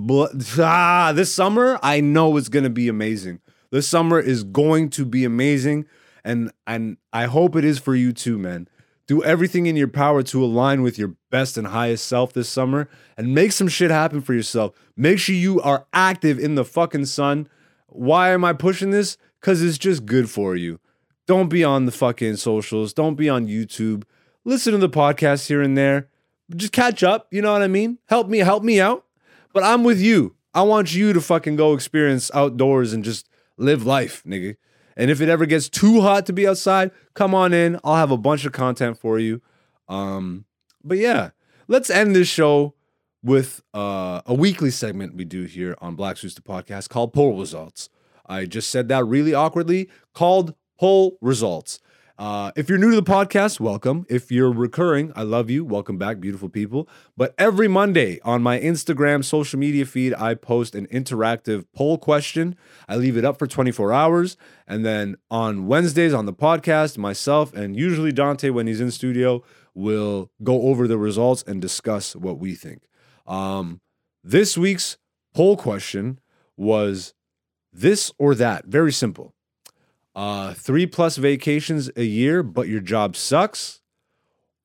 ah, 0.59 1.13
this 1.15 1.31
summer 1.31 1.79
I 1.83 2.01
know 2.01 2.35
it's 2.37 2.49
going 2.49 2.63
to 2.63 2.71
be 2.71 2.87
amazing. 2.87 3.41
This 3.69 3.87
summer 3.87 4.19
is 4.19 4.43
going 4.43 4.89
to 4.91 5.05
be 5.05 5.23
amazing 5.23 5.85
and 6.25 6.51
and 6.65 6.97
I 7.13 7.25
hope 7.25 7.55
it 7.55 7.63
is 7.63 7.77
for 7.77 7.93
you 7.93 8.11
too, 8.11 8.39
man. 8.39 8.67
Do 9.05 9.23
everything 9.23 9.67
in 9.67 9.75
your 9.75 9.87
power 9.87 10.23
to 10.23 10.43
align 10.43 10.81
with 10.81 10.97
your 10.97 11.13
best 11.29 11.59
and 11.59 11.67
highest 11.67 12.07
self 12.07 12.33
this 12.33 12.49
summer 12.49 12.89
and 13.15 13.35
make 13.35 13.51
some 13.51 13.67
shit 13.67 13.91
happen 13.91 14.21
for 14.21 14.33
yourself. 14.33 14.73
Make 14.95 15.19
sure 15.19 15.35
you 15.35 15.61
are 15.61 15.85
active 15.93 16.39
in 16.39 16.55
the 16.55 16.65
fucking 16.65 17.05
sun. 17.05 17.47
Why 17.85 18.31
am 18.31 18.43
I 18.43 18.53
pushing 18.53 18.89
this? 18.89 19.15
Cuz 19.41 19.61
it's 19.61 19.77
just 19.77 20.07
good 20.07 20.27
for 20.27 20.55
you. 20.55 20.79
Don't 21.27 21.49
be 21.49 21.63
on 21.63 21.85
the 21.85 21.91
fucking 21.91 22.37
socials. 22.37 22.93
Don't 22.93 23.15
be 23.15 23.29
on 23.29 23.45
YouTube. 23.47 24.05
Listen 24.47 24.71
to 24.71 24.77
the 24.77 24.87
podcast 24.87 25.47
here 25.47 25.61
and 25.61 25.77
there. 25.77 26.07
Just 26.55 26.71
catch 26.71 27.03
up. 27.03 27.27
You 27.31 27.41
know 27.41 27.51
what 27.51 27.63
I 27.63 27.67
mean? 27.67 27.97
Help 28.05 28.29
me, 28.29 28.37
help 28.37 28.63
me 28.63 28.79
out. 28.79 29.03
But 29.51 29.65
I'm 29.65 29.83
with 29.83 29.99
you. 29.99 30.37
I 30.53 30.61
want 30.61 30.95
you 30.95 31.11
to 31.11 31.19
fucking 31.19 31.57
go 31.57 31.73
experience 31.73 32.31
outdoors 32.33 32.93
and 32.93 33.03
just 33.03 33.27
live 33.57 33.85
life, 33.85 34.23
nigga. 34.25 34.55
And 34.95 35.11
if 35.11 35.19
it 35.19 35.27
ever 35.27 35.45
gets 35.45 35.67
too 35.67 35.99
hot 35.99 36.25
to 36.27 36.33
be 36.33 36.47
outside, 36.47 36.91
come 37.13 37.35
on 37.35 37.51
in. 37.51 37.77
I'll 37.83 37.97
have 37.97 38.09
a 38.09 38.17
bunch 38.17 38.45
of 38.45 38.53
content 38.53 38.97
for 38.97 39.19
you. 39.19 39.41
Um, 39.89 40.45
but 40.81 40.97
yeah, 40.97 41.31
let's 41.67 41.89
end 41.89 42.15
this 42.15 42.29
show 42.29 42.73
with 43.21 43.61
uh, 43.73 44.21
a 44.25 44.33
weekly 44.33 44.71
segment 44.71 45.13
we 45.17 45.25
do 45.25 45.43
here 45.43 45.75
on 45.81 45.95
Black 45.95 46.17
Zeus 46.17 46.35
the 46.35 46.41
podcast 46.41 46.87
called 46.87 47.11
Poll 47.11 47.37
Results. 47.37 47.89
I 48.25 48.45
just 48.45 48.69
said 48.69 48.87
that 48.87 49.03
really 49.03 49.33
awkwardly, 49.33 49.89
called 50.13 50.55
Poll 50.79 51.17
Results. 51.19 51.81
Uh, 52.17 52.51
if 52.55 52.67
you're 52.67 52.79
new 52.79 52.89
to 52.89 52.95
the 52.95 53.03
podcast, 53.03 53.59
welcome. 53.59 54.03
If 54.09 54.31
you're 54.31 54.51
recurring, 54.51 55.13
I 55.15 55.21
love 55.21 55.51
you. 55.51 55.63
Welcome 55.63 55.99
back, 55.99 56.19
beautiful 56.19 56.49
people. 56.49 56.89
But 57.15 57.35
every 57.37 57.67
Monday 57.67 58.19
on 58.23 58.41
my 58.41 58.59
Instagram 58.59 59.23
social 59.23 59.59
media 59.59 59.85
feed, 59.85 60.15
I 60.15 60.33
post 60.33 60.73
an 60.73 60.87
interactive 60.87 61.65
poll 61.75 61.99
question. 61.99 62.55
I 62.89 62.95
leave 62.95 63.17
it 63.17 63.25
up 63.25 63.37
for 63.37 63.45
24 63.45 63.93
hours. 63.93 64.35
And 64.67 64.83
then 64.83 65.17
on 65.29 65.67
Wednesdays 65.67 66.11
on 66.11 66.25
the 66.25 66.33
podcast, 66.33 66.97
myself 66.97 67.53
and 67.53 67.75
usually 67.75 68.11
Dante, 68.11 68.49
when 68.49 68.65
he's 68.65 68.81
in 68.81 68.89
studio, 68.89 69.43
will 69.75 70.31
go 70.41 70.63
over 70.63 70.87
the 70.87 70.97
results 70.97 71.43
and 71.45 71.61
discuss 71.61 72.15
what 72.15 72.39
we 72.39 72.55
think. 72.55 72.81
Um, 73.27 73.79
this 74.23 74.57
week's 74.57 74.97
poll 75.35 75.55
question 75.55 76.19
was 76.55 77.13
this 77.71 78.11
or 78.17 78.33
that. 78.33 78.65
Very 78.65 78.91
simple. 78.91 79.35
Uh, 80.17 80.51
three 80.55 80.87
plus 80.87 81.17
vacations 81.17 81.91
a 81.95 82.01
year, 82.01 82.41
but 82.41 82.67
your 82.67 82.79
job 82.79 83.15
sucks, 83.15 83.81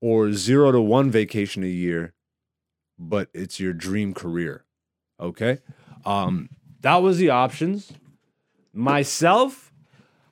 or 0.00 0.32
zero 0.32 0.72
to 0.72 0.80
one 0.80 1.10
vacation 1.10 1.62
a 1.62 1.66
year, 1.66 2.14
but 2.98 3.28
it's 3.34 3.60
your 3.60 3.74
dream 3.74 4.14
career. 4.14 4.64
Okay. 5.20 5.58
Um, 6.06 6.48
that 6.80 7.02
was 7.02 7.18
the 7.18 7.28
options. 7.28 7.92
Myself, 8.72 9.74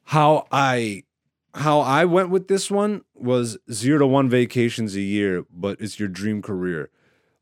how 0.04 0.46
I 0.50 1.04
how 1.52 1.80
I 1.80 2.06
went 2.06 2.30
with 2.30 2.48
this 2.48 2.70
one 2.70 3.02
was 3.14 3.58
zero 3.70 3.98
to 3.98 4.06
one 4.06 4.30
vacations 4.30 4.96
a 4.96 5.02
year, 5.02 5.44
but 5.52 5.78
it's 5.82 6.00
your 6.00 6.08
dream 6.08 6.40
career. 6.40 6.88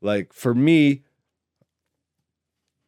Like 0.01 0.33
for 0.33 0.53
me, 0.53 1.03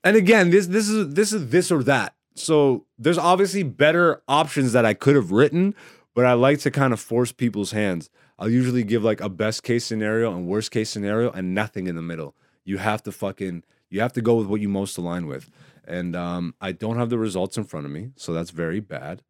and 0.03 0.17
again, 0.17 0.49
this 0.49 0.67
this 0.67 0.89
is 0.89 1.13
this 1.13 1.31
is 1.31 1.47
this 1.47 1.71
or 1.71 1.81
that. 1.83 2.13
So 2.41 2.85
there's 2.97 3.17
obviously 3.17 3.63
better 3.63 4.21
options 4.27 4.73
that 4.73 4.85
I 4.85 4.93
could 4.93 5.15
have 5.15 5.31
written, 5.31 5.75
but 6.13 6.25
I 6.25 6.33
like 6.33 6.59
to 6.59 6.71
kind 6.71 6.93
of 6.93 6.99
force 6.99 7.31
people's 7.31 7.71
hands. 7.71 8.09
I'll 8.39 8.49
usually 8.49 8.83
give 8.83 9.03
like 9.03 9.21
a 9.21 9.29
best 9.29 9.63
case 9.63 9.85
scenario 9.85 10.35
and 10.35 10.47
worst 10.47 10.71
case 10.71 10.89
scenario 10.89 11.31
and 11.31 11.53
nothing 11.53 11.87
in 11.87 11.95
the 11.95 12.01
middle. 12.01 12.35
You 12.63 12.77
have 12.79 13.03
to 13.03 13.11
fucking 13.11 13.63
you 13.89 14.01
have 14.01 14.13
to 14.13 14.21
go 14.21 14.35
with 14.35 14.47
what 14.47 14.61
you 14.61 14.69
most 14.69 14.97
align 14.97 15.27
with. 15.27 15.51
And 15.85 16.15
um, 16.15 16.55
I 16.61 16.71
don't 16.71 16.97
have 16.97 17.09
the 17.09 17.17
results 17.17 17.57
in 17.57 17.65
front 17.65 17.85
of 17.85 17.91
me, 17.91 18.11
so 18.15 18.33
that's 18.33 18.51
very 18.51 18.79
bad. 18.79 19.21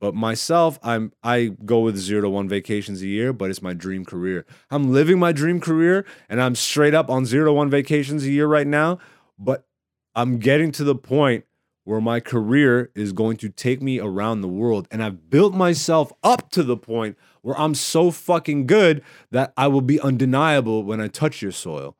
But 0.00 0.14
myself, 0.14 0.78
I'm 0.82 1.12
I 1.22 1.52
go 1.64 1.80
with 1.80 1.96
zero 1.96 2.22
to 2.22 2.28
one 2.28 2.48
vacations 2.48 3.02
a 3.02 3.06
year, 3.06 3.32
but 3.32 3.50
it's 3.50 3.62
my 3.62 3.74
dream 3.74 4.04
career. 4.04 4.46
I'm 4.70 4.92
living 4.92 5.18
my 5.18 5.32
dream 5.32 5.60
career, 5.60 6.04
and 6.28 6.40
I'm 6.40 6.54
straight 6.54 6.94
up 6.94 7.10
on 7.10 7.24
zero 7.24 7.46
to 7.46 7.52
one 7.52 7.70
vacations 7.70 8.24
a 8.24 8.30
year 8.30 8.46
right 8.46 8.66
now. 8.66 8.98
But 9.38 9.66
I'm 10.14 10.38
getting 10.38 10.72
to 10.72 10.84
the 10.84 10.94
point 10.94 11.44
where 11.88 12.02
my 12.02 12.20
career 12.20 12.90
is 12.94 13.14
going 13.14 13.34
to 13.34 13.48
take 13.48 13.80
me 13.80 13.98
around 13.98 14.42
the 14.42 14.46
world, 14.46 14.86
and 14.90 15.02
I've 15.02 15.30
built 15.30 15.54
myself 15.54 16.12
up 16.22 16.50
to 16.50 16.62
the 16.62 16.76
point 16.76 17.16
where 17.40 17.58
I'm 17.58 17.74
so 17.74 18.10
fucking 18.10 18.66
good 18.66 19.02
that 19.30 19.54
I 19.56 19.68
will 19.68 19.80
be 19.80 19.98
undeniable 19.98 20.82
when 20.82 21.00
I 21.00 21.08
touch 21.08 21.40
your 21.40 21.50
soil. 21.50 21.96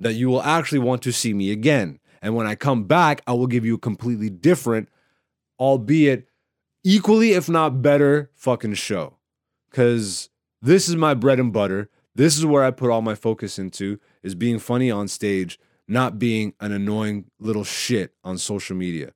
That 0.00 0.14
you 0.14 0.28
will 0.28 0.42
actually 0.42 0.80
want 0.80 1.02
to 1.02 1.12
see 1.12 1.32
me 1.32 1.52
again. 1.52 2.00
And 2.20 2.34
when 2.34 2.48
I 2.48 2.56
come 2.56 2.82
back, 2.88 3.22
I 3.24 3.34
will 3.34 3.46
give 3.46 3.64
you 3.64 3.76
a 3.76 3.78
completely 3.78 4.30
different, 4.30 4.88
albeit 5.60 6.26
equally, 6.82 7.30
if 7.30 7.48
not 7.48 7.82
better, 7.82 8.32
fucking 8.34 8.74
show. 8.74 9.18
Because 9.70 10.28
this 10.60 10.88
is 10.88 10.96
my 10.96 11.14
bread 11.14 11.38
and 11.38 11.52
butter. 11.52 11.88
This 12.16 12.36
is 12.36 12.44
where 12.44 12.64
I 12.64 12.72
put 12.72 12.90
all 12.90 13.00
my 13.00 13.14
focus 13.14 13.60
into 13.60 14.00
is 14.24 14.34
being 14.34 14.58
funny 14.58 14.90
on 14.90 15.06
stage, 15.06 15.60
not 15.86 16.18
being 16.18 16.52
an 16.58 16.72
annoying 16.72 17.26
little 17.38 17.62
shit 17.62 18.12
on 18.24 18.36
social 18.36 18.74
media. 18.74 19.12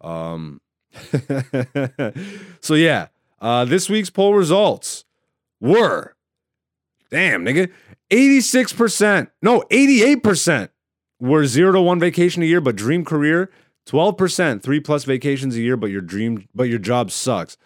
Um, 0.00 0.60
so 2.60 2.74
yeah, 2.74 3.08
uh, 3.40 3.64
this 3.64 3.88
week's 3.88 4.10
poll 4.10 4.34
results 4.34 5.04
were, 5.60 6.14
damn 7.10 7.44
nigga, 7.44 7.70
86%, 8.10 9.28
no, 9.42 9.60
88% 9.70 10.68
were 11.20 11.46
zero 11.46 11.72
to 11.72 11.80
one 11.80 12.00
vacation 12.00 12.42
a 12.42 12.46
year, 12.46 12.60
but 12.60 12.76
dream 12.76 13.04
career. 13.04 13.50
12%, 13.86 14.62
three 14.62 14.80
plus 14.80 15.04
vacations 15.04 15.56
a 15.56 15.60
year, 15.60 15.74
but 15.74 15.86
your 15.86 16.02
dream, 16.02 16.46
but 16.54 16.64
your 16.64 16.78
job 16.78 17.10
sucks. 17.10 17.56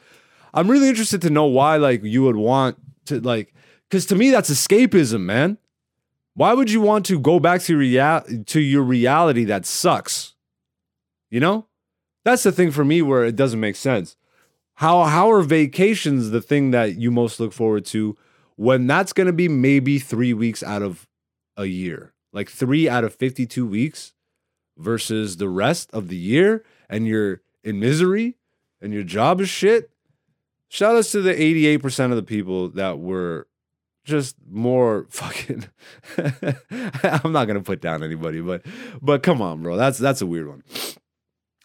I'm 0.54 0.70
really 0.70 0.88
interested 0.88 1.20
to 1.22 1.30
know 1.30 1.46
why, 1.46 1.78
like, 1.78 2.04
you 2.04 2.22
would 2.22 2.36
want 2.36 2.76
to, 3.06 3.20
like, 3.20 3.52
because 3.90 4.06
to 4.06 4.14
me, 4.14 4.30
that's 4.30 4.48
escapism, 4.48 5.22
man. 5.22 5.58
Why 6.34 6.54
would 6.54 6.70
you 6.70 6.80
want 6.80 7.06
to 7.06 7.18
go 7.18 7.40
back 7.40 7.60
to 7.62 7.76
real 7.76 8.22
to 8.46 8.60
your 8.60 8.82
reality 8.82 9.44
that 9.44 9.66
sucks? 9.66 10.34
You 11.28 11.40
know, 11.40 11.66
that's 12.24 12.42
the 12.42 12.52
thing 12.52 12.70
for 12.70 12.84
me 12.84 13.02
where 13.02 13.24
it 13.24 13.36
doesn't 13.36 13.60
make 13.60 13.76
sense. 13.76 14.16
How 14.74 15.04
how 15.04 15.30
are 15.30 15.42
vacations 15.42 16.30
the 16.30 16.40
thing 16.40 16.70
that 16.70 16.96
you 16.96 17.10
most 17.10 17.38
look 17.38 17.52
forward 17.52 17.84
to 17.86 18.16
when 18.56 18.86
that's 18.86 19.12
going 19.12 19.26
to 19.26 19.32
be 19.32 19.48
maybe 19.48 19.98
three 19.98 20.32
weeks 20.32 20.62
out 20.62 20.82
of 20.82 21.06
a 21.56 21.66
year, 21.66 22.14
like 22.32 22.48
three 22.48 22.88
out 22.88 23.04
of 23.04 23.14
fifty 23.14 23.46
two 23.46 23.66
weeks? 23.66 24.12
versus 24.76 25.36
the 25.36 25.48
rest 25.48 25.90
of 25.92 26.08
the 26.08 26.16
year 26.16 26.64
and 26.88 27.06
you're 27.06 27.40
in 27.64 27.78
misery 27.80 28.36
and 28.80 28.92
your 28.92 29.02
job 29.02 29.40
is 29.40 29.48
shit, 29.48 29.90
shout 30.68 30.96
outs 30.96 31.12
to 31.12 31.20
the 31.20 31.32
88% 31.32 32.10
of 32.10 32.16
the 32.16 32.22
people 32.22 32.68
that 32.70 32.98
were 32.98 33.46
just 34.04 34.36
more 34.50 35.06
fucking 35.10 35.66
I'm 37.04 37.32
not 37.32 37.46
gonna 37.46 37.62
put 37.62 37.80
down 37.80 38.02
anybody, 38.02 38.40
but 38.40 38.66
but 39.00 39.22
come 39.22 39.40
on, 39.40 39.62
bro. 39.62 39.76
That's 39.76 39.98
that's 39.98 40.20
a 40.20 40.26
weird 40.26 40.48
one. 40.48 40.64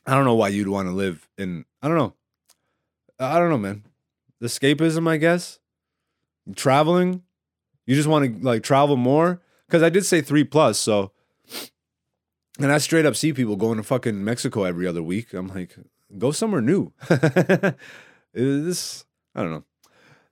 I 0.07 0.15
don't 0.15 0.23
know 0.23 0.35
why 0.35 0.47
you'd 0.47 0.69
want 0.69 0.87
to 0.87 0.93
live 0.93 1.27
in 1.37 1.65
I 1.81 1.89
don't 1.89 1.97
know. 1.97 2.13
I 3.19 3.39
don't 3.39 3.49
know, 3.49 3.57
man. 3.57 3.83
Escapism, 4.41 5.07
I 5.07 5.17
guess. 5.17 5.59
Traveling. 6.55 7.23
You 7.85 7.95
just 7.95 8.07
want 8.07 8.39
to 8.39 8.45
like 8.45 8.63
travel 8.63 8.95
more. 8.95 9.41
Cause 9.69 9.83
I 9.83 9.89
did 9.89 10.05
say 10.05 10.21
three 10.21 10.45
plus, 10.45 10.79
so 10.79 11.11
and 12.59 12.71
I 12.71 12.77
straight 12.77 13.05
up 13.05 13.17
see 13.17 13.33
people 13.33 13.57
going 13.57 13.77
to 13.77 13.83
fucking 13.83 14.23
Mexico 14.23 14.63
every 14.63 14.87
other 14.87 15.03
week. 15.03 15.33
I'm 15.33 15.47
like, 15.47 15.75
go 16.17 16.31
somewhere 16.31 16.61
new. 16.61 16.93
this 18.33 19.05
I 19.35 19.41
don't 19.43 19.51
know. 19.51 19.63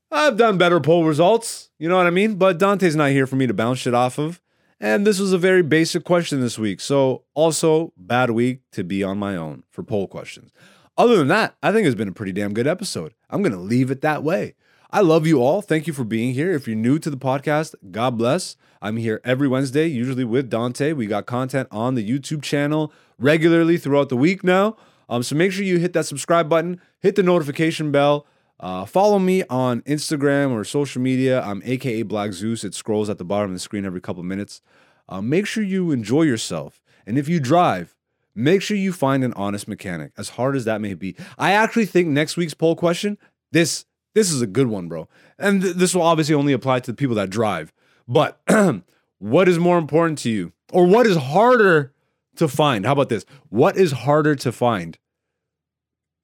I've 0.10 0.38
done 0.38 0.58
better 0.58 0.80
poll 0.80 1.04
results, 1.04 1.70
you 1.78 1.90
know 1.90 1.98
what 1.98 2.08
I 2.08 2.12
mean? 2.12 2.36
But 2.36 2.58
Dante's 2.58 2.96
not 2.96 3.12
here 3.12 3.28
for 3.28 3.36
me 3.36 3.48
to 3.48 3.54
bounce 3.54 3.80
shit 3.80 3.94
off 3.94 4.18
of. 4.18 4.40
And 4.86 5.04
this 5.04 5.20
was 5.20 5.34
a 5.34 5.40
very 5.40 5.64
basic 5.64 6.04
question 6.04 6.42
this 6.42 6.60
week. 6.60 6.80
So, 6.80 7.24
also, 7.34 7.92
bad 7.98 8.30
week 8.30 8.60
to 8.74 8.84
be 8.84 9.04
on 9.04 9.18
my 9.18 9.36
own 9.36 9.64
for 9.72 9.82
poll 9.82 10.08
questions. 10.08 10.52
Other 10.96 11.16
than 11.16 11.28
that, 11.30 11.56
I 11.64 11.72
think 11.72 11.88
it's 11.88 11.96
been 11.96 12.08
a 12.08 12.12
pretty 12.12 12.34
damn 12.34 12.54
good 12.54 12.68
episode. 12.68 13.16
I'm 13.32 13.42
going 13.42 13.52
to 13.52 13.58
leave 13.58 13.90
it 13.90 14.02
that 14.02 14.22
way. 14.22 14.54
I 14.92 15.02
love 15.02 15.26
you 15.26 15.42
all. 15.42 15.64
Thank 15.64 15.88
you 15.88 15.94
for 15.94 16.04
being 16.04 16.36
here. 16.36 16.52
If 16.52 16.68
you're 16.68 16.78
new 16.78 17.00
to 17.00 17.10
the 17.10 17.18
podcast, 17.18 17.74
God 17.90 18.16
bless. 18.16 18.58
I'm 18.80 18.98
here 18.98 19.22
every 19.24 19.48
Wednesday, 19.48 19.88
usually 19.88 20.24
with 20.24 20.52
Dante. 20.52 20.94
We 20.94 21.08
got 21.08 21.26
content 21.26 21.68
on 21.72 21.96
the 21.96 22.08
YouTube 22.08 22.44
channel 22.44 22.94
regularly 23.18 23.80
throughout 23.80 24.10
the 24.10 24.18
week 24.18 24.44
now. 24.44 24.78
Um, 25.10 25.24
so 25.24 25.36
make 25.36 25.52
sure 25.52 25.64
you 25.64 25.80
hit 25.80 25.94
that 25.94 26.06
subscribe 26.06 26.48
button, 26.48 26.80
hit 27.00 27.16
the 27.16 27.24
notification 27.24 27.92
bell. 27.92 28.28
Uh, 28.60 28.86
follow 28.86 29.20
me 29.20 29.44
on 29.50 29.82
Instagram 29.82 30.52
or 30.52 30.64
social 30.64 31.02
media. 31.02 31.42
I'm 31.42 31.62
AKA 31.66 32.04
Black 32.04 32.32
Zeus. 32.32 32.64
It 32.64 32.74
scrolls 32.74 33.10
at 33.10 33.18
the 33.18 33.26
bottom 33.26 33.52
of 33.52 33.56
the 33.56 33.60
screen 33.60 33.86
every 33.86 34.02
couple 34.02 34.24
minutes. 34.24 34.62
Uh, 35.10 35.22
make 35.22 35.46
sure 35.46 35.64
you 35.64 35.92
enjoy 35.92 36.24
yourself. 36.24 36.82
And 37.06 37.18
if 37.18 37.28
you 37.28 37.40
drive, 37.40 37.96
make 38.34 38.62
sure 38.62 38.78
you 38.78 38.94
find 38.94 39.24
an 39.24 39.34
honest 39.34 39.68
mechanic, 39.68 40.14
as 40.18 40.30
hard 40.30 40.56
as 40.56 40.66
that 40.66 40.82
may 40.82 40.94
be. 40.94 41.16
I 41.38 41.52
actually 41.52 41.86
think 41.86 42.08
next 42.08 42.38
week's 42.38 42.54
poll 42.54 42.76
question, 42.76 43.18
this 43.52 43.86
this 44.14 44.32
is 44.32 44.42
a 44.42 44.48
good 44.48 44.68
one, 44.68 44.88
bro. 44.88 45.10
And 45.38 45.62
th- 45.62 45.76
this 45.76 45.94
will 45.94 46.02
obviously 46.02 46.36
only 46.36 46.54
apply 46.54 46.80
to 46.80 46.92
the 46.92 46.96
people 46.96 47.16
that 47.16 47.30
drive. 47.30 47.74
But 48.08 48.40
what 49.20 49.50
is 49.50 49.60
more 49.60 49.78
important 49.78 50.20
to 50.20 50.30
you? 50.30 50.54
Or 50.72 50.86
what 50.88 51.06
is 51.06 51.18
harder 51.18 51.94
to 52.38 52.48
find? 52.48 52.86
How 52.86 52.94
about 52.94 53.10
this? 53.10 53.26
What 53.50 53.76
is 53.76 53.92
harder 53.92 54.36
to 54.36 54.52
find? 54.54 54.98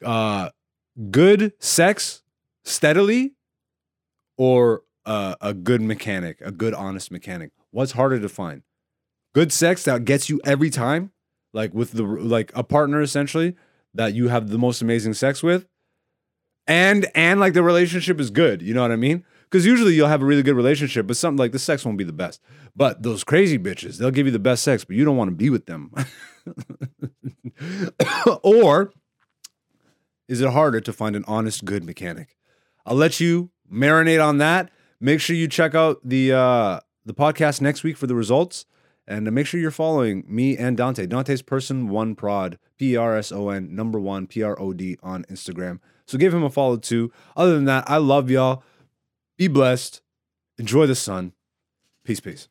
Uh 0.03 0.49
good 1.09 1.53
sex 1.59 2.20
steadily 2.63 3.33
or 4.37 4.83
uh, 5.05 5.35
a 5.41 5.53
good 5.53 5.81
mechanic, 5.81 6.39
a 6.41 6.51
good 6.51 6.73
honest 6.73 7.11
mechanic? 7.11 7.51
What's 7.71 7.93
harder 7.93 8.19
to 8.19 8.29
find? 8.29 8.63
Good 9.33 9.51
sex 9.53 9.83
that 9.85 10.05
gets 10.05 10.29
you 10.29 10.41
every 10.43 10.69
time, 10.69 11.11
like 11.53 11.73
with 11.73 11.91
the 11.91 12.03
like 12.03 12.51
a 12.55 12.63
partner 12.63 13.01
essentially 13.01 13.55
that 13.93 14.13
you 14.13 14.27
have 14.27 14.49
the 14.49 14.57
most 14.57 14.81
amazing 14.81 15.13
sex 15.13 15.41
with, 15.41 15.67
and 16.67 17.07
and 17.15 17.39
like 17.39 17.53
the 17.53 17.63
relationship 17.63 18.19
is 18.19 18.29
good. 18.29 18.61
You 18.61 18.73
know 18.73 18.81
what 18.81 18.91
I 18.91 18.97
mean? 18.97 19.23
Because 19.43 19.65
usually 19.65 19.93
you'll 19.93 20.07
have 20.07 20.21
a 20.21 20.25
really 20.25 20.43
good 20.43 20.55
relationship, 20.55 21.07
but 21.07 21.17
something 21.17 21.37
like 21.37 21.51
the 21.51 21.59
sex 21.59 21.83
won't 21.83 21.97
be 21.97 22.05
the 22.05 22.13
best. 22.13 22.41
But 22.73 23.03
those 23.03 23.25
crazy 23.25 23.59
bitches, 23.59 23.97
they'll 23.97 24.11
give 24.11 24.25
you 24.25 24.31
the 24.31 24.39
best 24.39 24.63
sex, 24.63 24.85
but 24.85 24.95
you 24.95 25.03
don't 25.03 25.17
want 25.17 25.29
to 25.29 25.35
be 25.35 25.49
with 25.49 25.65
them. 25.65 25.93
or 28.43 28.93
is 30.29 30.39
it 30.39 30.49
harder 30.49 30.79
to 30.79 30.93
find 30.93 31.17
an 31.17 31.25
honest, 31.27 31.65
good 31.65 31.83
mechanic? 31.83 32.37
I'll 32.85 32.95
let 32.95 33.19
you 33.19 33.51
marinate 33.71 34.23
on 34.23 34.37
that. 34.39 34.69
Make 34.99 35.19
sure 35.19 35.35
you 35.35 35.47
check 35.47 35.73
out 35.73 35.99
the 36.03 36.33
uh, 36.33 36.79
the 37.05 37.13
podcast 37.13 37.61
next 37.61 37.83
week 37.83 37.97
for 37.97 38.07
the 38.07 38.15
results, 38.15 38.65
and 39.07 39.31
make 39.31 39.47
sure 39.47 39.59
you're 39.59 39.71
following 39.71 40.23
me 40.27 40.57
and 40.57 40.77
Dante. 40.77 41.07
Dante's 41.07 41.41
person 41.41 41.89
one 41.89 42.15
prod 42.15 42.59
P 42.77 42.95
R 42.95 43.17
S 43.17 43.31
O 43.31 43.49
N 43.49 43.75
number 43.75 43.99
one 43.99 44.27
P 44.27 44.43
R 44.43 44.59
O 44.59 44.73
D 44.73 44.97
on 45.01 45.23
Instagram. 45.25 45.79
So 46.05 46.17
give 46.17 46.33
him 46.33 46.43
a 46.43 46.49
follow 46.49 46.77
too. 46.77 47.11
Other 47.35 47.55
than 47.55 47.65
that, 47.65 47.89
I 47.89 47.97
love 47.97 48.29
y'all. 48.29 48.63
Be 49.37 49.47
blessed. 49.47 50.01
Enjoy 50.57 50.85
the 50.85 50.95
sun. 50.95 51.33
Peace, 52.03 52.19
peace. 52.19 52.47